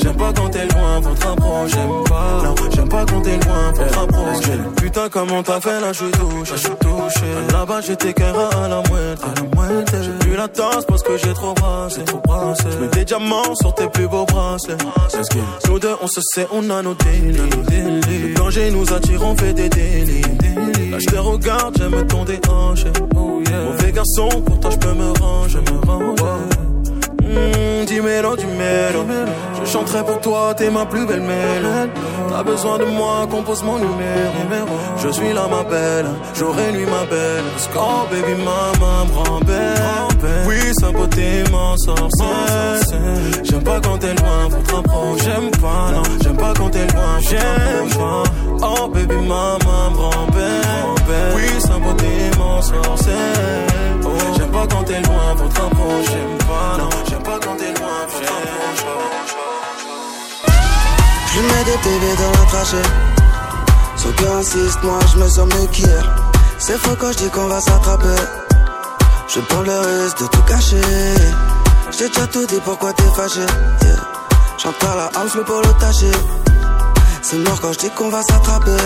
J'aime 0.00 0.16
pas 0.16 0.32
quand 0.32 0.48
t'es 0.50 0.66
loin, 0.66 1.02
faut 1.02 1.14
te 1.14 1.26
rapprocher. 1.26 1.74
J'aime 1.74 2.04
pas, 2.08 2.42
non, 2.44 2.54
j'aime 2.70 2.88
pas 2.88 3.04
quand 3.06 3.22
t'es 3.22 3.36
loin, 3.38 3.72
faut 3.74 3.82
te 3.82 3.98
rapprocher. 3.98 4.58
Putain, 4.76 5.08
comment 5.10 5.42
t'as 5.42 5.60
fait 5.60 5.80
là, 5.80 5.92
je 5.92 6.04
suis 6.04 6.10
touché, 6.12 6.52
je 6.52 6.56
suis 6.56 6.76
touché. 6.80 7.26
Là-bas, 7.52 7.80
j'étais 7.80 8.12
qu'un 8.12 8.32
rat 8.32 8.50
à 8.64 8.68
la. 8.68 8.78
À 8.78 9.34
la 9.34 9.42
moitié. 9.54 9.98
J'ai 10.02 10.12
plus 10.20 10.36
la 10.36 10.48
tasse 10.48 10.84
parce 10.86 11.02
que 11.02 11.16
j'ai 11.16 11.32
trop 11.34 11.54
brassé, 11.54 12.04
trop 12.04 12.20
brassé. 12.24 12.64
Mets 12.80 12.88
des 12.88 13.04
diamants 13.04 13.54
sur 13.60 13.74
tes 13.74 13.88
plus 13.88 14.06
beaux 14.06 14.26
bracelets. 14.26 14.76
Nous 15.68 15.78
deux, 15.78 15.96
on 16.00 16.06
se 16.06 16.20
sait, 16.34 16.46
on 16.52 16.70
a 16.70 16.82
nos 16.82 16.94
délits. 16.94 17.32
Le 17.32 18.34
danger 18.34 18.70
nous 18.70 18.92
attire, 18.92 19.22
on 19.24 19.36
fait 19.36 19.52
des 19.52 19.68
délits. 19.68 20.22
Là, 20.90 20.98
je 20.98 21.06
te 21.06 21.16
regarde, 21.16 21.76
j'aime 21.78 22.06
ton 22.06 22.24
déhanché. 22.24 22.92
Mauvais 23.14 23.92
garçon, 23.92 24.19
pour 24.28 24.60
toi, 24.60 24.70
je 24.70 24.76
peux 24.76 24.94
me 24.94 25.12
ranger. 25.20 25.58
Mmh, 27.22 27.84
dis-mélo, 27.86 28.36
dis-mélo. 28.36 29.04
Je 29.62 29.70
chanterai 29.70 30.04
pour 30.04 30.20
toi, 30.20 30.54
t'es 30.56 30.70
ma 30.70 30.84
plus 30.86 31.06
belle 31.06 31.20
mélodie. 31.20 31.90
T'as 32.28 32.42
besoin 32.42 32.78
de 32.78 32.84
moi, 32.84 33.26
compose 33.30 33.62
mon 33.62 33.78
numéro. 33.78 34.74
Je 35.02 35.08
suis 35.08 35.32
là, 35.32 35.46
ma 35.48 35.62
belle, 35.62 36.06
jour 36.34 36.54
et 36.58 36.72
nuit, 36.72 36.86
ma 36.86 37.04
belle. 37.06 37.44
Oh, 37.76 38.06
baby, 38.10 38.34
maman 38.42 39.04
me 39.06 39.14
rend 39.14 39.40
belle. 39.40 40.46
Oui, 40.46 40.60
sa 40.80 40.90
beauté 40.90 41.44
m'en 41.50 41.76
sorcelle. 41.76 43.44
J'aime 43.44 43.62
pas 43.62 43.80
quand 43.80 43.98
t'es 43.98 44.14
loin, 44.14 44.50
faut 44.50 44.62
te 44.62 44.74
rapprocher. 44.74 45.24
J'aime 45.24 45.50
pas, 45.50 45.92
non, 45.92 46.02
j'aime 46.22 46.36
pas 46.36 46.52
quand 46.56 46.70
t'es 46.70 46.86
loin, 46.92 47.18
j'aime 47.20 47.90
pas. 47.98 48.22
Oh, 48.62 48.88
baby, 48.88 49.16
maman 49.16 49.90
me 49.92 49.98
rend 49.98 50.26
belle. 50.32 51.34
Oui, 51.36 51.60
sa 51.60 51.78
beauté 51.78 52.06
pas 54.60 54.74
quand 54.74 54.84
t'es 54.84 55.00
loin, 55.02 55.36
faut 55.36 55.48
te. 55.48 55.60
J'aime 56.10 56.38
pas, 56.38 56.76
non, 56.78 56.90
j'aime 57.08 57.22
pas 57.22 57.38
quand 57.42 57.56
t'es 57.56 57.72
loin, 57.80 57.96
faut 58.08 58.20
te 58.20 58.30
rapprocher. 58.30 58.84
Je 61.32 61.40
mets 61.40 61.64
des 61.64 61.78
bébés 61.84 62.16
dans 62.18 62.32
la 62.38 62.46
trachée. 62.46 62.88
Sauf 63.96 64.14
que 64.16 64.24
insiste, 64.38 64.82
moi 64.82 64.98
je 65.12 65.18
me 65.18 65.28
sens 65.28 65.48
qu'hier. 65.72 66.04
C'est 66.58 66.78
faux 66.78 66.96
quand 66.98 67.12
je 67.12 67.18
dis 67.18 67.30
qu'on 67.30 67.46
va 67.46 67.60
s'attraper. 67.60 68.20
Je 69.28 69.40
prends 69.40 69.62
le 69.62 69.78
risque 69.78 70.18
de 70.22 70.26
tout 70.26 70.42
cacher. 70.42 70.80
J't'ai 71.92 72.08
déjà 72.08 72.26
tout 72.26 72.46
dit 72.46 72.60
pourquoi 72.64 72.92
t'es 72.92 73.10
fâché? 73.16 73.40
Yeah. 73.40 73.96
J'entre 74.62 74.86
à 74.88 74.96
la 74.96 75.20
house, 75.20 75.34
le 75.36 75.80
taché. 75.80 76.10
C'est 77.22 77.38
mort 77.38 77.60
quand 77.60 77.72
je 77.72 77.78
dis 77.78 77.90
qu'on 77.90 78.10
va 78.10 78.22
s'attraper. 78.22 78.82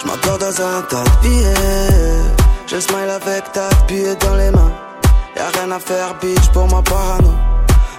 Je 0.00 0.06
m'endors 0.06 0.38
dans 0.38 0.60
un 0.62 0.82
tas 0.82 1.04
de 1.04 1.28
billets. 1.28 2.21
Je 2.66 2.80
smile 2.80 3.10
avec 3.10 3.52
ta 3.52 3.68
billets 3.86 4.16
dans 4.16 4.34
les 4.36 4.50
mains. 4.50 4.72
Y'a 5.36 5.48
rien 5.48 5.70
à 5.70 5.78
faire, 5.78 6.14
bitch, 6.20 6.48
pour 6.52 6.66
moi 6.66 6.82
parano. 6.82 7.32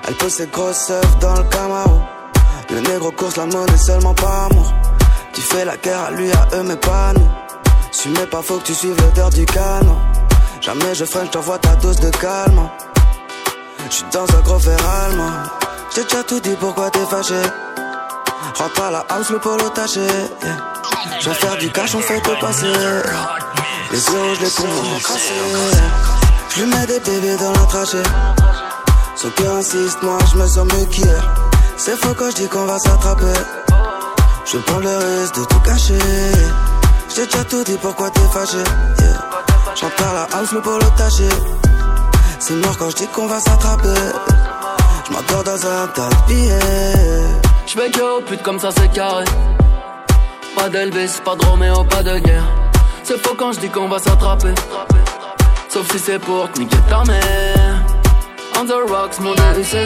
Elle 0.07 0.15
pose 0.15 0.33
ses 0.33 0.47
grosses 0.47 0.89
œufs 0.89 1.19
dans 1.19 1.35
le 1.35 1.43
Camaro. 1.43 2.01
Le 2.69 2.79
négro 2.81 3.11
course 3.11 3.37
la 3.37 3.45
monnaie 3.45 3.77
seulement 3.77 4.13
par 4.13 4.45
amour. 4.45 4.73
Tu 5.33 5.41
fais 5.41 5.65
la 5.65 5.77
guerre 5.77 6.05
à 6.07 6.11
lui, 6.11 6.31
à 6.31 6.47
eux, 6.55 6.63
mais 6.63 6.75
pas 6.75 7.13
nous. 7.13 7.29
Si 7.91 8.09
mais 8.09 8.25
pas 8.25 8.41
faut 8.41 8.57
que 8.57 8.63
tu 8.63 8.73
suives 8.73 8.99
l'odeur 8.99 9.29
du 9.29 9.45
canon. 9.45 9.97
Jamais 10.61 10.95
je 10.95 11.05
freine, 11.05 11.25
je 11.25 11.31
t'envoie 11.31 11.59
ta 11.59 11.75
dose 11.75 11.99
de 11.99 12.09
calme. 12.09 12.69
J'suis 13.89 14.05
dans 14.11 14.23
un 14.23 14.41
gros 14.41 14.57
verre 14.57 14.89
allemand. 15.05 15.31
J't'ai 15.91 16.03
déjà 16.03 16.23
tout 16.23 16.39
dit 16.39 16.55
pourquoi 16.59 16.89
t'es 16.89 17.05
fâché? 17.05 17.41
Rentre 18.55 18.81
à 18.81 18.91
la 18.91 19.05
house, 19.09 19.29
le 19.29 19.39
polo 19.39 19.69
taché. 19.69 20.01
yeah. 20.01 21.19
Je 21.19 21.29
faire 21.29 21.57
du 21.57 21.69
cash, 21.71 21.95
on 21.95 21.99
fait 21.99 22.21
que 22.21 22.39
passer. 22.39 22.67
Les 23.93 23.99
yeux, 23.99 24.33
je 24.33 24.41
les 24.41 25.01
crassés. 25.03 25.33
Je 26.49 26.63
lui 26.63 26.67
mets 26.67 26.87
des 26.87 26.99
bébés 26.99 27.37
dans 27.37 27.51
la 27.51 27.65
trachée. 27.67 28.01
Ceux 29.15 29.29
qui 29.29 29.45
insistent, 29.45 30.01
moi 30.01 30.17
je 30.31 30.37
me 30.39 30.47
sens 30.47 30.65
mieux 30.73 30.85
qu'hier. 30.85 31.23
C'est 31.77 31.95
faux 32.01 32.15
quand 32.17 32.31
je 32.31 32.37
dis 32.37 32.47
qu'on 32.47 32.65
va 32.65 32.79
s'attraper. 32.79 33.37
Je 34.45 34.57
prends 34.57 34.79
le 34.79 34.97
risque 34.97 35.35
de 35.35 35.45
tout 35.45 35.59
cacher. 35.59 35.99
J'ai 37.15 37.27
déjà 37.27 37.43
tout 37.43 37.63
dit, 37.63 37.77
pourquoi 37.79 38.09
t'es 38.09 38.27
fâché? 38.33 38.57
Yeah. 38.57 39.29
J'entends 39.75 40.13
la 40.15 40.37
house, 40.39 40.51
le 40.53 40.61
polo 40.61 40.89
taché. 40.97 41.29
C'est 42.39 42.55
mort 42.55 42.75
quand 42.79 42.89
je 42.89 42.95
dis 42.95 43.07
qu'on 43.09 43.27
va 43.27 43.39
s'attraper. 43.39 43.93
Je 45.07 45.13
m'endors 45.13 45.43
dans 45.43 45.67
un 45.67 45.87
tas 45.93 46.09
de 46.09 46.33
billets. 46.33 47.41
Je 47.67 47.77
vais 47.77 47.91
que 47.91 48.17
au 48.17 48.21
pute 48.21 48.41
comme 48.41 48.59
ça 48.59 48.69
c'est 48.75 48.91
carré. 48.91 49.25
Pas 50.55 50.69
d'Elvis, 50.69 51.21
pas 51.23 51.35
de 51.35 51.45
Roméo, 51.45 51.83
pas 51.83 52.01
de 52.01 52.17
guerre. 52.17 52.62
C'est 53.03 53.21
faux 53.21 53.35
quand 53.37 53.51
je 53.51 53.59
dis 53.59 53.69
qu'on 53.69 53.89
va 53.89 53.99
s'attraper. 53.99 54.53
Sauf 55.67 55.91
si 55.91 55.99
c'est 55.99 56.19
pour 56.19 56.47
niquer 56.57 56.77
ta 56.89 57.03
mère. 57.03 57.83
On 58.57 58.63
the 58.65 58.89
rocks, 58.89 59.19
mon 59.19 59.33
dévissé. 59.33 59.83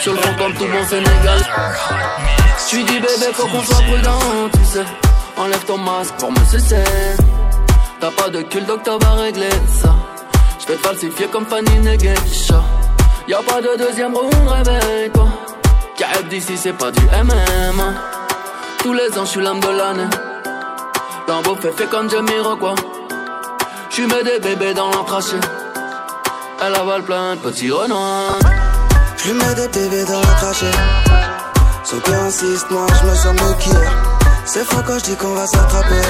Sur 0.00 0.12
le 0.12 0.18
front 0.18 0.34
comme 0.38 0.54
tout 0.54 0.66
bon 0.66 0.84
Sénégal. 0.88 1.40
Tu 2.68 2.82
dis 2.84 3.00
bébé, 3.00 3.32
faut 3.32 3.48
qu'on 3.48 3.62
soit 3.62 3.82
prudent, 3.82 4.18
tu 4.52 4.64
sais. 4.64 4.84
Enlève 5.36 5.64
ton 5.64 5.78
masque 5.78 6.14
pour 6.18 6.30
me 6.30 6.44
cesser. 6.44 6.84
T'as 8.00 8.10
pas 8.12 8.28
de 8.28 8.42
cul, 8.42 8.60
docteur 8.60 8.98
va 9.00 9.12
régler 9.22 9.50
ça. 9.68 9.94
Je 10.60 10.66
vais 10.66 10.76
te 10.78 10.86
falsifier 10.86 11.26
comme 11.26 11.46
Fanny 11.46 11.78
Negesha. 11.80 12.62
Y'a 13.26 13.38
pas 13.38 13.60
de 13.60 13.76
deuxième 13.78 14.14
round, 14.14 14.48
réveille-toi. 14.48 15.26
KF 15.96 16.28
d'ici, 16.28 16.56
c'est 16.56 16.72
pas 16.72 16.92
du 16.92 17.00
MM. 17.06 17.82
Tous 18.78 18.92
les 18.92 19.18
ans, 19.18 19.24
je 19.24 19.30
suis 19.30 19.42
l'âme 19.42 19.60
de 19.60 19.68
l'année. 19.68 20.35
Lambeau 21.28 21.56
fait 21.56 21.72
fait 21.72 21.86
comme 21.86 22.08
Jamiroquai. 22.08 22.80
J'suis 23.90 24.06
mets 24.06 24.22
des 24.22 24.38
bébés 24.38 24.74
dans 24.74 24.90
l'entrachée. 24.90 25.40
Elle 26.62 26.74
avale 26.74 27.02
plein 27.02 27.34
de 27.34 27.40
petits 27.40 27.70
renards. 27.70 28.38
Je 29.16 29.32
mets 29.32 29.54
des 29.54 29.68
bébés 29.68 30.04
dans 30.04 30.20
la 30.20 30.34
trachée. 30.40 30.70
Ceux 31.82 31.98
qui 31.98 32.14
insistent, 32.14 32.70
moi 32.70 32.86
je 33.00 33.06
me 33.08 33.14
sens 33.14 33.54
qu'hier. 33.58 33.92
C'est 34.44 34.64
faux 34.64 34.82
quand 34.86 34.98
je 35.00 35.04
dis 35.04 35.16
qu'on 35.16 35.34
va 35.34 35.46
s'attraper. 35.46 36.02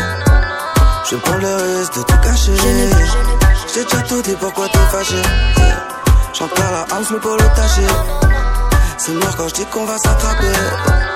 Je 1.10 1.16
prends 1.16 1.38
le 1.38 1.78
risque 1.78 1.94
de 1.96 2.02
tout 2.02 2.20
cacher. 2.22 2.52
J'ai 3.72 3.84
déjà 3.84 4.02
tout 4.02 4.20
dit, 4.22 4.36
pourquoi 4.38 4.68
t'es 4.68 4.78
fâché? 4.90 5.14
Yeah. 5.14 5.88
J'entends 6.34 6.70
la 6.70 6.94
house, 6.94 7.10
le 7.10 7.18
polo 7.18 7.44
taché. 7.54 7.86
C'est 8.98 9.12
mort 9.12 9.34
quand 9.36 9.48
je 9.48 9.54
dis 9.54 9.66
qu'on 9.66 9.86
va 9.86 9.96
s'attraper. 9.96 11.15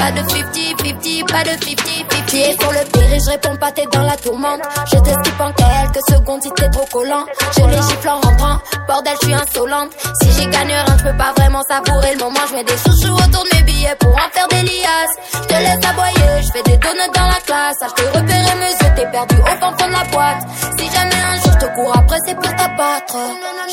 Pas 0.00 0.12
de 0.12 0.20
50-50, 0.20 1.26
pas 1.26 1.44
de 1.44 1.50
50-50. 1.50 2.10
Et 2.32 2.56
pour 2.56 2.72
le 2.72 2.84
pire, 2.90 3.18
je 3.22 3.30
réponds 3.30 3.56
pas, 3.56 3.70
t'es 3.70 3.84
dans 3.92 4.02
la 4.02 4.16
tourmente. 4.16 4.60
Je 4.86 4.98
te 4.98 5.10
skip 5.10 5.40
en 5.40 5.52
quelques 5.52 6.04
secondes 6.08 6.42
si 6.42 6.50
t'es 6.52 6.70
trop 6.70 6.86
collant. 6.90 7.26
Je 7.56 7.64
les 7.66 7.82
gifle 7.82 8.08
en 8.08 8.20
rentrant, 8.20 8.58
bordel, 8.88 9.12
je 9.20 9.26
suis 9.26 9.34
insolente. 9.34 9.90
Si 10.22 10.32
j'y 10.32 10.46
gagne 10.48 10.68
rien, 10.68 10.84
je 10.96 11.04
peux 11.04 11.16
pas 11.18 11.32
vraiment 11.36 11.62
savourer 11.68 12.14
le 12.14 12.20
moment. 12.20 12.40
Je 12.48 12.54
mets 12.54 12.64
des 12.64 12.78
chouchous 12.78 13.12
autour 13.12 13.44
de 13.44 13.56
mes 13.56 13.62
billets 13.64 13.96
pour 13.98 14.10
en 14.10 14.30
faire 14.32 14.48
des 14.48 14.62
liasses. 14.62 15.16
Je 15.34 15.38
te 15.48 15.54
laisse 15.54 15.84
aboyer, 15.84 16.42
je 16.42 16.52
fais 16.52 16.62
des 16.62 16.76
donuts 16.78 17.12
dans 17.14 17.26
la 17.26 17.40
classe. 17.44 17.76
Ah, 17.82 17.86
je 17.88 18.02
te 18.02 18.08
repérer 18.08 18.54
mes 18.58 18.72
yeux, 18.72 18.92
t'es 18.96 19.06
perdu 19.10 19.36
au 19.36 19.54
fond 19.60 19.72
de 19.72 19.92
la 19.92 20.04
boîte. 20.10 20.42
Si 20.78 20.84
jamais 20.90 21.22
un 21.30 21.36
jour 21.42 21.52
je 21.52 21.66
te 21.66 21.74
cours 21.74 21.96
après, 21.98 22.18
c'est 22.26 22.34
pour 22.36 22.54
t'abattre. 22.56 23.16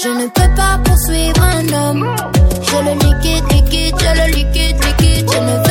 Je 0.04 0.10
ne 0.10 0.28
peux 0.28 0.56
pas 0.56 0.78
poursuivre 0.84 1.42
un 1.42 1.68
homme. 1.74 2.16
Je 2.64 2.78
le 2.78 2.94
liquide, 2.94 3.52
liquide, 3.52 3.96
je 3.98 4.20
le 4.20 4.28
liquide, 4.34 4.84
liquide. 4.84 5.32
Je 5.32 5.40
ne 5.40 5.67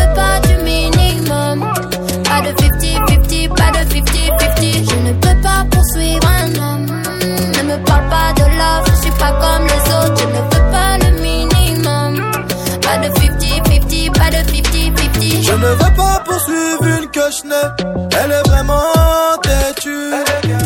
de 2.46 2.52
50-50, 2.52 3.48
pas 3.48 3.70
de 3.72 3.82
50-50. 3.90 4.90
Je 4.90 4.96
ne 5.06 5.12
peux 5.14 5.40
pas 5.42 5.64
poursuivre 5.70 6.28
un 6.28 6.54
homme. 6.54 6.86
Ne 6.86 7.62
me 7.62 7.76
parle 7.84 8.08
pas 8.08 8.32
de 8.36 8.42
love, 8.42 8.84
je 8.86 8.94
suis 9.02 9.10
pas 9.12 9.32
comme 9.32 9.64
les 9.66 9.82
autres. 9.94 10.16
Je 10.20 10.26
ne 10.26 10.40
veux 10.42 10.66
pas 10.70 10.92
le 10.98 11.10
minimum. 11.20 12.12
Pas 12.82 12.98
de 12.98 13.08
50-50, 13.08 14.12
pas 14.12 14.30
de 14.30 14.36
50-50. 14.36 15.42
Je 15.42 15.52
ne 15.52 15.66
veux 15.66 15.94
pas 15.96 16.22
poursuivre 16.24 16.84
une 16.84 17.06
que 17.10 17.20
je 17.36 17.48
n'ai. 17.48 17.66
Elle 18.22 18.32
est 18.32 18.48
vraiment 18.48 18.92
têtue. 19.42 20.12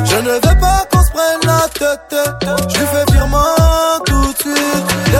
Je 0.04 0.16
ne 0.16 0.32
veux 0.32 0.60
pas 0.60 0.84
qu'on 0.90 1.02
se 1.02 1.10
prenne 1.12 1.42
la 1.46 1.68
tête. 1.68 2.16
Je 2.68 2.78
lui 2.78 2.86
fais 2.86 3.12
virement 3.12 3.59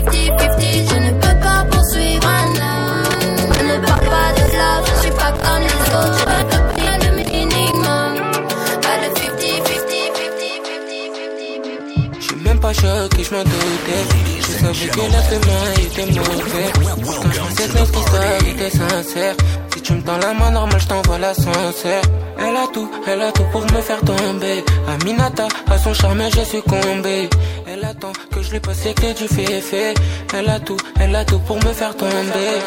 50-50, 0.00 0.04
de 0.04 0.06
50-50. 0.10 0.88
Je 0.88 0.96
ne 1.00 1.10
peux 1.12 1.36
pas 1.40 1.60
poursuivre 1.70 2.28
un 2.28 2.48
homme. 2.66 3.08
Je 3.58 3.62
ne 3.64 3.76
parle 3.86 4.06
pas 4.14 4.30
de 4.36 4.44
love, 4.56 4.84
je 4.86 5.00
suis 5.02 5.10
pas 5.12 5.32
comme 5.32 5.62
les 5.62 5.82
autres. 5.94 6.26
Je 6.76 6.82
ne 6.84 6.98
le 7.04 7.10
minimum. 7.16 8.12
Pas 8.82 8.96
de 9.02 9.08
50-50. 9.14 9.58
Je 12.20 12.24
suis 12.24 12.36
même 12.36 12.60
pas 12.60 12.72
choqué, 12.72 13.24
je 13.24 13.30
m'en 13.34 13.44
doutais. 13.44 14.04
Je 14.40 14.52
savais 14.64 14.88
que 14.88 15.00
la 15.00 15.22
demain 15.30 15.66
était 15.82 16.06
mauvais. 16.18 16.70
Quand 16.74 17.32
je 17.32 17.38
pensais 17.40 17.66
que 17.68 17.74
notre 17.78 17.98
histoire 17.98 18.38
était 18.46 18.70
sincère. 18.70 19.34
Si 19.74 19.78
tu 19.82 19.92
me 19.94 20.02
tends 20.02 20.18
la 20.18 20.32
main 20.34 20.50
normale, 20.50 20.80
je 20.80 20.86
t'envoie 20.86 21.18
l'ascenseur. 21.18 22.02
Elle 22.40 22.56
a 22.56 22.66
tout, 22.72 22.90
elle 23.06 23.22
a 23.22 23.32
tout 23.32 23.44
pour 23.52 23.62
me 23.62 23.80
faire 23.80 24.00
tomber. 24.00 24.64
Aminata, 24.88 25.48
à 25.68 25.78
son 25.78 25.92
charme, 25.94 26.22
j'ai 26.34 26.44
succombé. 26.44 27.28
Elle 27.78 27.84
attend 27.84 28.12
que 28.32 28.42
je 28.42 28.50
lui 28.50 28.60
passe 28.60 28.84
les 28.84 28.94
clés 28.94 29.14
du 29.14 29.28
féfé. 29.28 29.94
Elle 30.34 30.48
a 30.48 30.58
tout, 30.58 30.76
elle 30.98 31.14
a 31.14 31.24
tout 31.24 31.38
pour 31.38 31.56
me 31.56 31.72
faire 31.72 31.96
tomber. 31.96 32.58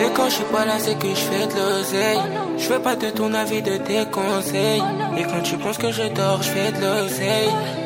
Et 0.00 0.10
quand 0.14 0.28
je 0.28 0.34
suis 0.34 0.44
pas 0.44 0.64
là, 0.64 0.74
c'est 0.78 0.98
que 0.98 1.08
je 1.08 1.14
fais 1.14 1.46
de 1.46 1.54
l'oseille. 1.54 2.18
Je 2.58 2.68
veux 2.68 2.80
pas 2.80 2.96
de 2.96 3.10
ton 3.10 3.32
avis, 3.32 3.62
de 3.62 3.76
tes 3.76 4.04
conseils. 4.10 4.82
Et 5.16 5.22
quand 5.22 5.42
tu 5.44 5.56
penses 5.56 5.78
que 5.78 5.92
je 5.92 6.02
dors, 6.14 6.42
je 6.42 6.48
fais 6.48 6.72
de 6.72 6.80
l'oseille. 6.80 7.81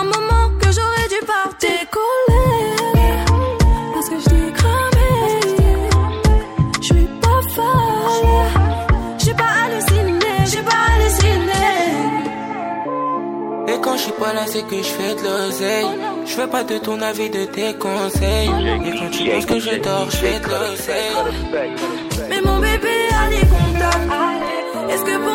Un 0.00 0.04
moment 0.04 0.46
que 0.60 0.68
j'aurais 0.76 1.08
dû 1.14 1.20
partir. 1.26 1.44
Décoller, 1.60 3.24
parce 3.94 4.08
que 4.10 4.16
je 4.22 4.28
t'ai 4.30 4.52
cramé. 4.52 5.12
Je 6.82 6.86
suis 6.92 7.08
pas 7.22 7.40
folle, 7.54 8.50
j'ai 9.22 9.34
pas 9.42 9.52
halluciné, 9.64 10.32
j'ai 10.52 10.62
pas 10.70 10.82
halluciné. 10.90 11.66
Et 13.68 13.78
quand 13.80 13.96
je 13.96 14.02
suis 14.02 14.12
pas 14.12 14.32
là, 14.34 14.44
c'est 14.46 14.66
que 14.66 14.76
je 14.76 14.92
fais 14.96 15.14
de 15.14 15.22
l'oseille. 15.22 15.86
Je 16.26 16.34
veux 16.36 16.48
pas 16.48 16.64
de 16.64 16.76
ton 16.78 17.00
avis, 17.00 17.30
de 17.30 17.44
tes 17.46 17.72
conseils. 17.74 18.50
Et 18.86 18.90
quand 18.98 19.10
tu 19.10 19.30
penses 19.30 19.46
que 19.46 19.58
je 19.60 19.76
dors, 19.86 20.10
je 20.10 20.16
fais 20.16 20.38
de 20.40 20.48
l'oseille. 20.48 21.16
Mais 22.28 22.40
mon 22.44 22.58
bébé 22.58 22.96
a 23.22 23.28
les 23.30 23.46
contacts. 23.54 24.10
Est-ce 24.90 25.04
que 25.04 25.16
pour 25.24 25.33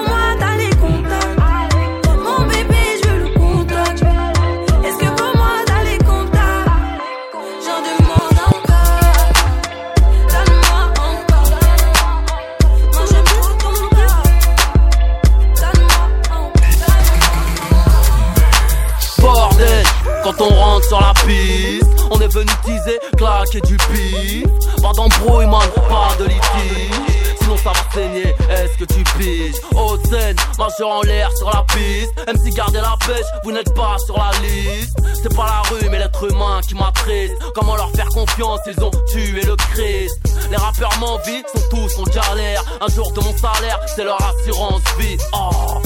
du 23.57 23.77
pif? 23.77 24.45
Pas 24.81 24.91
d'embrouille, 24.93 25.47
man, 25.47 25.67
pas 25.89 26.15
de 26.19 26.25
litige 26.25 27.19
sinon 27.49 27.57
ça 27.57 27.71
va 27.71 27.91
saigner. 27.93 28.35
Est-ce 28.49 28.77
que 28.77 28.85
tu 28.85 29.03
piges? 29.17 29.55
Haute 29.75 30.05
scène, 30.07 30.35
majeur 30.57 30.89
en 30.89 31.01
l'air 31.01 31.29
sur 31.35 31.49
la 31.49 31.63
piste. 31.63 32.11
Même 32.27 32.37
si 32.43 32.51
gardez 32.51 32.79
la 32.79 32.95
pêche, 33.05 33.25
vous 33.43 33.51
n'êtes 33.51 33.73
pas 33.73 33.97
sur 34.05 34.17
la 34.17 34.31
liste. 34.41 34.97
C'est 35.21 35.35
pas 35.35 35.45
la 35.45 35.61
rue, 35.69 35.89
mais 35.89 35.99
l'être 35.99 36.31
humain 36.31 36.61
qui 36.67 36.75
m'attriste. 36.75 37.33
Comment 37.55 37.75
leur 37.75 37.91
faire 37.91 38.09
confiance? 38.09 38.59
Ils 38.67 38.83
ont 38.83 38.91
tué 39.11 39.41
le 39.41 39.55
Christ. 39.55 40.19
Les 40.49 40.57
rappeurs 40.57 40.97
m'envient, 40.99 41.43
sont 41.53 41.63
tous 41.69 41.99
en 41.99 42.03
galère. 42.03 42.63
Un 42.81 42.87
jour 42.87 43.11
de 43.11 43.21
mon 43.21 43.35
salaire, 43.37 43.79
c'est 43.95 44.03
leur 44.03 44.19
assurance 44.21 44.81
vie. 44.99 45.17
Oh 45.33 45.81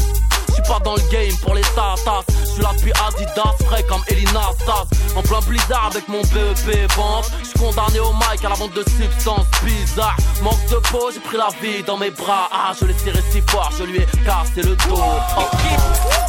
pas 0.67 0.79
dans 0.83 0.95
le 0.95 1.01
game 1.11 1.35
pour 1.41 1.53
les 1.53 1.61
tatas. 1.61 2.23
Je 2.41 2.51
suis 2.51 2.61
là 2.61 2.71
depuis 2.75 2.91
Adidas, 3.07 3.55
frais 3.65 3.83
comme 3.83 4.01
Elina 4.07 4.41
Sass. 4.65 4.87
En 5.15 5.21
plein 5.21 5.39
blizzard 5.41 5.89
avec 5.91 6.07
mon 6.07 6.21
BEP 6.21 6.91
vente. 6.95 7.31
Je 7.41 7.47
suis 7.47 7.59
condamné 7.59 7.99
au 7.99 8.13
mic 8.13 8.43
à 8.43 8.49
la 8.49 8.55
vente 8.55 8.73
de 8.73 8.83
substances 8.83 9.45
bizarres. 9.63 10.17
Manque 10.41 10.65
de 10.69 10.75
peau, 10.89 11.09
j'ai 11.13 11.19
pris 11.19 11.37
la 11.37 11.49
vie 11.61 11.83
dans 11.83 11.97
mes 11.97 12.11
bras. 12.11 12.49
Ah, 12.51 12.73
je 12.79 12.85
l'ai 12.85 12.93
tiré 12.93 13.19
si 13.31 13.41
fort, 13.41 13.71
je 13.77 13.83
lui 13.83 13.97
ai 13.97 14.07
cassé 14.25 14.61
le 14.67 14.75
dos. 14.87 15.01
Oh. 15.37 15.41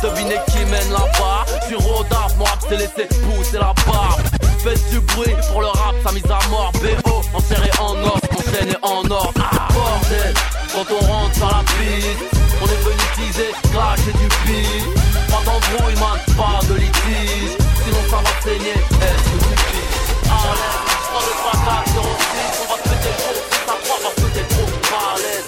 Devinez 0.02 0.40
qui 0.48 0.64
mène 0.70 0.90
là-bas. 0.90 1.44
Je 1.62 1.66
suis 1.66 1.76
Rodaf, 1.76 2.36
mon 2.36 2.44
rap 2.44 2.58
laissé 2.70 3.06
pousser 3.06 3.58
la 3.58 3.72
barbe. 3.86 4.20
Faites 4.62 4.90
du 4.90 5.00
bruit 5.00 5.34
pour 5.50 5.60
le 5.60 5.68
rap, 5.68 5.94
sa 6.04 6.12
mise 6.12 6.24
à 6.24 6.48
mort. 6.48 6.72
BO, 6.72 7.22
enserré 7.34 7.70
en 7.80 7.94
os, 8.02 8.20
enchaîné 8.38 8.76
en 8.82 9.10
or. 9.10 9.32
Ah, 9.38 9.68
bordel, 9.72 10.34
quand 10.72 10.94
on 10.94 11.06
rentre 11.06 11.40
dans 11.40 11.48
la 11.48 11.64
piste. 11.64 12.44
On 12.62 12.66
est 12.66 12.82
venu 12.84 13.03
teaser, 13.14 13.52
cracher 13.72 14.12
du 14.12 14.28
pire. 14.44 15.04
Pas 15.30 15.42
d'embrouille 15.44 15.98
man, 15.98 16.18
pas 16.36 16.60
de 16.66 16.74
litige 16.74 17.56
Sinon 17.84 18.02
ça 18.10 18.16
va 18.16 18.32
saigner, 18.42 18.70
est-ce 18.70 19.26
que 19.30 19.38
tu 19.42 19.54
piges 19.66 20.30
Allez, 20.30 20.78
3, 21.10 21.20
2, 21.20 21.30
3, 21.42 21.52
4, 21.64 21.92
0, 21.94 22.06
6 22.18 22.60
On 22.62 22.66
va 22.70 22.76
te 22.78 22.88
péter 22.88 23.10
le 23.10 23.18
gros, 23.18 23.38
ça 23.66 23.74
croit 23.82 24.00
parce 24.02 24.14
que 24.14 24.28
t'es 24.34 24.46
trop 24.54 24.68
malaise 24.94 25.46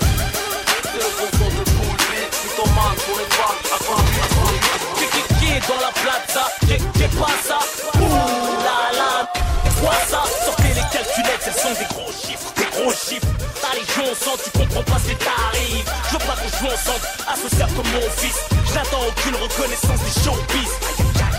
C'est 0.83 1.03
le 1.03 1.11
bon 1.17 1.29
son 1.39 1.49
de 1.55 1.65
poule 1.71 2.01
vite 2.11 2.35
Plutôt 2.43 2.69
man 2.75 2.95
pour 3.07 3.17
les 3.19 3.29
balles, 3.31 3.63
à 3.71 3.79
quoi, 3.79 3.97
à 3.97 4.29
quoi 4.35 4.49
Qui 5.39 5.47
est 5.47 5.65
dans 5.67 5.81
la 5.81 5.93
plaza, 5.95 6.45
j'ai 6.67 7.09
pas 7.15 7.37
ça. 7.47 7.59
Ouh 8.01 8.59
la 8.67 8.81
la, 8.99 9.13
quoi 9.81 9.95
ça? 10.09 10.23
Sortez 10.45 10.73
les 10.75 10.87
calculettes, 10.91 11.45
elles 11.47 11.61
sont 11.63 11.75
des 11.79 11.89
gros 11.95 12.11
chiffres, 12.11 12.51
des 12.57 12.69
gros 12.75 12.93
chiffres. 12.93 13.31
Ta 13.63 13.71
légion 13.75 14.15
sent, 14.15 14.37
tu 14.45 14.51
comprends 14.59 14.83
pas 14.83 14.99
ce 14.99 15.09
qui 15.11 15.17
t'arrive 15.17 15.36
ensemble, 16.77 17.07
associable 17.33 17.73
comme 17.73 17.91
mon 17.93 18.11
fils. 18.21 18.37
J'attends 18.73 19.05
aucune 19.09 19.37
reconnaissance 19.37 20.01
des 20.05 20.17
showbiz. 20.21 20.73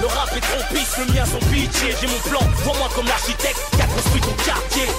Le 0.02 0.08
rap 0.08 0.30
est 0.36 0.42
trop 0.42 0.64
pisse, 0.74 0.98
le 0.98 1.06
mien 1.14 1.26
son 1.26 1.42
pitié. 1.50 1.94
J'ai 2.00 2.08
mon 2.08 2.22
plan, 2.30 2.42
vois-moi 2.66 2.90
comme 2.96 3.06
l'architecte 3.06 3.62
qui 3.72 3.82
a 3.82 3.88
construit 3.88 4.22
ton 4.22 4.36
quartier. 4.46 4.90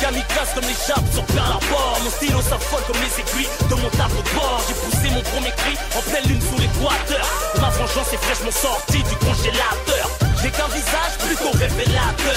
Kamikaze 0.00 0.52
comme 0.54 0.68
les 0.68 0.80
chapes 0.86 1.08
sur 1.12 1.24
Pearl 1.32 1.52
Harbor 1.56 1.98
Mon 2.04 2.10
stylo 2.10 2.40
s'affole 2.42 2.84
comme 2.86 3.00
les 3.00 3.14
aiguilles 3.20 3.48
de 3.68 3.74
mon 3.74 3.90
tableau 3.96 4.20
de 4.20 4.32
bord. 4.36 4.60
J'ai 4.68 4.76
poussé 4.84 5.08
mon 5.12 5.24
premier 5.32 5.52
cri 5.56 5.74
en 5.96 6.02
pleine 6.04 6.26
lune 6.28 6.40
sous 6.40 6.58
l'équateur. 6.60 7.24
Ma 7.60 7.70
vengeance 7.70 8.12
est 8.12 8.20
fraîchement 8.20 8.52
sortie 8.52 9.02
du 9.02 9.16
congélateur. 9.24 10.04
J'ai 10.42 10.50
qu'un 10.52 10.68
visage 10.68 11.14
plutôt 11.24 11.52
révélateur 11.56 12.34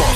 music. 0.00 0.09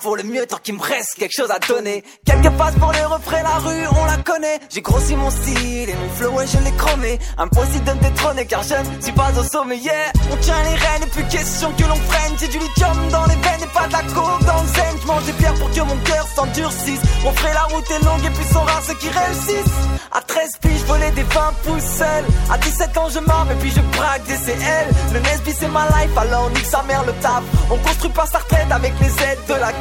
Pour 0.00 0.16
le 0.16 0.22
mieux 0.22 0.46
tant 0.46 0.58
qu'il 0.58 0.74
me 0.74 0.82
reste 0.82 1.14
quelque 1.18 1.34
chose 1.34 1.50
à 1.50 1.58
donner. 1.58 2.02
Quelques 2.24 2.50
passes 2.56 2.74
pour 2.76 2.92
les 2.92 3.04
refrains, 3.04 3.42
la 3.42 3.58
rue, 3.58 3.86
on 4.00 4.04
la 4.06 4.16
connaît. 4.18 4.58
J'ai 4.70 4.80
grossi 4.80 5.14
mon 5.14 5.30
style 5.30 5.88
et 5.88 5.94
mon 5.94 6.08
flow, 6.16 6.30
ouais, 6.32 6.46
je 6.46 6.58
l'ai 6.64 6.72
chromé. 6.76 7.18
Impossible 7.38 7.84
de 7.84 7.92
me 7.92 8.00
détrôner 8.00 8.46
car 8.46 8.62
je 8.62 8.74
ne 8.74 9.02
suis 9.02 9.12
pas 9.12 9.30
au 9.38 9.44
sommet, 9.44 9.78
yeah. 9.78 10.12
On 10.32 10.36
tient 10.36 10.62
les 10.62 10.76
rênes 10.76 11.02
et 11.02 11.10
plus 11.10 11.24
question 11.24 11.72
que 11.72 11.84
l'on 11.84 11.96
freine. 11.96 12.34
J'ai 12.38 12.48
du 12.48 12.58
lithium 12.58 13.08
dans 13.10 13.26
les 13.26 13.36
veines 13.36 13.62
et 13.62 13.74
pas 13.74 13.86
de 13.86 13.92
la 13.92 14.02
coke 14.14 14.44
dans 14.46 14.62
le 14.62 14.68
zen. 14.68 14.94
Je 15.02 15.06
mange 15.06 15.24
des 15.24 15.32
pierres 15.32 15.54
pour 15.54 15.70
que 15.70 15.80
mon 15.80 15.96
cœur 16.04 16.26
s'endurcisse. 16.34 17.00
On 17.24 17.32
ferait 17.32 17.54
la 17.54 17.64
route 17.64 17.90
est 17.90 18.04
longue 18.04 18.24
et 18.24 18.30
puis 18.30 18.44
sont 18.52 18.60
rares 18.60 18.82
ceux 18.86 18.94
qui 18.94 19.08
réussissent. 19.08 19.74
À 20.12 20.20
13 20.22 20.50
piges, 20.60 20.84
voler 20.86 21.10
des 21.12 21.22
20 21.22 21.54
pouces 21.64 21.90
seul. 21.98 22.24
À 22.50 22.58
17 22.58 22.96
ans, 22.96 23.08
je 23.10 23.18
m'arme 23.20 23.50
et 23.52 23.54
puis 23.56 23.70
je 23.70 23.80
braque 23.96 24.24
des 24.24 24.36
CL. 24.36 24.86
Le 25.12 25.20
Nesby, 25.20 25.52
c'est 25.58 25.68
ma 25.68 25.86
life, 25.86 26.16
alors 26.16 26.50
nique 26.50 26.66
sa 26.66 26.82
mère 26.82 27.04
le 27.04 27.12
taf. 27.20 27.42
On 27.70 27.76
construit 27.76 28.10
pas 28.10 28.26
sa 28.26 28.38
retraite 28.38 28.70
avec 28.70 28.92
les 29.00 29.24
aides 29.24 29.44
de 29.48 29.54
la 29.54 29.72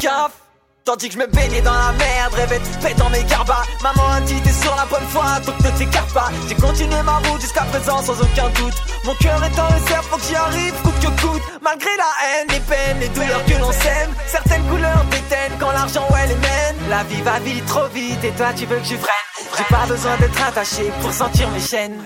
Tandis 0.86 1.10
que 1.10 1.14
je 1.14 1.20
me 1.20 1.28
baignais 1.28 1.62
dans 1.62 1.74
la 1.74 1.92
merde, 1.92 2.34
rêvais 2.34 2.58
tout 2.58 2.80
pète 2.82 2.98
dans 2.98 3.10
mes 3.12 3.24
garbas. 3.26 3.64
Maman 3.84 4.08
a 4.12 4.22
dit 4.22 4.42
t'es 4.42 4.52
sur 4.52 4.76
la 4.76 4.86
bonne 4.86 5.06
voie, 5.12 5.40
donc 5.46 5.60
ne 5.60 5.70
t'écarte 5.78 6.12
pas. 6.14 6.30
J'ai 6.48 6.56
continué 6.56 7.02
ma 7.04 7.18
route 7.18 7.42
jusqu'à 7.42 7.62
présent 7.64 8.02
sans 8.02 8.20
aucun 8.20 8.50
doute. 8.50 8.74
Mon 9.06 9.14
cœur 9.16 9.44
est 9.44 9.60
en 9.60 9.68
réserve, 9.68 10.06
faut 10.10 10.18
que 10.18 10.24
j'y 10.24 10.36
arrive, 10.36 10.74
coûte 10.82 11.00
que 11.00 11.22
coûte. 11.22 11.44
Malgré 11.62 11.90
la 11.96 12.12
haine, 12.26 12.48
les 12.50 12.60
peines, 12.62 13.00
les 13.02 13.10
douleurs 13.10 13.46
que 13.46 13.54
l'on 13.60 13.72
sème. 13.72 14.12
Certaines 14.26 14.66
couleurs 14.68 15.06
déteignent 15.12 15.58
quand 15.60 15.72
l'argent, 15.72 16.08
ouais, 16.12 16.28
les 16.28 16.36
mène. 16.36 16.90
La 16.90 17.04
vie 17.04 17.22
va 17.22 17.38
vite, 17.40 17.66
trop 17.68 17.88
vite, 17.94 18.24
et 18.24 18.32
toi 18.32 18.48
tu 18.56 18.66
veux 18.66 18.78
que 18.78 18.86
je 18.86 18.96
freine? 18.96 19.58
J'ai 19.58 19.64
pas 19.66 19.86
besoin 19.86 20.18
d'être 20.18 20.42
attaché 20.48 20.92
pour 21.02 21.14
sentir 21.14 21.48
mes 21.52 21.62
chaînes. 21.62 22.02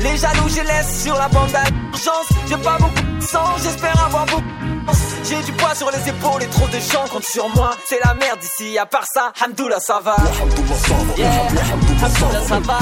Les 0.00 0.16
jaloux, 0.16 0.48
je 0.48 0.62
laisse 0.62 1.02
sur 1.02 1.14
la 1.14 1.28
bande 1.28 1.50
d'urgence. 1.50 2.28
J'ai 2.48 2.56
pas 2.56 2.78
beaucoup 2.78 3.02
de 3.02 3.22
sang, 3.22 3.54
j'espère 3.62 4.02
avoir 4.02 4.24
beaucoup 4.26 4.63
j'ai 5.24 5.42
du 5.42 5.52
poids 5.52 5.74
sur 5.74 5.90
les 5.90 6.08
épaules 6.08 6.42
et 6.42 6.46
trop 6.48 6.66
de 6.68 6.78
gens 6.78 7.04
comptent 7.10 7.24
sur 7.24 7.48
moi. 7.50 7.76
C'est 7.86 8.00
la 8.04 8.14
merde 8.14 8.42
ici, 8.42 8.78
à 8.78 8.86
part 8.86 9.06
ça, 9.12 9.32
Hamdoullah 9.44 9.80
ça 9.80 10.00
va. 10.00 10.16
Yeah, 11.16 11.30
Hamdoullah 11.72 12.40
ça 12.46 12.60
va. 12.60 12.78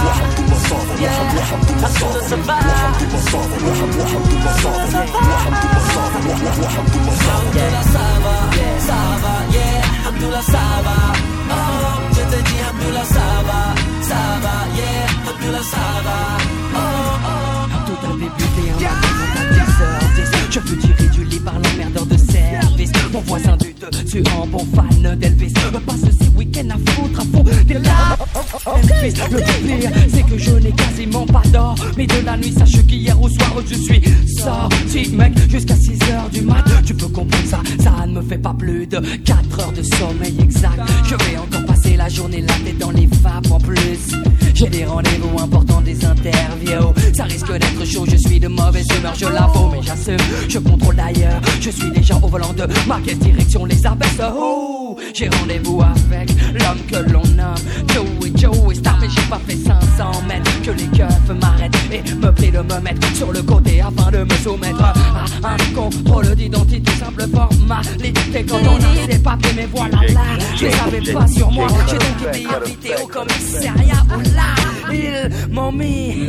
Yeah, 1.01 1.11
Hamdoullah 1.53 1.89
ça 2.23 2.37
va. 2.37 2.59
Hamdoullah 6.83 7.13
ça 7.13 7.23
va. 7.23 7.23
Ça 7.23 7.37
va, 9.13 9.35
yeah, 9.53 9.73
ça 10.43 10.67
va. 10.85 10.97
Oh, 11.51 11.55
je 12.13 12.21
te 12.21 12.39
dis 12.43 12.61
Hamdoullah 12.69 13.05
ça 13.05 13.29
va. 13.47 13.61
Ça 14.03 14.21
va, 14.43 14.57
yeah, 14.77 15.31
Hamdoullah 15.31 15.63
ça 15.63 15.87
va. 16.05 16.19
Oh, 16.75 16.79
oh. 17.25 17.43
Tout 17.87 18.07
a 18.07 18.13
débuté 18.13 18.72
par 21.45 21.55
l'emmerdeur 21.55 22.07
de 22.07 22.17
service. 22.17 22.93
Mon 23.13 23.21
voisin 23.21 23.57
du 23.57 23.75
dessus 23.75 24.23
en 24.37 24.47
bon 24.47 24.67
fan 24.75 25.17
d'Elvis. 25.19 25.53
Passe 25.87 26.01
ces 26.21 26.29
week-ends 26.37 26.71
à 26.71 26.91
foutre 26.93 27.23
des 27.67 27.75
larmes 27.75 28.17
Elvis, 28.67 29.15
le 29.31 29.39
pire 29.39 29.91
c'est 30.09 30.23
que 30.23 30.39
je 30.39 30.51
n'ai 30.53 30.73
quasiment 30.73 31.27
pas 31.27 31.43
d'or. 31.53 31.75
Mais 31.97 32.07
de 32.07 32.25
la 32.25 32.37
nuit 32.37 32.53
sache 32.53 32.85
qu'hier 32.87 33.21
au 33.21 33.29
soir 33.29 33.55
je 33.67 33.75
suis 33.75 34.03
sorti 34.39 35.11
mec. 35.13 35.33
Jusqu'à 35.49 35.75
6h 35.75 36.31
du 36.33 36.43
mat 36.43 36.65
Tu 36.85 36.95
peux 36.95 37.09
comprendre 37.09 37.47
ça, 37.47 37.61
ça 37.83 38.07
ne 38.07 38.21
me 38.21 38.23
fait 38.23 38.39
pas 38.39 38.55
plus 38.55 38.87
de 38.87 38.99
4 38.99 39.61
heures 39.61 39.73
de 39.73 39.83
sommeil 39.83 40.37
exact. 40.41 40.81
Je 41.05 41.15
vais 41.15 41.37
encore 41.37 41.65
passer 41.67 41.97
la 41.97 42.09
journée 42.09 42.41
la 42.41 42.55
tête 42.65 42.79
dans 42.79 42.91
les 42.91 43.07
vapes 43.07 43.51
en 43.51 43.59
plus. 43.59 44.13
J'ai 44.55 44.69
des 44.69 44.85
rendez-vous 44.85 45.39
importants, 45.41 45.81
des 45.81 46.05
interviews. 46.05 46.93
Ça 47.15 47.25
risque 47.25 47.53
d'être 47.53 47.85
chaud, 47.85 48.05
je 48.09 48.17
suis 48.17 48.39
de 48.39 48.49
mauvaise 48.49 48.87
humeur, 48.99 49.15
je 49.15 49.27
l'avoue, 49.27 49.71
mais 49.73 49.83
j'assume. 49.83 50.17
Je 50.49 50.59
contrôle 50.59 50.97
d'ailleurs, 50.97 51.41
je 51.61 51.71
suis 51.71 51.91
déjà 51.91 52.17
au 52.17 52.29
volant 52.29 52.53
de 52.53 52.67
ma 52.87 53.01
quelle 53.01 53.19
direction. 53.19 53.65
Les 53.65 53.87
abaisse. 53.87 54.21
Oh, 54.21 54.82
j'ai 55.15 55.29
rendez-vous 55.29 55.83
avec 55.83 56.31
l'homme 56.53 56.81
que 56.91 57.11
l'on 57.11 57.23
nomme 57.37 57.55
Joey. 57.89 58.33
Joey 58.35 58.75
Star, 58.75 58.99
mais 59.01 59.09
j'ai 59.09 59.23
pas 59.23 59.41
fait 59.47 59.57
500 59.57 60.23
mètres 60.27 60.63
que 60.63 60.71
les 60.71 60.87
keufs 60.87 61.37
m'arrêtent 61.41 61.77
et 61.93 62.03
me 62.15 62.33
prient 62.33 62.51
de 62.51 62.59
me 62.59 62.81
mettre 62.81 63.07
sur 63.15 63.33
le 63.33 63.43
côté 63.43 63.81
afin 63.81 64.11
de 64.11 64.25
me 64.25 64.35
soumettre 64.43 64.83
à 64.83 64.93
un 65.45 65.75
contrôle 65.75 66.35
d'identité, 66.35 66.91
simple 66.93 67.27
formalité. 67.29 68.45
Quand 68.49 68.57
on 68.57 68.77
a 68.77 69.13
ses 69.13 69.19
papiers, 69.19 69.53
mais 69.57 69.69
voilà 69.73 69.99
là, 70.13 70.21
je 70.57 70.69
savais 70.69 71.13
pas 71.13 71.27
sur 71.27 71.51
moi. 71.51 71.67
J'ai 71.89 71.99
donc 71.99 72.35
été 72.35 72.47
invité 72.47 73.03
au 73.03 73.07
commissariat. 73.07 74.03
Où 74.17 74.21
là, 74.35 74.93
ils 74.93 75.53
m'ont 75.53 75.73
mis 75.73 76.27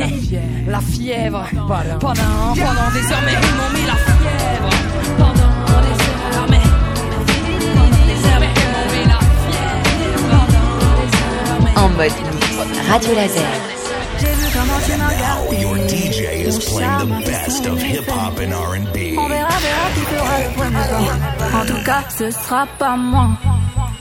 la 0.66 0.80
fièvre. 0.80 1.46
Pendant, 1.52 1.98
pendant 2.00 2.90
des 2.92 3.12
heures, 3.12 3.22
mais 3.24 3.32
ils 3.32 3.56
m'ont 3.56 3.70
mis 3.72 3.86
la 3.86 3.96
fièvre. 3.96 4.70
Pendant 5.18 5.43
mode 11.96 12.12
mix, 12.34 12.88
Radio 12.88 13.14
Laser. 13.14 13.42
J'ai 14.18 14.26
vu 14.26 14.46
comment 14.52 14.80
tu 14.84 14.92
m'as 14.98 15.08
regardé. 15.08 15.56
Your 15.56 15.76
DJ 15.88 16.46
is 16.46 16.58
playing 16.58 16.98
the 16.98 17.26
best 17.26 17.66
of 17.66 17.82
hip 17.82 18.08
hop 18.08 18.38
and 18.40 18.52
R&B. 18.52 19.16
On 19.18 19.28
verra, 19.28 19.48
verra 19.48 19.86
qui 19.94 20.00
fera 20.00 20.38
le 20.40 20.50
premier 20.56 20.84
pas. 21.38 21.58
En 21.58 21.66
tout 21.66 21.84
cas, 21.84 22.04
ce 22.16 22.30
sera 22.30 22.66
pas 22.78 22.96
moi. 22.96 23.28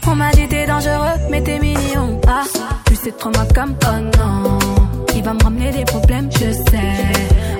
On 0.07 0.15
m'a 0.15 0.31
dit 0.31 0.47
t'es 0.47 0.65
dangereux, 0.65 1.17
mais 1.29 1.41
t'es 1.41 1.59
mignon. 1.59 2.19
Ah, 2.27 2.43
tu 2.87 2.95
sais 2.95 3.11
trop 3.11 3.29
moi 3.31 3.45
comme 3.53 3.75
oh 3.85 4.17
non. 4.17 4.59
Il 5.15 5.23
va 5.23 5.33
me 5.33 5.43
ramener 5.43 5.71
des 5.71 5.85
problèmes, 5.85 6.29
je 6.31 6.51
sais. 6.51 6.93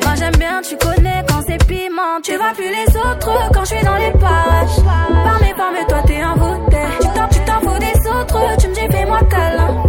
Moi 0.03 0.15
j'aime 0.17 0.35
bien, 0.37 0.61
tu 0.67 0.75
connais 0.77 1.23
quand 1.27 1.41
c'est 1.47 1.63
piment. 1.65 2.19
Tu 2.23 2.35
vois 2.35 2.53
plus 2.53 2.69
les 2.69 2.97
autres 2.97 3.49
quand 3.53 3.61
je 3.65 3.75
suis 3.75 3.85
dans 3.85 3.95
les 3.97 4.11
parages. 4.11 4.83
Par 5.23 5.39
mes 5.41 5.53
formes, 5.53 5.85
toi 5.87 6.01
t'es 6.05 6.23
envoûté. 6.23 6.77
Tu 7.01 7.07
t'en, 7.07 7.27
tu 7.27 7.39
t'en 7.39 7.59
fous 7.61 7.79
des 7.79 8.09
autres, 8.09 8.57
tu 8.59 8.67
me 8.67 8.73
dis 8.73 8.95
fais-moi 8.95 9.19
câlin. 9.29 9.82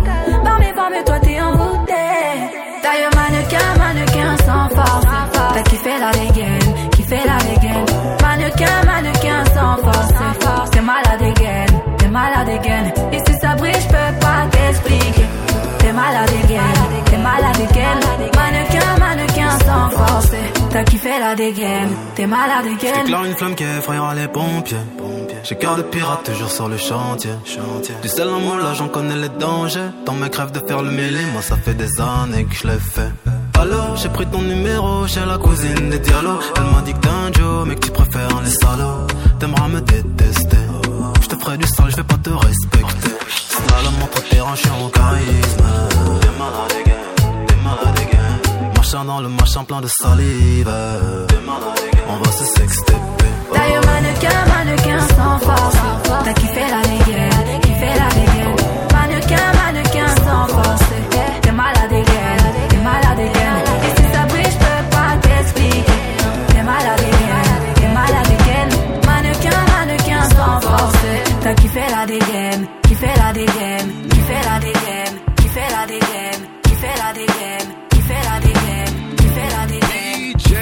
Et 12.54 13.18
si 13.26 13.38
ça 13.40 13.54
brille, 13.56 13.72
je 13.74 13.88
peux 13.88 14.20
pas 14.20 14.46
t'expliquer. 14.50 15.26
T'es 15.78 15.92
malade 15.92 16.30
dégaine, 16.30 16.60
t'es 17.06 17.18
malade. 17.18 17.54
Mannequin, 18.36 18.98
mannequin 18.98 19.50
sans 19.64 19.90
force. 19.90 20.30
T'as 20.70 20.84
kiffé 20.84 21.10
la 21.18 21.34
dégaine, 21.34 21.90
t'es 22.14 22.26
malade 22.26 22.64
dégaine. 22.64 22.94
J'éclaire 23.00 23.24
une 23.24 23.36
flamme 23.36 23.54
qui 23.56 23.64
effrayera 23.64 24.14
les 24.14 24.28
pompiers. 24.28 24.76
J'ai 25.42 25.56
cœur 25.56 25.76
de 25.76 25.82
pirate 25.82 26.24
toujours 26.24 26.50
sur 26.50 26.68
le 26.68 26.76
chantier. 26.76 27.32
Du 28.02 28.08
sel 28.08 28.28
en 28.28 28.38
moi 28.38 28.56
là 28.56 28.72
j'en 28.74 28.88
connais 28.88 29.16
les 29.16 29.28
dangers. 29.28 29.90
Dans 30.06 30.14
mes 30.14 30.30
crèves 30.30 30.52
de 30.52 30.60
faire 30.66 30.82
le 30.82 30.90
mêlé, 30.90 31.20
moi 31.32 31.42
ça 31.42 31.56
fait 31.56 31.74
des 31.74 32.00
années 32.00 32.44
que 32.44 32.54
je 32.54 32.68
l'ai 32.68 32.78
fait. 32.78 33.12
Alors 33.58 33.96
j'ai 33.96 34.08
pris 34.10 34.26
ton 34.26 34.42
numéro 34.42 35.06
chez 35.08 35.24
la 35.26 35.38
cousine 35.38 35.90
des 35.90 35.98
dialogues. 35.98 36.40
Elle 36.56 36.70
m'a 36.72 36.82
dit 36.82 36.94
que 36.94 37.00
t'es 37.00 37.08
un 37.08 37.32
Joe, 37.32 37.66
mais 37.66 37.74
que 37.74 37.80
tu 37.80 37.90
préfères 37.90 38.40
les 38.44 38.50
salauds. 38.50 39.06
T'aimeras 39.38 39.68
me 39.68 39.80
détester. 39.80 40.63
Ferai 41.44 41.58
du 41.58 41.66
sale, 41.66 41.90
je 41.90 41.96
vais 41.96 42.04
pas 42.04 42.16
te 42.16 42.30
respecter. 42.30 43.10
Slalom 43.50 44.02
entre 44.02 44.22
je 44.22 44.60
suis 44.60 44.70
en 44.70 44.88
charisme. 44.88 45.66
T'es 46.20 46.38
malade 46.38 46.72
again, 46.80 47.46
t'es 47.46 47.56
malade 47.56 47.98
again. 47.98 48.72
Marchant 48.74 49.04
dans 49.04 49.20
le 49.20 49.28
machin 49.28 49.64
plein 49.64 49.82
de 49.82 49.88
salive. 49.88 50.72
T'es 51.28 51.40
malade. 51.44 51.80
On 52.08 52.16
va 52.16 52.32
se 52.32 52.44
sexter. 52.44 52.96
D'ailleurs, 53.52 53.84
mannequin, 53.84 54.38
mannequin 54.54 55.00
sans 55.00 55.38
force. 55.46 55.76
T'as 56.24 56.32
kiffé 56.32 56.60
la 56.60 56.82
dégaine, 56.88 57.60
kiffé 57.60 57.90
la 58.00 58.08
dégaine. 58.18 58.56
Mannequin, 58.94 59.46
mannequin 59.60 60.08
sans 60.24 60.46
force. 60.48 60.93
La 72.14 72.20
dégaine, 72.20 72.68
kiffé 72.82 73.06
la 73.16 73.32
dégaine, 73.32 74.08
kiffé 74.08 74.34
la 74.44 74.58
dégaine, 74.60 75.16
kiffé 75.36 75.60
la 75.70 75.86
dégaine, 75.86 76.42
kiffé 76.62 76.88
la 76.98 77.12
dégaine, 77.12 77.74
kiffé 77.90 78.14
la 78.28 78.40
dégaine, 78.40 79.16
kiffé 79.16 79.44
la 79.50 79.66
dégaine. 79.66 80.32
DJ 80.34 80.52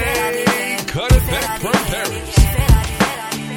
Cut 0.86 1.14
Effect 1.14 1.61
from 1.61 1.72
Paris. 1.90 2.22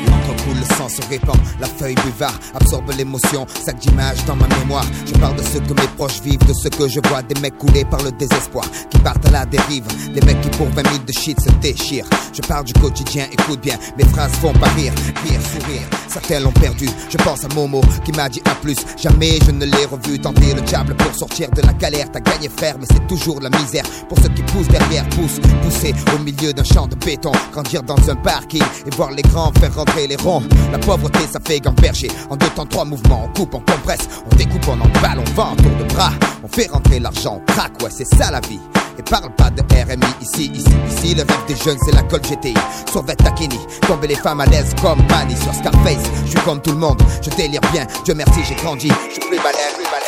L'encre 0.08 0.43
coule, 0.43 0.58
le 0.60 0.76
sang 0.76 0.89
se 0.89 1.02
répand, 1.10 1.38
la 1.60 1.68
feuille 1.68 1.96
buvard 1.96 2.34
absorbe 2.54 2.91
l'émotion, 2.98 3.46
sac 3.66 3.78
d'images 3.78 4.24
dans 4.26 4.36
ma 4.36 4.48
mémoire. 4.48 4.86
Je 5.06 5.14
parle 5.14 5.36
de 5.38 5.43
ce 5.43 5.60
que 5.60 5.74
mes 5.74 5.88
proches 5.96 6.22
vivent, 6.22 6.46
de 6.46 6.54
ce 6.54 6.68
que 6.68 6.88
je 6.88 7.00
vois, 7.08 7.22
des 7.22 7.39
mecs 7.39 7.58
coulés 7.58 7.86
par 7.86 8.02
le 8.04 8.12
désespoir, 8.12 8.66
qui 8.89 9.00
partent 9.00 9.26
à 9.28 9.32
la 9.32 9.46
dérive, 9.46 9.86
des 10.14 10.22
mecs 10.22 10.41
qui 10.41 10.50
pour 10.58 10.68
20 10.68 10.84
000 10.84 10.98
de 11.06 11.14
shit 11.14 11.39
se 11.39 11.50
déchirent. 11.62 12.08
Je 12.34 12.41
parle 12.41 12.66
du 12.66 12.74
quotidien, 12.74 13.26
écoute 13.32 13.62
bien, 13.62 13.78
mes 13.98 14.06
phrases 14.06 14.34
font 14.34 14.54
pas 14.54 14.70
rire, 14.70 14.93
rire, 15.26 15.39
sourire. 15.41 15.88
Certains 16.16 16.39
l'ont 16.39 16.53
perdu, 16.53 16.88
je 17.09 17.18
pense 17.18 17.43
à 17.43 17.49
Momo 17.53 17.82
qui 18.05 18.13
m'a 18.13 18.30
dit 18.30 18.41
à 18.45 18.55
plus. 18.55 18.78
Jamais 18.97 19.38
je 19.45 19.51
ne 19.51 19.66
l'ai 19.66 19.84
revu 19.84 20.18
tenter 20.18 20.53
le 20.53 20.61
diable 20.61 20.95
pour 20.95 21.13
sortir 21.13 21.49
de 21.51 21.61
la 21.61 21.74
galère. 21.74 22.09
T'as 22.09 22.22
gagné 22.22 22.47
frère, 22.47 22.78
mais 22.80 22.86
c'est 22.89 23.05
toujours 23.05 23.41
la 23.41 23.49
misère. 23.49 23.84
Pour 24.07 24.18
ceux 24.20 24.30
qui 24.30 24.41
poussent 24.43 24.70
derrière, 24.70 25.03
poussent, 25.09 25.41
pousser 25.61 25.93
au 26.16 26.20
milieu 26.20 26.53
d'un 26.53 26.63
champ 26.63 26.88
de 26.88 26.95
béton, 26.95 27.34
grandir 27.51 27.84
dans 27.84 28.09
un 28.09 28.16
parking 28.16 28.63
et 28.86 28.95
voir 28.95 29.11
les 29.11 29.24
grands 29.24 29.51
faire 29.59 29.76
rentrer 29.76 30.07
les 30.07 30.16
ronds. 30.16 30.43
La 30.72 30.80
pauvreté, 30.80 31.20
ça 31.30 31.41
fait 31.45 31.59
gamberger. 31.59 32.07
En 32.30 32.38
deux 32.38 32.49
temps, 32.51 32.66
trois 32.66 32.86
mouvements, 32.86 33.26
on 33.26 33.38
coupe, 33.38 33.53
on 33.53 33.59
compresse, 33.59 34.07
on 34.32 34.36
découpe, 34.38 34.70
on 34.70 34.80
emballe, 34.80 35.20
on 35.20 35.34
vend, 35.34 35.53
tour 35.57 35.76
de 35.78 35.93
bras. 35.93 36.13
On 36.45 36.47
fait 36.47 36.72
rentrer 36.72 37.01
l'argent, 37.01 37.41
on 37.45 37.84
ouais, 37.84 37.91
c'est 37.91 38.05
ça 38.16 38.32
la 38.32 38.39
vie. 38.39 38.61
Et 38.98 39.04
parle 39.04 39.32
pas 39.36 39.50
de 39.50 39.62
RMI 39.62 40.06
ici, 40.22 40.52
ici, 40.54 40.70
ici. 40.88 41.16
Le 41.16 41.22
rêve 41.22 41.46
des 41.48 41.56
jeunes, 41.56 41.78
c'est 41.86 41.93
la 41.93 42.04
colle 42.04 42.22
GTI. 42.22 42.54
Sur 42.91 43.06
Takini, 43.06 43.60
tomber 43.88 44.08
les 44.08 44.16
femmes 44.16 44.41
à 44.41 44.46
l'aise 44.46 44.74
comme 44.82 45.06
Manny 45.10 45.36
sur 45.36 45.54
Scarface. 45.54 46.04
Je 46.26 46.32
suis 46.32 46.39
comme 46.41 46.62
tout 46.62 46.72
le 46.72 46.78
monde, 46.78 47.02
je 47.22 47.30
délire 47.32 47.62
bien. 47.72 47.86
Dieu 48.04 48.14
merci, 48.14 48.41
j'ai 48.48 48.56
grandi. 48.56 48.91
Je 49.08 49.14
suis 49.14 49.22
plus 49.22 49.38
balèze, 49.38 49.74
plus 49.76 49.86
balèze. 49.86 50.06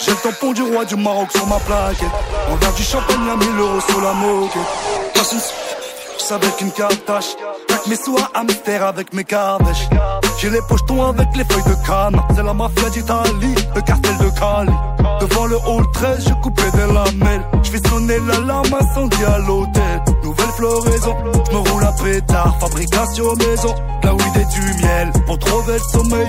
J'ai 0.00 0.12
le 0.12 0.16
tampon 0.16 0.52
du 0.52 0.62
roi 0.62 0.84
du 0.86 0.96
Maroc 0.96 1.30
sur 1.32 1.46
ma 1.46 1.58
plaque. 1.58 2.02
En 2.50 2.56
verre 2.56 2.72
du 2.72 2.82
champagne 2.82 3.28
à 3.30 3.36
1000 3.36 3.58
euros 3.58 3.80
sur 3.86 4.00
la 4.00 4.14
moquette. 4.14 4.62
Passe 5.14 5.32
une 5.32 6.34
avec 6.34 6.60
une 6.60 6.70
cartache. 6.70 7.36
Plaque 7.66 7.86
mes 7.86 7.96
sous 7.96 8.16
à 8.16 8.38
Amster 8.38 8.82
avec 8.82 9.12
mes 9.12 9.24
cardèches. 9.24 9.88
J'ai 10.38 10.50
les 10.50 10.60
pochetons 10.68 11.08
avec 11.08 11.28
les 11.36 11.44
feuilles 11.44 11.64
de 11.64 11.86
canne. 11.86 12.22
C'est 12.34 12.42
la 12.42 12.54
mafia 12.54 12.88
d'Italie, 12.88 13.54
le 13.74 13.80
cartel 13.82 14.16
de 14.18 14.30
Cali. 14.38 14.89
Devant 15.20 15.46
le 15.46 15.56
hall 15.56 15.90
13, 15.92 16.28
je 16.28 16.34
coupais 16.34 16.70
des 16.72 16.92
lamelles. 16.92 17.44
Je 17.62 17.70
fais 17.70 17.88
sonner 17.88 18.18
l'alarme 18.26 18.74
incendie 18.80 19.24
à 19.24 19.38
l'hôtel. 19.38 20.02
Nouvelle 20.22 20.52
floraison, 20.56 21.16
je 21.46 21.52
me 21.52 21.70
roule 21.70 21.84
à 21.84 21.92
pétard. 21.92 22.56
Fabrication 22.60 23.34
maison, 23.36 23.74
la 24.02 24.14
weed 24.14 24.36
et 24.36 24.44
du 24.54 24.82
miel. 24.82 25.12
Pour 25.26 25.38
trouver 25.38 25.74
le 25.74 25.98
sommeil, 25.98 26.28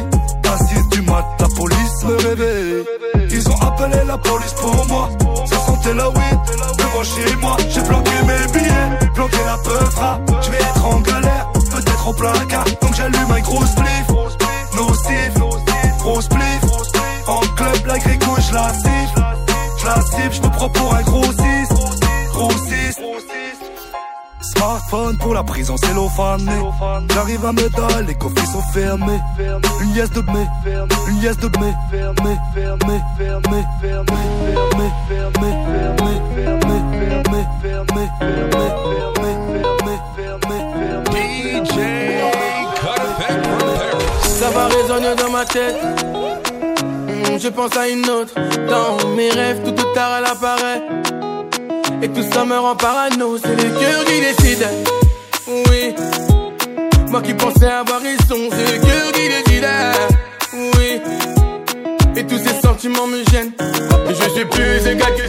à 0.51 0.57
6 0.57 0.87
du 0.89 1.01
mat, 1.03 1.25
la 1.39 1.47
police 1.47 2.03
me 2.03 2.15
réveille. 2.15 2.85
Ils 3.29 3.49
ont 3.49 3.61
appelé 3.61 3.97
la 4.05 4.17
police 4.17 4.53
pour 4.53 4.87
moi. 4.87 5.09
Ça 5.45 5.57
sentait 5.65 5.93
la 5.93 6.09
weed 6.09 6.39
devant 6.77 7.03
chez 7.03 7.35
moi. 7.37 7.57
J'ai 7.69 7.81
planqué 7.81 8.11
mes 8.27 8.51
billets, 8.51 9.09
planqué 9.13 9.37
la 9.45 9.57
peufra. 9.57 10.19
Je 10.41 10.51
vais 10.51 10.57
être 10.57 10.85
en 10.85 10.99
galère, 10.99 11.51
peut-être 11.53 12.07
au 12.07 12.13
placard. 12.13 12.65
Donc 12.81 12.95
j'allume 12.95 13.31
un 13.31 13.39
gros 13.41 13.65
spliff. 13.65 14.07
Nocif, 14.75 15.33
gros 15.99 16.21
spliff. 16.21 16.70
La 17.91 17.97
je 17.99 18.53
la 18.53 18.73
siffle. 18.73 19.21
Je 19.77 20.01
siffle, 20.15 20.35
je 20.35 20.41
me 20.43 20.49
prends 20.53 20.69
pour 20.69 20.95
un 20.95 21.01
gros 21.01 21.25
6. 21.25 21.33
Gros 22.31 22.51
6. 22.51 22.99
Smartphone 24.55 25.17
pour 25.17 25.33
la 25.33 25.43
prison 25.43 25.75
cellophanée 25.75 26.61
J'arrive 27.13 27.45
à 27.45 27.51
Medal, 27.51 28.05
les 28.07 28.15
coffres 28.15 28.45
sont 28.51 28.61
fermés 28.73 29.19
Une 29.81 29.93
liesse 29.93 30.09
de 30.11 30.21
mai, 30.21 30.47
une 31.09 31.19
liesse 31.19 31.37
de 31.37 31.47
mai 31.59 31.73
Fermé, 31.91 32.37
fermé, 32.53 33.01
fermé, 33.17 33.65
fermé, 33.81 34.13
fermé, 34.39 34.89
fermé, 35.09 36.21
fermé, 36.41 37.11
fermé, 37.61 38.01
Je 47.39 47.47
pense 47.49 47.75
à 47.77 47.87
une 47.87 48.09
autre. 48.09 48.33
Dans 48.69 49.07
mes 49.09 49.29
rêves, 49.29 49.61
tout 49.63 49.71
ou 49.71 49.93
tard 49.93 50.19
elle 50.19 50.25
apparaît. 50.25 50.81
Et 52.01 52.09
tout 52.09 52.23
ça 52.31 52.45
me 52.45 52.57
rend 52.57 52.75
parano. 52.75 53.37
C'est 53.37 53.55
le 53.55 53.69
cœur 53.79 54.05
qui 54.05 54.19
décide. 54.21 54.67
Oui. 55.47 55.95
Moi 57.09 57.21
qui 57.21 57.33
pensais 57.33 57.65
avoir 57.65 58.01
raison. 58.01 58.49
C'est 58.51 58.71
le 58.73 58.79
cœur 58.81 59.11
qui 59.11 59.27
décide. 59.29 59.67
Oui. 60.53 61.01
Et 62.15 62.23
tous 62.25 62.37
ces 62.37 62.59
sentiments 62.61 63.07
me 63.07 63.23
gênent. 63.31 63.53
Et 64.09 64.13
je 64.13 64.29
suis 64.29 64.45
plus 64.45 64.87
égal 64.87 65.13
que 65.15 65.23